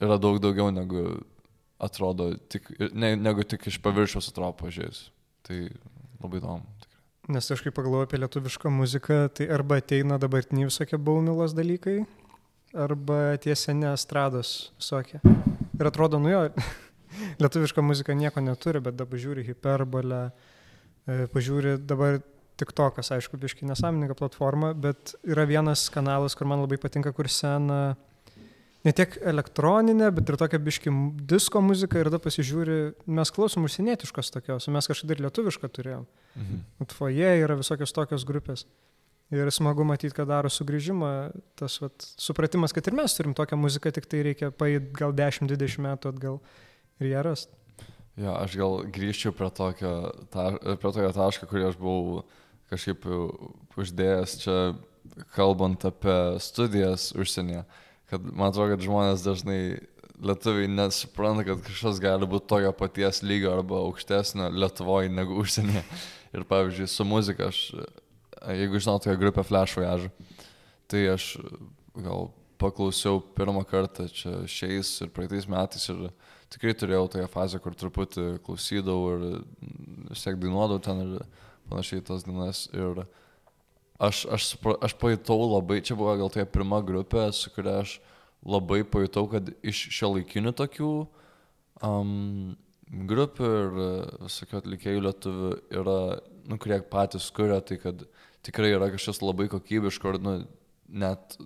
yra 0.02 0.18
daug 0.22 0.40
daugiau 0.42 0.72
negu 0.74 1.08
atrodo, 1.82 2.32
tik, 2.50 2.68
ne, 2.96 3.14
negu 3.20 3.44
tik 3.46 3.68
iš 3.70 3.78
paviršiaus 3.84 4.30
atrodo 4.32 4.56
pažiūrėjus. 4.62 5.06
Tai 5.46 5.60
labai 6.22 6.40
įdomu. 6.40 6.75
Nes 7.26 7.50
aš 7.50 7.58
kai 7.64 7.72
pagalvoju 7.74 8.06
apie 8.06 8.20
lietuvišką 8.22 8.70
muziką, 8.70 9.16
tai 9.34 9.48
arba 9.50 9.80
ateina 9.80 10.14
dabartiniai 10.22 10.68
visokie 10.68 10.98
baumilos 11.08 11.56
dalykai, 11.58 12.04
arba 12.70 13.34
tie 13.42 13.56
seni 13.58 13.88
estrados 13.90 14.70
visokie. 14.78 15.18
Ir 15.74 15.90
atrodo, 15.90 16.20
nu 16.22 16.30
jo, 16.30 16.44
lietuviška 17.42 17.82
muzika 17.82 18.14
nieko 18.14 18.44
neturi, 18.44 18.78
bet 18.84 18.94
dabar 19.00 19.18
žiūri 19.18 19.42
hiperbolę, 19.48 20.20
e, 20.30 21.18
pažiūri 21.34 21.74
dabar 21.82 22.20
tik 22.62 22.70
tokas, 22.78 23.10
aišku, 23.16 23.40
biški 23.42 23.66
nesąmoninga 23.66 24.14
platforma, 24.14 24.70
bet 24.70 25.16
yra 25.26 25.48
vienas 25.50 25.88
kanalas, 25.90 26.38
kur 26.38 26.46
man 26.46 26.62
labai 26.62 26.78
patinka, 26.78 27.10
kur 27.16 27.26
sena 27.26 27.96
ne 28.86 28.94
tiek 28.96 29.16
elektroninė, 29.26 30.10
bet 30.14 30.30
ir 30.30 30.38
tokia 30.40 30.60
biški 30.62 30.92
disko 31.28 31.62
muzika 31.64 31.98
ir 32.00 32.10
tada 32.10 32.20
pasižiūri, 32.22 32.78
mes 33.18 33.32
klausom 33.34 33.66
užsienietiškos 33.66 34.32
tokios, 34.34 34.68
mes 34.72 34.90
kažkada 34.90 35.16
ir 35.16 35.24
lietuvišką 35.26 35.70
turėjom. 35.78 36.06
Mhm. 36.36 36.64
Tvoje 36.94 37.32
yra 37.42 37.58
visokios 37.58 37.94
tokios 37.96 38.26
grupės. 38.28 38.66
Ir 39.34 39.48
smagu 39.50 39.82
matyti, 39.82 40.14
kad 40.14 40.28
daro 40.30 40.46
sugrįžimą, 40.52 41.10
tas 41.58 41.80
vat, 41.82 42.04
supratimas, 42.22 42.70
kad 42.70 42.86
ir 42.86 42.94
mes 42.94 43.14
turim 43.16 43.34
tokią 43.34 43.58
muziką, 43.58 43.90
tik 43.90 44.06
tai 44.06 44.20
reikia 44.22 44.52
paėti 44.54 44.92
gal 44.94 45.14
10-20 45.18 45.82
metų 45.82 46.12
atgal 46.12 46.36
ir 47.02 47.10
ją 47.10 47.24
rasti. 47.26 47.58
Jo, 48.16 48.36
aš 48.38 48.54
gal 48.56 48.84
grįžčiau 48.94 49.34
prie 49.36 49.48
tokio, 49.52 49.90
ta, 50.30 50.52
prie 50.62 50.92
tokio 50.92 51.10
taško, 51.16 51.48
kurį 51.50 51.66
aš 51.72 51.80
buvau 51.80 52.22
kažkaip 52.70 53.02
uždėjęs 53.76 54.36
čia, 54.44 54.54
kalbant 55.34 55.84
apie 55.90 56.16
studijas 56.42 57.10
užsienyje. 57.18 57.64
Kad 58.10 58.22
man 58.22 58.52
atrodo, 58.52 58.74
kad 58.74 58.84
žmonės 58.86 59.24
dažnai 59.26 59.60
lietuviai 60.22 60.68
nesupranta, 60.70 61.44
kad 61.46 61.62
kažkas 61.66 62.00
gali 62.02 62.28
būti 62.28 62.48
tokio 62.52 62.72
paties 62.76 63.22
lygio 63.26 63.52
arba 63.56 63.82
aukštesnio 63.84 64.48
Lietuvoje 64.54 65.10
negu 65.12 65.36
užsienyje. 65.42 65.82
Ir 66.36 66.44
pavyzdžiui, 66.48 66.88
su 66.90 67.04
muzika 67.08 67.50
aš, 67.50 67.60
jeigu 68.46 68.80
žinau 68.80 68.98
tokią 69.00 69.16
grupę 69.20 69.44
Flash 69.46 69.76
Voyage, 69.78 70.10
tai 70.90 71.06
aš 71.12 71.36
gal 71.96 72.30
paklausiau 72.60 73.20
pirmą 73.36 73.64
kartą 73.68 74.08
čia 74.12 74.38
šiais 74.48 74.90
ir 75.04 75.12
praeitais 75.14 75.48
metais 75.48 75.84
ir 75.92 76.08
tikrai 76.52 76.74
turėjau 76.78 77.08
tokią 77.12 77.28
fazę, 77.32 77.60
kur 77.62 77.76
truputį 77.76 78.26
klausydavau 78.46 79.16
ir 79.16 79.24
vis 80.10 80.24
tiek 80.24 80.38
dainuodavau 80.40 80.82
ten 80.84 81.02
ir 81.04 81.26
panašiai 81.70 82.04
tas 82.06 82.24
dainas. 82.26 82.66
Ir 82.72 83.04
aš, 83.98 84.26
aš, 84.32 84.50
aš 84.80 84.94
pajutau 85.00 85.38
labai, 85.44 85.80
čia 85.84 85.96
buvo 85.98 86.14
gal 86.18 86.32
tokia 86.32 86.48
pirma 86.50 86.82
grupė, 86.84 87.28
su 87.36 87.52
kuria 87.54 87.80
aš 87.84 87.98
labai 88.46 88.82
pajutau, 88.84 89.26
kad 89.30 89.50
iš 89.66 89.86
šio 89.96 90.12
laikinių 90.16 90.52
tokių 90.56 90.90
um, 91.86 92.54
grupių 92.86 93.50
ir 93.60 93.80
visokių 94.26 94.60
atlikėjų 94.60 95.02
lietuvių 95.08 95.52
yra, 95.80 95.98
nu, 96.46 96.58
kurie 96.62 96.78
patys 96.90 97.28
kuria, 97.34 97.58
tai 97.64 97.80
kad 97.82 98.04
tikrai 98.46 98.74
yra 98.76 98.90
kažkas 98.92 99.22
labai 99.24 99.48
kokybiško 99.50 100.14
ir, 100.14 100.20
nu, 100.22 100.36
net 100.86 101.38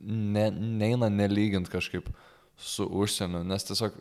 ne, 0.00 0.48
neina 0.50 1.10
nelygint 1.12 1.68
kažkaip 1.72 2.08
su 2.58 2.86
užsieniu, 2.86 3.44
nes 3.46 3.66
tiesiog, 3.68 3.98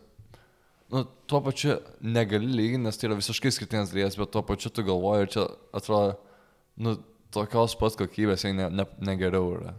nu, 0.94 1.04
tuo 1.30 1.42
pačiu 1.46 1.78
negali 2.02 2.48
lyginti, 2.48 2.86
nes 2.88 2.98
tai 2.98 3.10
yra 3.10 3.20
visiškai 3.20 3.52
skirtingas 3.54 3.92
dalykas, 3.92 4.18
bet 4.20 4.32
tuo 4.34 4.46
pačiu 4.48 4.72
tu 4.74 4.86
galvoji 4.88 5.28
ir 5.28 5.34
čia 5.36 5.46
atrodo, 5.76 6.16
nu, 6.80 6.96
tokios 7.36 7.76
pat 7.80 7.98
kokybės, 8.00 8.46
jei 8.48 8.56
ne, 8.58 8.70
ne, 8.70 8.86
ne 9.04 9.16
geriau 9.20 9.54
yra. 9.58 9.74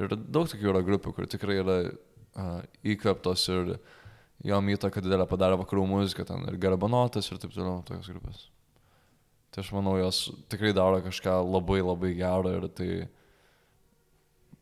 Ir 0.00 0.08
daug 0.16 0.48
tokių 0.48 0.70
yra 0.72 0.80
grupių, 0.86 1.12
kur 1.16 1.26
tikrai 1.28 1.58
yra 1.60 1.76
uh, 1.90 2.62
įkveptos 2.94 3.44
ir 3.52 3.74
jom 4.48 4.70
įtaką 4.72 5.02
didelę 5.04 5.26
padarė 5.30 5.58
vakarų 5.60 5.84
muzika, 5.90 6.24
ten 6.26 6.46
ir 6.48 6.56
Garabanotas 6.62 7.28
ir 7.30 7.38
taip 7.42 7.52
toliau, 7.54 7.82
tokios 7.86 8.08
grupės. 8.10 8.46
Tai 9.52 9.60
aš 9.60 9.72
manau, 9.76 9.98
jos 10.00 10.22
tikrai 10.48 10.72
daro 10.72 11.02
kažką 11.04 11.34
labai 11.44 11.82
labai 11.84 12.14
gero 12.16 12.54
ir 12.56 12.64
tai 12.72 12.88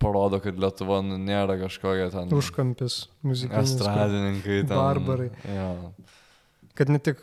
parodo, 0.01 0.41
kad 0.43 0.57
Lietuva 0.59 0.99
nėra 1.05 1.59
kažkokia 1.61 2.09
ten... 2.15 2.31
Užkampis 2.35 3.05
muzikinis. 3.23 3.75
kur- 3.77 3.87
Estradininkai 3.87 4.59
ten. 4.65 4.73
barbarai. 4.75 5.29
Jo, 5.45 5.69
Kad 6.81 6.89
ne 6.89 6.97
tik 7.05 7.19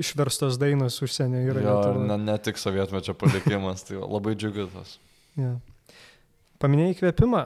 išverstos 0.00 0.56
dainos 0.60 0.96
užsienio 1.04 1.42
yra. 1.52 1.64
jo 1.66 1.96
ne, 2.00 2.16
ne 2.16 2.36
tik 2.40 2.56
sovietmečio 2.56 3.12
palikimas, 3.20 3.84
tai 3.84 3.98
labai 4.00 4.32
džiugu 4.32 4.70
tas. 4.72 4.94
Jo. 5.36 5.58
Paminėjai 6.62 6.94
įkvėpimą. 6.94 7.42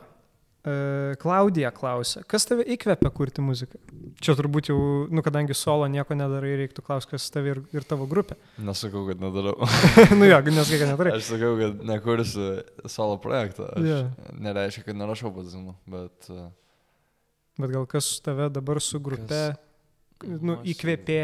E, 0.66 1.14
Klaudija 1.22 1.70
klausia, 1.74 2.24
kas 2.27 2.47
tave 2.47 2.64
įkvėpia 2.74 3.11
kurti 3.14 3.43
muziką? 3.43 3.79
Čia 4.22 4.35
turbūt 4.39 4.70
jau, 4.70 4.79
nu, 5.11 5.22
kadangi 5.22 5.55
solo 5.55 5.87
nieko 5.91 6.14
nedarai, 6.18 6.57
reiktų 6.62 6.83
klausti, 6.87 7.12
kas 7.14 7.27
tave 7.35 7.53
ir, 7.55 7.61
ir 7.74 7.87
tavo 7.87 8.09
grupė. 8.11 8.35
Nesakau, 8.62 9.05
kad 9.07 9.22
nedarau. 9.22 9.55
nu 10.18 10.27
jo, 10.27 10.41
nes 10.51 10.70
kai 10.70 10.81
ką 10.83 10.91
nedarai. 10.91 11.16
Aš 11.20 11.33
sakau, 11.33 11.53
kad 11.61 11.83
nekursiu 11.91 12.49
solo 12.91 13.18
projektą. 13.22 13.70
Aš 13.74 13.91
Jo. 13.91 14.01
Nereiškia, 14.47 14.87
kad 14.89 15.03
nerašau 15.03 15.35
pats 15.35 15.55
dainų, 15.55 15.77
bet... 15.97 16.31
uh, 16.35 16.47
Bet 17.57 17.72
gal 17.72 17.87
kas 17.89 18.09
tave 18.20 18.51
dabar 18.53 18.83
su 18.85 18.99
grupe, 19.01 19.39
nu, 20.24 20.58
įkvėpė, 20.64 21.20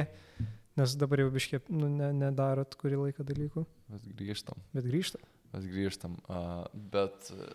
nes 0.81 0.97
dabar 1.01 1.23
jau 1.25 1.31
biškiai, 1.33 1.63
nu, 1.73 1.89
ne, 1.93 2.11
nedarot 2.17 2.77
kurį 2.81 3.01
laiką 3.07 3.27
dalykų, 3.29 3.65
Bet 3.93 4.09
grįžtam. 4.19 4.61
bet 4.73 4.89
grįžta. 4.89 5.21
Mes 5.53 5.69
grįžtam. 5.69 6.17
Uh, 6.33 6.65
bet, 6.75 7.29
na, 7.37 7.49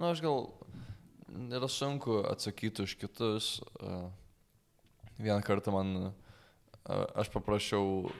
nu, 0.00 0.08
aš 0.10 0.22
gal 0.24 0.48
yra 1.54 1.68
sunku 1.70 2.20
atsakyti 2.26 2.82
už 2.82 2.96
kitus. 2.98 3.50
Uh, 3.78 4.08
vieną 5.18 5.42
kartą 5.46 5.74
man, 5.74 5.92
uh, 6.10 7.04
aš 7.14 7.30
paprašiau, 7.34 8.10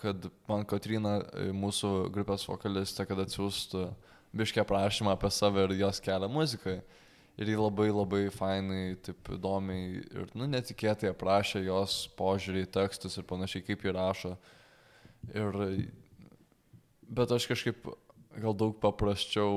kad 0.00 0.28
man 0.48 0.66
Kotrina, 0.68 1.20
e, 1.32 1.48
mūsų 1.56 2.10
grupės 2.12 2.44
vokalistė, 2.48 3.06
kad 3.08 3.22
atsiųstų 3.22 3.86
biškę 4.36 4.64
prašymą 4.68 5.14
apie 5.14 5.30
save 5.32 5.64
ir 5.64 5.76
jos 5.80 6.02
kelią 6.04 6.28
muzikai. 6.28 6.80
Ir 7.36 7.50
jį 7.52 7.58
labai 7.58 7.90
labai 7.90 8.22
fainai, 8.32 8.96
taip 9.04 9.28
įdomiai 9.36 10.00
ir, 10.00 10.30
nu, 10.38 10.46
netikėtai 10.48 11.10
aprašė 11.12 11.66
jos 11.66 12.06
požiūrį 12.16 12.64
į 12.64 12.72
tekstus 12.78 13.18
ir 13.20 13.26
panašiai, 13.28 13.64
kaip 13.66 13.84
jį 13.84 13.92
rašo. 13.92 14.32
Ir, 15.34 15.58
bet 17.12 17.34
aš 17.36 17.48
kažkaip 17.50 17.84
gal 18.40 18.56
daug 18.56 18.76
paprasčiau. 18.80 19.52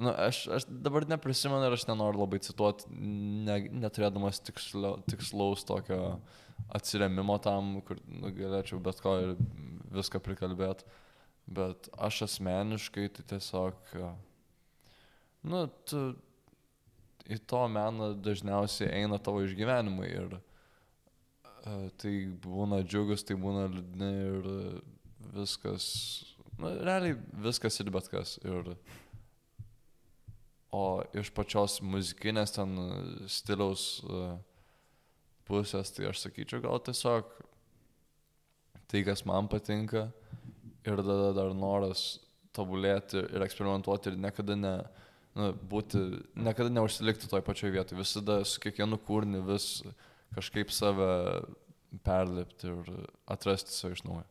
Na, 0.00 0.14
aš, 0.28 0.44
aš 0.58 0.66
dabar 0.68 1.06
neprisimenu 1.10 1.66
ir 1.66 1.76
aš 1.76 1.86
nenoriu 1.88 2.22
labai 2.22 2.40
cituoti, 2.44 2.86
ne, 2.90 3.58
neturėdamas 3.82 4.42
tikslo, 4.44 4.96
tikslaus 5.10 5.64
tokio 5.66 6.18
atsiremimo 6.74 7.38
tam, 7.42 7.80
kur 7.86 7.98
nu, 8.06 8.30
galėčiau 8.34 8.78
bet 8.82 9.02
ko 9.02 9.16
ir 9.22 9.34
viską 9.94 10.22
prikalbėti. 10.24 10.86
Bet 11.54 11.90
aš 12.00 12.22
asmeniškai 12.28 13.08
tai 13.18 13.26
tiesiog, 13.34 13.96
nu, 15.50 15.66
tu 15.84 16.04
į 17.30 17.38
to 17.48 17.62
meną 17.72 18.12
dažniausiai 18.20 18.90
eina 19.00 19.18
tavo 19.22 19.44
išgyvenimai 19.44 20.10
ir 20.10 20.36
uh, 20.36 21.88
tai 22.00 22.14
būna 22.44 22.82
džiugus, 22.84 23.24
tai 23.24 23.38
būna 23.40 23.68
liūdni 23.72 24.10
ir 24.28 24.50
viskas 25.34 25.86
nu, 26.58 26.70
realiai 26.84 27.16
viskas 27.44 27.80
ir 27.80 27.90
bet 27.94 28.10
kas. 28.12 28.36
Ir, 28.44 28.74
o 30.74 31.04
iš 31.14 31.30
pačios 31.34 31.78
muzikinės 31.86 32.56
ten 32.56 32.74
stiliaus 33.30 33.86
uh, 34.08 34.34
pusės, 35.48 35.92
tai 35.94 36.08
aš 36.10 36.24
sakyčiau, 36.24 36.62
gal 36.64 36.82
tiesiog 36.82 37.30
tai, 38.90 39.04
kas 39.06 39.24
man 39.28 39.48
patinka 39.50 40.08
ir 40.84 41.00
tada 41.00 41.32
dar 41.36 41.54
noras 41.56 42.18
tobulėti 42.54 43.22
ir 43.22 43.44
eksperimentuoti 43.44 44.12
ir 44.12 44.20
niekada 44.20 44.56
ne, 44.58 44.74
nu, 45.38 45.50
būti, 45.70 46.00
niekada 46.34 46.72
neužsilikti 46.72 47.30
toj 47.30 47.42
pačioj 47.46 47.74
vietoje, 47.74 48.00
visada 48.00 48.40
su 48.48 48.62
kiekvienu 48.62 48.98
kūriniu 49.06 49.42
vis 49.48 49.82
kažkaip 50.34 50.72
save 50.74 51.08
perlipti 52.04 52.70
ir 52.70 52.94
atrasti 53.30 53.74
save 53.74 53.98
iš 53.98 54.04
naujo. 54.06 54.24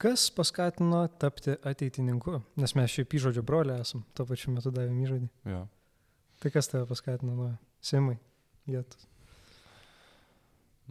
Kas 0.00 0.30
paskatino 0.32 1.02
tapti 1.20 1.58
ateitininku? 1.68 2.38
Nes 2.56 2.72
mes 2.72 2.88
šiaip 2.88 3.18
įžodžio 3.18 3.44
broliai 3.44 3.84
esam, 3.84 4.06
tuo 4.16 4.24
pačiu 4.28 4.54
metu 4.54 4.72
davėm 4.72 4.96
įžodį. 5.04 5.28
Ja. 5.52 5.66
Tai 6.40 6.52
kas 6.54 6.72
tave 6.72 6.86
paskatino 6.88 7.34
nuo 7.36 7.50
Simai? 7.84 8.16
Vietos. 8.68 9.04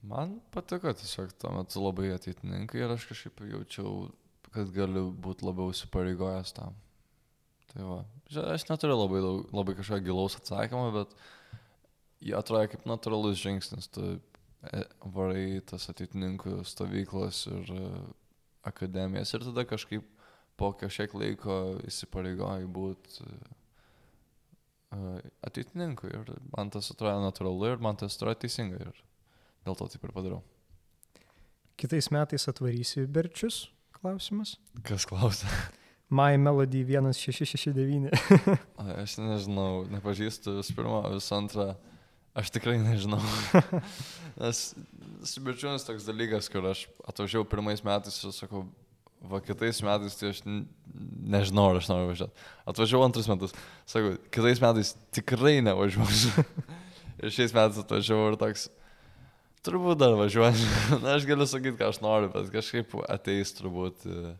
Man 0.05 0.37
patiko 0.53 0.93
tiesiog 0.93 1.33
tuo 1.41 1.51
metu 1.57 1.81
labai 1.81 2.11
ateitininkai 2.13 2.83
ir 2.83 2.93
aš 2.93 3.07
kažkaip 3.09 3.41
jaučiau, 3.49 4.11
kad 4.53 4.69
galiu 4.73 5.09
būti 5.25 5.45
labiau 5.47 5.73
įsipareigojęs 5.73 6.53
tam. 6.55 6.77
Tai 7.69 7.85
va, 7.85 7.99
aš 8.55 8.65
neturiu 8.69 8.97
labai, 8.97 9.21
daug, 9.23 9.51
labai 9.53 9.75
kažkokio 9.77 10.07
gilaus 10.07 10.37
atsakymo, 10.39 10.89
bet 10.95 11.13
jie 12.25 12.33
atrodo 12.37 12.71
kaip 12.71 12.87
natūralus 12.89 13.41
žingsnis. 13.41 13.89
Tu 13.93 14.15
e, 14.15 14.83
varai 15.15 15.61
tas 15.69 15.85
ateitininkų 15.91 16.63
stovyklas 16.67 17.45
ir 17.51 17.69
akademijas 18.67 19.33
ir 19.33 19.45
tada 19.45 19.65
kažkaip 19.69 20.07
po 20.59 20.73
kažkiek 20.75 21.13
laiko 21.15 21.55
įsipareigoji 21.87 22.67
būti 22.75 23.23
uh, 23.23 25.19
ateitininku 25.45 26.09
ir 26.11 26.33
man 26.55 26.71
tas 26.73 26.91
atrodo 26.91 27.21
natūralu 27.23 27.73
ir 27.73 27.83
man 27.83 27.99
tas 27.99 28.17
atrodo 28.17 28.41
teisinga 28.43 28.81
ir 28.89 29.03
dėl 29.67 29.77
to 29.79 29.87
taip 29.93 30.03
ir 30.07 30.15
padarau. 30.15 30.41
Kitais 31.79 32.09
metais 32.11 32.47
atvarysi 32.51 33.05
berčius? 33.07 33.69
Klausimas. 33.95 34.57
Kas 34.83 35.07
klausia? 35.07 35.47
My 36.09 36.37
Melody 36.37 36.81
1669. 36.81 38.09
aš 39.03 39.17
nežinau, 39.21 39.85
nepažįstu 39.93 40.55
vis 40.57 40.71
pirma, 40.73 41.03
vis 41.13 41.29
antrą. 41.35 41.75
Aš 42.33 42.49
tikrai 42.55 42.79
nežinau. 42.81 43.21
Nes 44.41 44.71
su 45.29 45.43
bičiunis 45.45 45.85
toks 45.85 46.07
dalykas, 46.07 46.49
kur 46.49 46.65
aš 46.71 46.87
atvažiavau 47.09 47.45
pirmais 47.49 47.83
metais 47.85 48.17
ir 48.23 48.33
sakau, 48.33 48.63
va 49.21 49.41
kitais 49.43 49.83
metais 49.85 50.17
tai 50.17 50.33
aš 50.33 50.41
nežinau, 50.45 51.69
ar 51.69 51.81
aš 51.81 51.91
noriu 51.91 52.09
važiuoti. 52.09 52.49
Atvažiavau 52.73 53.05
antrus 53.05 53.29
metus, 53.29 53.53
sakau, 53.89 54.17
kitais 54.33 54.61
metais 54.65 54.95
tikrai 55.13 55.59
nevažiuosiu. 55.65 56.45
ir 57.21 57.37
šiais 57.37 57.53
metais 57.53 57.81
atvažiavau 57.83 58.31
ir 58.33 58.41
toks, 58.41 58.69
turbūt 59.61 60.01
dar 60.01 60.17
važiuosiu. 60.17 61.01
Na, 61.03 61.19
aš 61.19 61.29
galiu 61.29 61.45
sakyti, 61.49 61.77
ką 61.77 61.93
aš 61.93 62.01
noriu, 62.01 62.33
bet 62.33 62.49
kažkaip 62.53 62.97
ateis 63.05 63.53
turbūt. 63.61 64.09
E, 64.09 64.37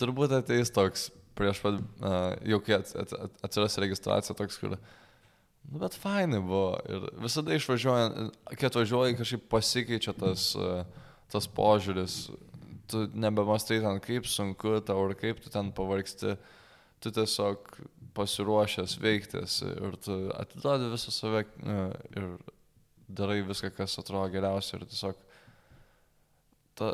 turbūt 0.00 0.32
ateis 0.38 0.72
toks 0.74 1.10
prieš 1.38 1.62
pat, 1.64 1.78
uh, 2.02 2.34
jau 2.48 2.60
kai 2.64 2.78
atsiras 2.78 3.78
registracija 3.80 4.36
toks, 4.36 4.58
kur, 4.60 4.76
nu, 4.76 5.80
bet 5.80 5.96
fainai 5.98 6.42
buvo. 6.44 6.76
Ir 6.88 7.06
visada 7.22 7.56
išvažiuojant, 7.56 8.36
kai 8.58 8.68
atvažiuoji, 8.68 9.18
kažkaip 9.20 9.46
pasikeičia 9.52 10.14
tas, 10.18 10.50
uh, 10.58 10.82
tas 11.32 11.48
požiūris. 11.48 12.26
Tu 12.92 13.06
nebemastai 13.16 13.80
ten, 13.80 14.00
kaip 14.04 14.28
sunku 14.28 14.76
tau 14.84 15.06
ir 15.08 15.16
kaip 15.20 15.40
tu 15.40 15.52
ten 15.52 15.72
pavargsti. 15.74 16.36
Tu 17.02 17.10
tiesiog 17.10 17.70
pasiruošęs 18.14 18.98
veiktis 19.02 19.62
ir 19.64 19.96
tu 20.04 20.16
atiduodi 20.36 20.90
visą 20.92 21.14
save 21.14 21.46
uh, 21.64 21.94
ir 22.12 22.28
darai 23.12 23.40
viską, 23.46 23.72
kas 23.76 23.96
atrodo 24.00 24.28
geriausia 24.32 24.78
ir 24.78 24.84
tiesiog, 24.88 25.18
ta, 26.78 26.92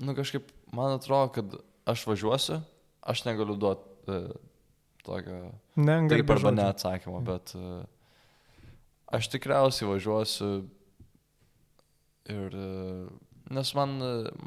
nu 0.00 0.14
kažkaip, 0.16 0.52
man 0.72 0.96
atrodo, 0.96 1.32
kad 1.36 1.56
aš 1.88 2.06
važiuosiu 2.06 2.60
aš 3.02 3.24
negaliu 3.26 3.56
duoti 3.58 4.12
uh, 4.12 4.30
tokio... 5.02 5.50
Ne, 5.76 5.98
taip 6.10 6.30
arba 6.30 6.52
ne 6.54 6.68
atsakymą, 6.70 7.22
bet 7.26 7.54
uh, 7.58 7.82
aš 9.12 9.32
tikriausiai 9.34 9.90
važiuosiu 9.90 10.54
ir... 12.30 12.56
Uh, 12.56 13.10
nes 13.52 13.74
man, 13.76 13.98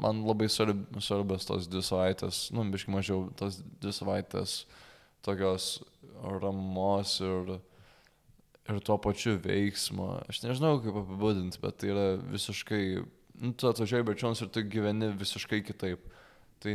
man 0.02 0.24
labai 0.26 0.48
svarb, 0.50 0.82
svarbios 1.04 1.46
tos 1.46 1.68
dvi 1.70 1.82
savaitės, 1.84 2.46
nu, 2.56 2.64
biškai 2.72 2.94
mažiau, 2.94 3.26
tos 3.38 3.60
dvi 3.82 3.92
savaitės 3.94 4.64
tokios 5.26 5.76
ramos 6.42 7.18
ir, 7.24 7.56
ir 8.66 8.80
tuo 8.86 8.96
pačiu 9.02 9.36
veiksmo. 9.42 10.08
Aš 10.30 10.42
nežinau, 10.46 10.78
kaip 10.82 10.98
apibūdinti, 11.02 11.60
bet 11.62 11.78
tai 11.82 11.92
yra 11.92 12.06
visiškai, 12.32 12.82
nu, 13.40 13.52
tu 13.52 13.68
atvažiuoji 13.70 14.06
bečions 14.10 14.42
ir 14.42 14.50
tu 14.52 14.64
gyveni 14.66 15.12
visiškai 15.18 15.62
kitaip. 15.66 16.04
Tai 16.62 16.74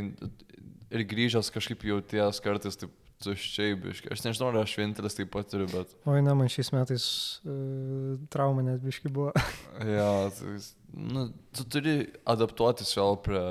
ir 0.92 1.06
grįžęs 1.08 1.50
kažkaip 1.54 1.84
jauties 1.86 2.40
kartais 2.44 2.78
taip 2.78 2.92
tuščiai 3.22 3.76
biški. 3.78 4.10
Aš 4.12 4.24
nežinau, 4.26 4.50
ar 4.50 4.62
aš 4.62 4.74
vienintelis 4.78 5.16
taip 5.18 5.30
pat 5.34 5.48
turiu, 5.50 5.68
bet... 5.70 5.94
Oi, 6.10 6.20
na, 6.24 6.34
man 6.38 6.50
šiais 6.52 6.72
metais 6.74 7.06
uh, 7.46 8.18
trauma 8.32 8.64
net 8.66 8.82
biški 8.82 9.12
buvo. 9.12 9.30
ja, 9.98 10.08
tai, 10.36 10.56
nu, 10.98 11.28
tu 11.54 11.66
turi 11.70 11.96
adaptuotis 12.28 12.92
vėl 12.98 13.18
prie 13.22 13.44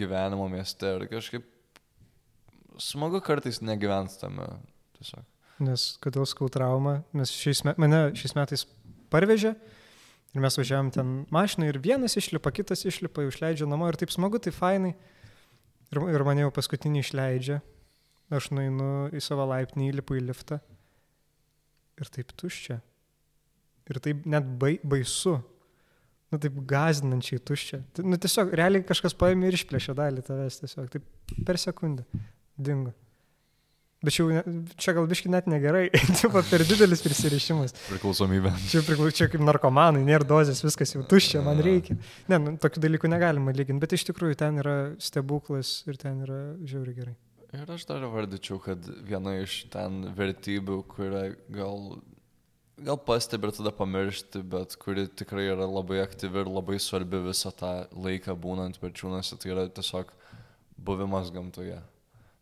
gyvenimo 0.00 0.46
mieste 0.50 0.96
ir 0.98 1.06
kažkaip 1.10 1.46
smagu 2.80 3.20
kartais 3.24 3.60
negyventi 3.64 4.20
tame. 4.22 4.48
Tiesiog. 4.98 5.26
Nes 5.60 5.90
kodėl 6.00 6.24
skau 6.28 6.48
traumą, 6.52 7.00
nes 7.16 7.32
šiais 7.36 7.62
me, 7.66 7.74
mane 7.80 8.08
šiais 8.16 8.34
metais 8.36 8.64
parvežė 9.12 9.54
ir 10.34 10.44
mes 10.44 10.58
važiavam 10.58 10.90
ten 10.94 11.14
mašiną 11.34 11.68
ir 11.70 11.80
vienas 11.82 12.16
išlipa, 12.18 12.52
kitas 12.54 12.84
išlipa, 12.86 13.24
išleidžia 13.26 13.68
namo 13.68 13.88
ir 13.90 13.98
taip 14.00 14.12
smagu, 14.14 14.38
tai 14.42 14.52
fainai. 14.54 14.94
Ir, 15.90 16.02
ir 16.14 16.24
mane 16.26 16.44
jau 16.44 16.52
paskutinį 16.54 17.02
išleidžia. 17.02 17.60
Aš 18.30 18.52
nueinu 18.54 19.08
į 19.10 19.22
savo 19.24 19.48
laiptinį, 19.50 19.88
įlipu 19.90 20.20
į 20.20 20.22
liftą. 20.28 20.60
Ir 21.98 22.10
taip 22.14 22.30
tuščia. 22.38 22.78
Ir 23.90 23.98
taip 24.02 24.22
net 24.30 24.46
bai, 24.60 24.76
baisu. 24.86 25.40
Nu 26.30 26.38
taip 26.38 26.60
gazinančiai 26.70 27.42
tuščia. 27.42 27.80
Nu 28.06 28.18
tiesiog 28.22 28.54
realiai 28.54 28.86
kažkas 28.86 29.16
paėmė 29.18 29.50
ir 29.50 29.58
išplėšė 29.58 29.96
dalį 29.98 30.22
tavęs 30.28 30.60
tiesiog. 30.62 30.92
Taip 30.94 31.42
per 31.46 31.58
sekundę. 31.58 32.06
Dingo. 32.54 32.94
Bet 34.00 34.14
čia, 34.16 34.40
čia 34.80 34.94
gal 34.96 35.04
biški 35.04 35.28
net 35.28 35.48
negerai, 35.50 35.90
tipo 36.16 36.40
per 36.48 36.62
didelis 36.64 37.02
prisirišimas. 37.04 37.74
Priklausomybė. 37.90 38.54
Čia, 38.72 38.80
priklau, 38.86 39.10
čia 39.12 39.26
kaip 39.28 39.42
narkomanai, 39.44 40.00
nėra 40.06 40.24
dozės, 40.24 40.62
viskas 40.64 40.94
jau 40.94 41.02
tuščia, 41.08 41.42
man 41.44 41.60
reikia. 41.64 41.98
Ne, 42.32 42.38
nu, 42.40 42.54
tokių 42.60 42.80
dalykų 42.86 43.10
negalima 43.12 43.52
lyginti, 43.52 43.82
bet 43.82 43.92
iš 43.98 44.06
tikrųjų 44.08 44.38
ten 44.40 44.62
yra 44.62 44.76
stebuklas 45.04 45.82
ir 45.84 46.00
ten 46.00 46.24
yra 46.24 46.40
žiauriai 46.64 46.96
gerai. 46.96 47.14
Ir 47.60 47.74
aš 47.76 47.84
dar 47.90 48.08
vardyčiau, 48.08 48.56
kad 48.64 48.88
viena 49.04 49.36
iš 49.42 49.66
ten 49.68 50.06
vertybių, 50.16 50.80
kurią 50.94 51.22
gal, 51.52 51.86
gal 52.80 53.00
pastebi 53.04 53.50
ir 53.50 53.56
tada 53.60 53.76
pamiršti, 53.76 54.46
bet 54.48 54.80
kuri 54.80 55.10
tikrai 55.12 55.50
yra 55.50 55.68
labai 55.68 56.00
aktyvi 56.06 56.46
ir 56.46 56.48
labai 56.48 56.80
svarbi 56.80 57.20
visą 57.28 57.52
tą 57.52 57.76
laiką 57.92 58.32
būnant 58.32 58.80
perčiūnose, 58.80 59.36
tai 59.36 59.52
yra 59.52 59.68
tiesiog 59.68 60.16
buvimas 60.80 61.28
gamtoje 61.34 61.82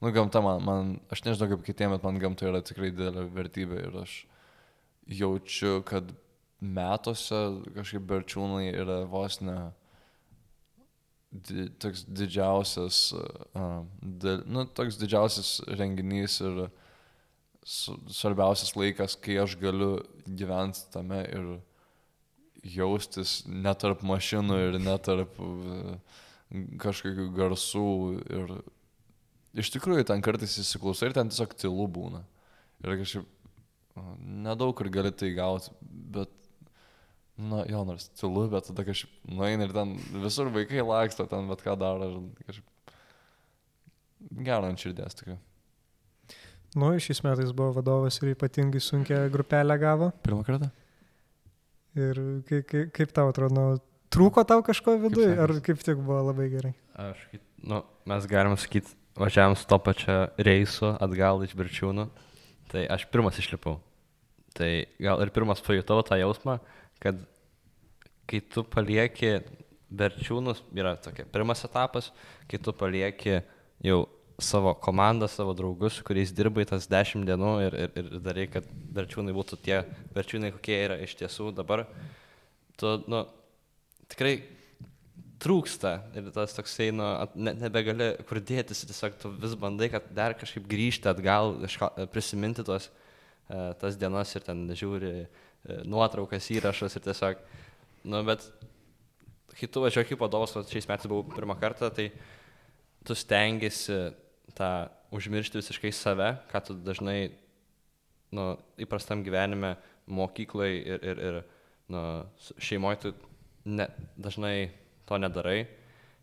nu, 0.00 0.12
gamta 0.14 0.42
man, 0.44 0.62
man, 0.64 0.94
aš 1.12 1.24
nežinau 1.26 1.50
kaip 1.52 1.66
kitiem, 1.66 1.94
bet 1.96 2.06
man 2.06 2.20
gamta 2.22 2.48
yra 2.50 2.62
tikrai 2.64 2.92
didelė 2.94 3.26
vertybė 3.34 3.82
ir 3.88 4.00
aš 4.04 4.14
jaučiu, 5.20 5.80
kad 5.88 6.12
metuose 6.60 7.38
kažkaip 7.76 8.06
berčiūnai 8.08 8.68
yra 8.72 9.02
vos 9.10 9.40
ne 9.40 9.58
di, 11.30 11.68
toks 11.80 12.04
didžiausias, 12.08 13.00
uh, 13.14 13.84
di, 14.02 14.38
nu, 14.48 14.64
toks 14.74 14.98
didžiausias 15.00 15.58
renginys 15.78 16.38
ir 16.44 16.68
svarbiausias 17.68 18.72
laikas, 18.78 19.16
kai 19.20 19.36
aš 19.42 19.58
galiu 19.60 19.98
gyventi 20.24 20.86
tame 20.94 21.20
ir 21.26 21.50
jaustis 22.64 23.42
netarp 23.46 24.02
mašinų 24.06 24.58
ir 24.64 24.80
netarp 24.80 25.36
uh, 25.44 25.98
kažkokių 26.80 27.28
garsų 27.36 27.88
ir 28.24 28.58
iš 29.56 29.72
tikrųjų 29.74 30.06
ten 30.08 30.22
kartais 30.24 30.58
įsiklausai 30.60 31.10
ir 31.10 31.16
ten 31.16 31.32
tiesiog 31.32 31.54
tylu 31.58 31.86
būna. 31.92 32.24
Ir 32.84 32.98
kažkaip 33.00 33.26
nedaug 34.22 34.74
kur 34.78 34.90
gali 34.92 35.10
tai 35.14 35.32
gauti, 35.34 35.72
bet, 36.14 36.30
na 37.38 37.64
jo, 37.70 37.82
nors 37.88 38.08
tylu, 38.18 38.46
bet 38.52 38.68
tada 38.70 38.84
kažkaip 38.86 39.30
nueini 39.30 39.66
ir 39.66 39.74
ten 39.74 39.96
visur 40.22 40.50
vaikai 40.54 40.84
laksto, 40.84 41.26
ten 41.30 41.48
bet 41.50 41.64
ką 41.64 41.76
daro 41.80 42.10
kažkaip 42.44 42.94
gerą 44.48 44.72
ant 44.72 44.82
širdies 44.82 45.18
tikrai. 45.18 45.38
Nu, 46.76 46.92
šiais 47.00 47.22
metais 47.24 47.54
buvo 47.56 47.72
vadovas 47.78 48.18
ir 48.20 48.34
ypatingai 48.34 48.80
sunkia 48.84 49.22
grupelę 49.32 49.78
gavo. 49.80 50.10
Pirmą 50.24 50.44
kartą? 50.44 50.68
Ir 51.96 52.18
kaip, 52.46 52.66
kaip, 52.68 52.90
kaip 52.94 53.14
tau 53.16 53.30
atrodo, 53.32 53.54
nu, 53.56 53.78
trūko 54.12 54.44
tau 54.46 54.60
kažko 54.66 54.98
viduje, 55.00 55.32
ar 55.40 55.54
kaip 55.64 55.80
tik 55.80 56.02
buvo 56.02 56.20
labai 56.28 56.50
gerai? 56.52 56.74
Aš, 57.08 57.24
nu, 57.64 57.80
mes 58.10 58.28
galime 58.30 58.58
sakyti, 58.60 58.92
važiavam 59.18 59.56
su 59.56 59.66
to 59.68 59.78
pačiu 59.82 60.16
reisu 60.38 60.94
atgal 61.00 61.42
iš 61.44 61.54
Birčiūnų. 61.58 62.08
Tai 62.68 62.84
aš 62.92 63.06
pirmas 63.12 63.38
išlipau. 63.40 63.78
Tai 64.56 64.70
gal 65.00 65.22
ir 65.24 65.32
pirmas 65.32 65.62
pajutau 65.64 66.02
tą 66.04 66.18
jausmą, 66.20 66.58
kad 67.02 67.20
kai 68.28 68.40
tu 68.44 68.64
palieki 68.64 69.38
Birčiūnus, 69.88 70.60
yra 70.76 70.96
tokia 71.00 71.24
pirmas 71.32 71.64
etapas, 71.64 72.10
kai 72.48 72.60
tu 72.60 72.74
palieki 72.76 73.40
jau 73.84 74.02
savo 74.38 74.74
komandą, 74.78 75.26
savo 75.30 75.54
draugus, 75.56 75.96
su 75.96 76.04
kuriais 76.06 76.30
dirbai 76.36 76.66
tas 76.68 76.86
dešimt 76.90 77.26
dienų 77.26 77.54
ir, 77.64 77.76
ir, 77.86 77.96
ir 78.02 78.20
darai, 78.22 78.46
kad 78.52 78.68
Birčiūnai 78.68 79.34
būtų 79.34 79.58
tie 79.64 79.80
Birčiūnai, 80.14 80.52
kokie 80.54 80.76
yra 80.84 81.00
iš 81.02 81.16
tiesų 81.18 81.50
dabar. 81.56 81.86
Tu, 82.78 82.92
nu, 83.10 83.24
tikrai 84.12 84.36
trūksta 85.42 85.92
ir 86.18 86.30
tas 86.34 86.54
toksai, 86.56 86.88
nu, 86.94 87.06
ne, 87.38 87.54
nebegali 87.58 88.10
kur 88.28 88.40
dėtis, 88.42 88.84
tiesiog 88.88 89.18
tu 89.20 89.30
vis 89.38 89.54
bandai, 89.58 89.90
kad 89.92 90.08
dar 90.14 90.34
kažkaip 90.38 90.66
grįžti 90.70 91.10
atgal, 91.10 91.54
kažko, 91.62 91.90
prisiminti 92.12 92.64
tos, 92.66 92.88
e, 93.46 93.60
tas 93.80 93.98
dienas 94.00 94.34
ir 94.34 94.46
ten 94.46 94.64
žiūri 94.68 95.12
e, 95.14 95.28
nuotraukas, 95.86 96.50
įrašus 96.54 96.98
ir 96.98 97.06
tiesiog, 97.06 97.44
nu, 98.10 98.22
bet 98.26 98.48
kai 99.58 99.68
tu 99.70 99.82
važiuoji 99.82 100.10
kaip 100.10 100.22
vadovas, 100.22 100.56
o 100.58 100.64
šiais 100.66 100.88
metais 100.90 101.10
buvau 101.10 101.26
pirmą 101.34 101.58
kartą, 101.58 101.90
tai 101.94 102.10
tu 103.06 103.14
stengiasi 103.18 103.98
tą 104.58 104.72
užmiršti 105.14 105.60
visiškai 105.60 105.94
save, 105.94 106.32
ką 106.50 106.64
tu 106.66 106.76
dažnai, 106.82 107.30
nu, 108.34 108.50
įprastam 108.80 109.22
gyvenime, 109.26 109.76
mokyklai 110.08 110.72
ir, 110.76 111.02
ir, 111.04 111.22
ir 111.30 111.40
nu, 111.92 112.02
šeimoje 112.58 113.00
tu 113.02 113.14
ne, 113.68 113.88
dažnai 114.18 114.70
to 115.08 115.18
nedarai. 115.20 115.62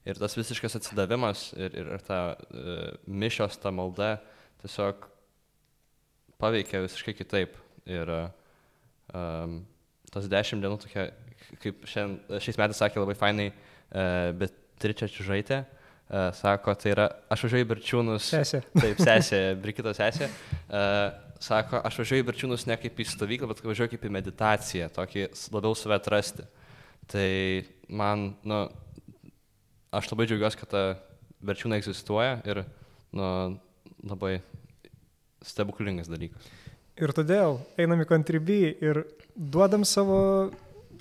Ir 0.06 0.20
tas 0.22 0.38
visiškas 0.38 0.78
atsidavimas 0.78 1.48
ir, 1.58 1.74
ir, 1.74 1.92
ir 1.98 2.04
ta 2.06 2.20
uh, 2.38 2.90
mišios, 3.10 3.58
ta 3.58 3.72
malda 3.74 4.20
tiesiog 4.62 5.08
paveikia 6.42 6.84
visiškai 6.86 7.16
kitaip. 7.18 7.56
Ir 7.90 8.12
um, 8.16 9.64
tas 10.14 10.30
dešimt 10.30 10.62
dienų 10.62 10.78
tokia, 10.84 11.08
kaip 11.64 11.88
šiandien, 11.90 12.42
šiais 12.42 12.60
metais 12.62 12.82
sakė 12.82 13.02
labai 13.02 13.18
fainai, 13.18 13.50
uh, 13.50 14.30
bet 14.38 14.62
Tričia 14.82 15.08
Čižaitė, 15.10 15.62
uh, 15.64 16.30
sako, 16.36 16.74
tai 16.78 16.94
yra, 16.94 17.10
aš 17.32 17.46
važiuoju 17.48 17.66
į 17.66 17.70
Birčiūnus. 17.70 18.30
Sesė. 18.30 18.62
Taip, 18.76 19.00
sesė, 19.02 19.40
Brikito 19.62 19.94
sesė. 19.96 20.30
Uh, 20.68 21.08
sako, 21.42 21.82
aš 21.86 22.02
važiuoju 22.02 22.26
į 22.26 22.28
Birčiūnus 22.30 22.68
ne 22.70 22.78
kaip 22.82 23.00
į 23.00 23.08
stovyklą, 23.14 23.50
bet 23.52 23.64
važiuoju 23.66 23.94
kaip 23.96 24.06
į 24.06 24.14
meditaciją, 24.18 24.90
tokį 24.96 25.30
labiau 25.56 25.78
save 25.78 25.98
atrasti. 25.98 26.46
Tai 27.12 27.30
man, 27.90 28.36
nu, 28.44 28.64
aš 29.96 30.10
labai 30.12 30.28
džiaugiuosi, 30.30 30.60
kad 30.62 30.72
ta 30.72 30.84
Birčiūnai 31.46 31.78
egzistuoja 31.82 32.40
ir, 32.50 32.64
nu, 33.14 33.26
labai 34.08 34.40
stebuklingas 35.46 36.08
dalykas. 36.10 36.48
Ir 36.96 37.12
todėl 37.16 37.58
einam 37.82 38.00
į 38.02 38.08
kontribį 38.10 38.60
ir 38.88 39.02
duodam 39.36 39.84
savo 39.86 40.18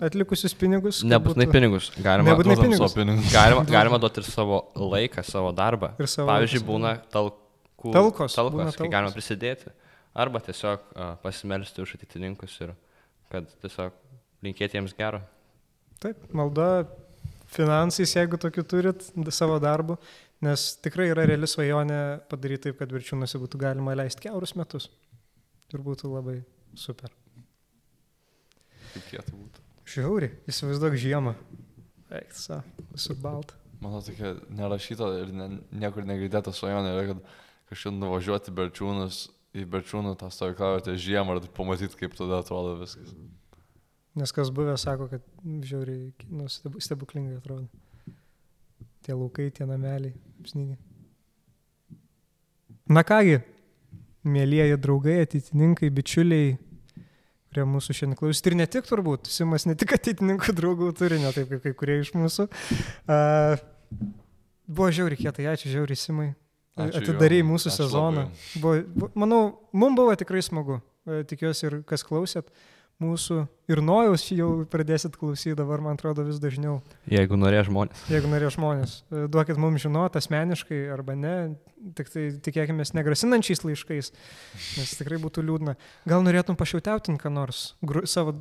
atlikusius 0.03 0.53
pinigus. 0.59 1.05
Nebūtinai 1.07 1.47
būtų- 1.47 1.55
pinigus. 1.55 1.91
Galima, 2.03 2.33
Nebūtinai 2.33 2.57
pinigus. 2.59 2.81
savo 2.83 2.99
pinigus. 2.99 3.31
galima, 3.39 3.63
galima 3.71 4.01
duoti 4.03 4.21
ir 4.21 4.27
savo 4.27 4.59
laiką, 4.75 5.23
savo 5.25 5.53
darbą. 5.55 5.93
Ir 6.03 6.11
savo 6.11 6.27
Pavyzdžiui, 6.33 6.61
laiką, 6.65 6.71
būna 6.73 6.95
talkų, 7.15 7.93
Talkos, 7.95 8.35
talkos 8.35 8.59
būna 8.59 8.73
kai 8.75 8.89
galima 8.91 9.13
talkos. 9.13 9.19
prisidėti. 9.21 9.71
Arba 10.15 10.41
tiesiog 10.43 10.83
uh, 10.95 11.15
pasimelsti 11.23 11.83
už 11.83 11.95
ateitininkus 11.97 12.59
ir 12.67 12.75
kad 13.31 13.47
tiesiog 13.63 13.95
linkėti 14.47 14.79
jiems 14.79 14.93
gero. 14.99 15.23
Taip, 16.05 16.25
malda 16.37 16.85
finansais, 17.49 18.13
jeigu 18.13 18.37
tokių 18.41 18.65
turit 18.69 19.07
savo 19.33 19.57
darbu, 19.63 19.97
nes 20.45 20.67
tikrai 20.85 21.07
yra 21.13 21.25
reali 21.25 21.49
svajonė 21.49 22.01
padaryti 22.29 22.69
taip, 22.69 22.81
kad 22.83 22.93
virčiūnuose 22.93 23.41
būtų 23.41 23.61
galima 23.63 23.95
leisti 23.97 24.27
keurus 24.27 24.53
metus. 24.59 24.91
Ir 25.73 25.81
būtų 25.85 26.11
labai 26.13 26.43
super. 26.77 27.13
Kietai 29.09 29.33
būtų. 29.33 29.63
Žiauri, 29.95 30.29
įsivaizduok 30.51 30.97
žiemą. 31.01 31.35
Eik, 32.15 32.35
sa, 32.37 32.61
visur 32.93 33.17
balta. 33.21 33.57
Mano 33.83 34.03
tokia 34.05 34.35
nerašyta 34.55 35.09
ir 35.23 35.33
ne, 35.35 35.49
niekur 35.73 36.05
negirdėta 36.09 36.53
svajonė 36.55 36.93
yra, 36.95 37.07
kad 37.11 37.25
kažkaip 37.73 37.97
nuvažiuoti 37.97 38.55
Berčiūnus, 38.55 39.25
į 39.57 39.65
Berčiūnų 39.73 40.15
tą 40.21 40.29
stovyklavietę 40.33 40.99
žiemą 41.01 41.39
ir 41.39 41.49
pamatyti, 41.57 41.99
kaip 41.99 42.15
tada 42.19 42.43
atrodo 42.45 42.77
viskas. 42.81 43.17
Nes 44.15 44.31
kas 44.33 44.51
buvę 44.55 44.77
sako, 44.79 45.09
kad 45.11 45.23
žiauriai, 45.67 46.13
nu, 46.31 46.45
stebu- 46.53 46.81
stebuklingai 46.83 47.39
atrodo. 47.41 47.67
Tie 49.03 49.13
laukai, 49.15 49.49
tie 49.51 49.67
nameliai, 49.67 50.15
apsnygiai. 50.41 50.79
Na 52.89 53.03
kągi, 53.07 53.41
mėlyjeji 54.29 54.77
draugai, 54.81 55.17
ateitininkai, 55.25 55.89
bičiuliai, 55.95 56.55
kurie 57.51 57.65
mūsų 57.71 57.97
šiandien 57.97 58.19
klausys. 58.21 58.45
Ir 58.49 58.57
ne 58.61 58.67
tik 58.71 58.87
turbūt, 58.89 59.29
Simas 59.33 59.65
ne 59.69 59.75
tik 59.79 59.95
ateitininkų 59.97 60.55
draugų 60.59 60.91
turi, 60.99 61.19
ne 61.23 61.33
taip 61.35 61.51
kaip 61.53 61.65
kai 61.65 61.75
kurie 61.81 61.99
iš 62.05 62.13
mūsų. 62.17 62.47
Uh, 63.09 63.57
buvo 64.69 64.91
žiauriai 64.95 65.21
kietai, 65.25 65.49
ačiū 65.55 65.73
žiauriai 65.75 65.99
Simai. 66.01 66.31
Ačiū 66.75 67.03
Atidarėjai 67.05 67.47
mūsų 67.47 67.71
ačiū 67.71 67.77
sezoną. 67.85 68.25
labai. 68.29 68.63
Buvo, 68.63 68.79
bu- 69.05 69.11
manau, 69.23 69.43
mums 69.73 69.97
buvo 69.99 70.15
tikrai 70.19 70.41
smagu. 70.43 70.81
E, 71.07 71.21
Tikiuosi 71.29 71.67
ir 71.69 71.77
kas 71.87 72.03
klausėt 72.03 72.49
mūsų 73.03 73.41
ir 73.73 73.81
nojaus 73.85 74.27
jau 74.31 74.49
pradėsit 74.71 75.17
klausyti 75.19 75.57
dabar, 75.59 75.83
man 75.85 75.99
atrodo, 75.99 76.25
vis 76.27 76.39
dažniau. 76.43 76.79
Jeigu 77.11 77.39
norės 77.41 77.69
žmonės. 77.71 78.05
Jeigu 78.13 78.31
norėjo 78.31 78.55
žmonės, 78.59 78.97
E, 79.15 79.27
duokit 79.31 79.59
mums 79.61 79.83
žinot 79.85 80.17
asmeniškai 80.19 80.81
arba 80.95 81.15
ne, 81.19 81.35
tik 81.99 82.11
tai 82.13 82.27
tikėkime 82.45 82.85
negrasinančiais 82.97 83.65
laiškais, 83.65 84.11
nes 84.79 84.95
tikrai 84.99 85.21
būtų 85.23 85.45
liūdna. 85.47 85.77
Gal 86.09 86.25
norėtum 86.27 86.59
pašiautiautin 86.59 87.19
ką 87.21 87.33
nors, 87.33 87.75
gru, 87.85 88.05
savo 88.11 88.35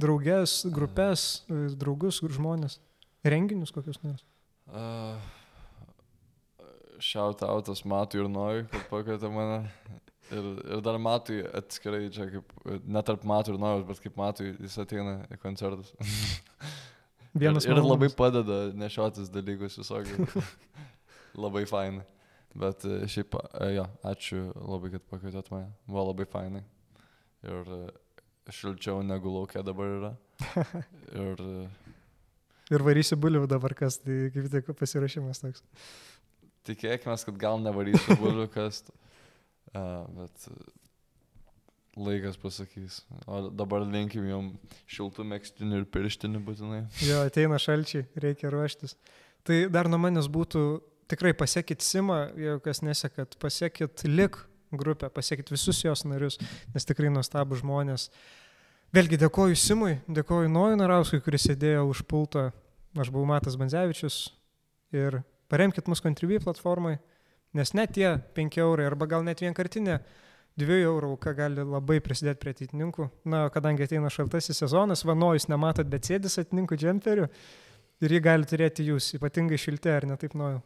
draugės, 0.00 0.60
grupės, 0.74 1.44
e, 1.48 1.68
draugus, 1.78 2.20
žmonės, 2.22 2.78
renginius 3.26 3.74
kokius 3.74 4.00
nors. 4.04 4.26
Uh, 4.68 5.16
Šiautautas 6.98 7.84
Matui 7.88 8.20
ir 8.20 8.28
Nojui, 8.28 8.66
kad 8.72 8.88
pakvietė 8.90 9.30
mane. 9.32 9.62
Ir, 10.28 10.48
ir 10.76 10.82
dar 10.84 10.98
Matui 11.00 11.40
atskirai, 11.56 12.08
čia 12.12 12.26
kaip, 12.28 12.52
ne 12.84 13.02
tarp 13.06 13.24
Matų 13.28 13.54
ir 13.54 13.60
Nojaus, 13.62 13.86
bet 13.88 14.02
kaip 14.04 14.18
Matui 14.20 14.50
jis 14.52 14.76
ateina 14.82 15.22
į 15.32 15.38
koncertus. 15.40 15.94
Vienas 17.38 17.64
ir, 17.68 17.76
ir 17.76 17.84
labai 17.84 18.10
padeda 18.12 18.66
nešiotis 18.76 19.30
dalykus 19.32 19.78
visokius. 19.80 20.52
labai 21.44 21.64
fainai. 21.68 22.04
Bet 22.58 22.84
e, 22.88 23.00
šiaip, 23.10 23.36
e, 23.60 23.70
jo, 23.76 23.84
ačiū 24.08 24.42
labai, 24.56 24.92
kad 24.96 25.04
pakvietėt 25.12 25.50
mane. 25.54 25.70
Buvo 25.88 26.08
labai 26.10 26.26
fainai. 26.28 26.64
Ir 27.46 27.72
e, 27.76 27.82
šilčiau 28.52 29.04
negu 29.06 29.32
laukia 29.32 29.62
dabar 29.64 29.92
yra. 29.98 30.14
Ir 31.24 31.44
Ir 32.68 32.84
varysi 32.84 33.16
bulių 33.16 33.46
dabar 33.48 33.72
kas, 33.76 33.96
tai 34.02 34.28
kaip 34.34 34.48
tik 34.52 34.66
pasirašymas 34.76 35.40
toks. 35.40 35.62
tikėkime, 36.68 37.14
kad 37.24 37.38
gal 37.40 37.60
nevarysiu 37.64 38.16
bulvių 38.20 38.44
kas. 38.52 38.82
Uh, 39.76 40.04
bet 40.16 40.48
laikas 41.98 42.36
pasakys. 42.40 43.02
O 43.26 43.48
dabar 43.50 43.82
linkim 43.86 44.26
jum 44.28 44.52
šiltų 44.90 45.26
mėgstinių 45.28 45.82
ir 45.82 45.88
pirštinių 45.92 46.42
būtinai. 46.46 46.82
Jo, 47.04 47.24
ateina 47.26 47.58
šalčiai, 47.60 48.06
reikia 48.22 48.52
ruoštis. 48.54 48.96
Tai 49.46 49.64
dar 49.72 49.90
nuo 49.90 50.00
manęs 50.02 50.28
būtų 50.30 50.62
tikrai 51.10 51.34
pasiekit 51.36 51.82
Simą, 51.84 52.28
jeigu 52.38 52.62
kas 52.64 52.82
nesekat, 52.84 53.38
pasiekit 53.42 54.04
Lik 54.06 54.38
grupę, 54.72 55.08
pasiekit 55.10 55.50
visus 55.50 55.80
jos 55.84 56.04
narius, 56.04 56.38
nes 56.74 56.86
tikrai 56.88 57.10
nuostabų 57.12 57.58
žmonės. 57.62 58.08
Vėlgi 58.94 59.18
dėkoju 59.20 59.56
Simui, 59.58 59.98
dėkoju 60.08 60.50
Nojui 60.52 60.78
Narauskui, 60.80 61.20
kuris 61.24 61.46
sėdėjo 61.48 61.86
už 61.90 62.04
pulto, 62.08 62.48
aš 62.96 63.10
buvau 63.12 63.28
Matas 63.28 63.56
Banzevičius 63.60 64.28
ir 64.96 65.22
paremkit 65.52 65.88
mus 65.88 66.04
Contribui 66.04 66.40
platformai, 66.44 66.98
nes 67.56 67.74
net 67.76 67.94
tie 67.96 68.16
5 68.36 68.58
eurai 68.64 68.88
arba 68.88 69.06
gal 69.10 69.24
net 69.24 69.40
vienkartinė 69.44 70.00
2 70.58 70.82
eurų, 70.88 71.14
ką 71.22 71.36
gali 71.38 71.62
labai 71.62 72.00
prisidėti 72.02 72.42
prie 72.42 72.56
ateitininkų. 72.56 73.08
Na, 73.30 73.46
kadangi 73.54 73.86
ateina 73.86 74.10
šaltasis 74.10 74.58
sezonas, 74.58 75.04
vanojus 75.06 75.46
nematot, 75.48 75.86
bet 75.88 76.08
sėdis 76.10 76.40
ateitininkų 76.40 76.78
džemperių, 76.82 77.28
Ir 77.98 78.14
jį 78.14 78.18
gali 78.22 78.46
turėti 78.46 78.84
jūs, 78.86 79.10
ypatingai 79.16 79.58
šilti, 79.58 79.90
ar 79.90 80.06
ne 80.06 80.14
taip 80.20 80.36
nojau? 80.38 80.60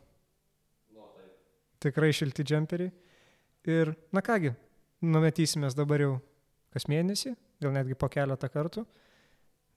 Tikrai 1.81 2.11
šilti 2.15 2.45
džemperiai. 2.45 2.93
Ir, 3.73 3.95
na 4.13 4.21
kągi, 4.25 4.53
numetysimės 5.07 5.77
dabar 5.79 6.05
jau 6.05 6.13
kas 6.75 6.85
mėnesį, 6.93 7.33
gal 7.63 7.73
netgi 7.73 7.97
po 7.97 8.11
keletą 8.13 8.51
kartų. 8.53 8.85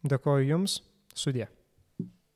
Dėkoju 0.05 0.49
Jums, 0.49 0.81
sudė. 1.15 1.47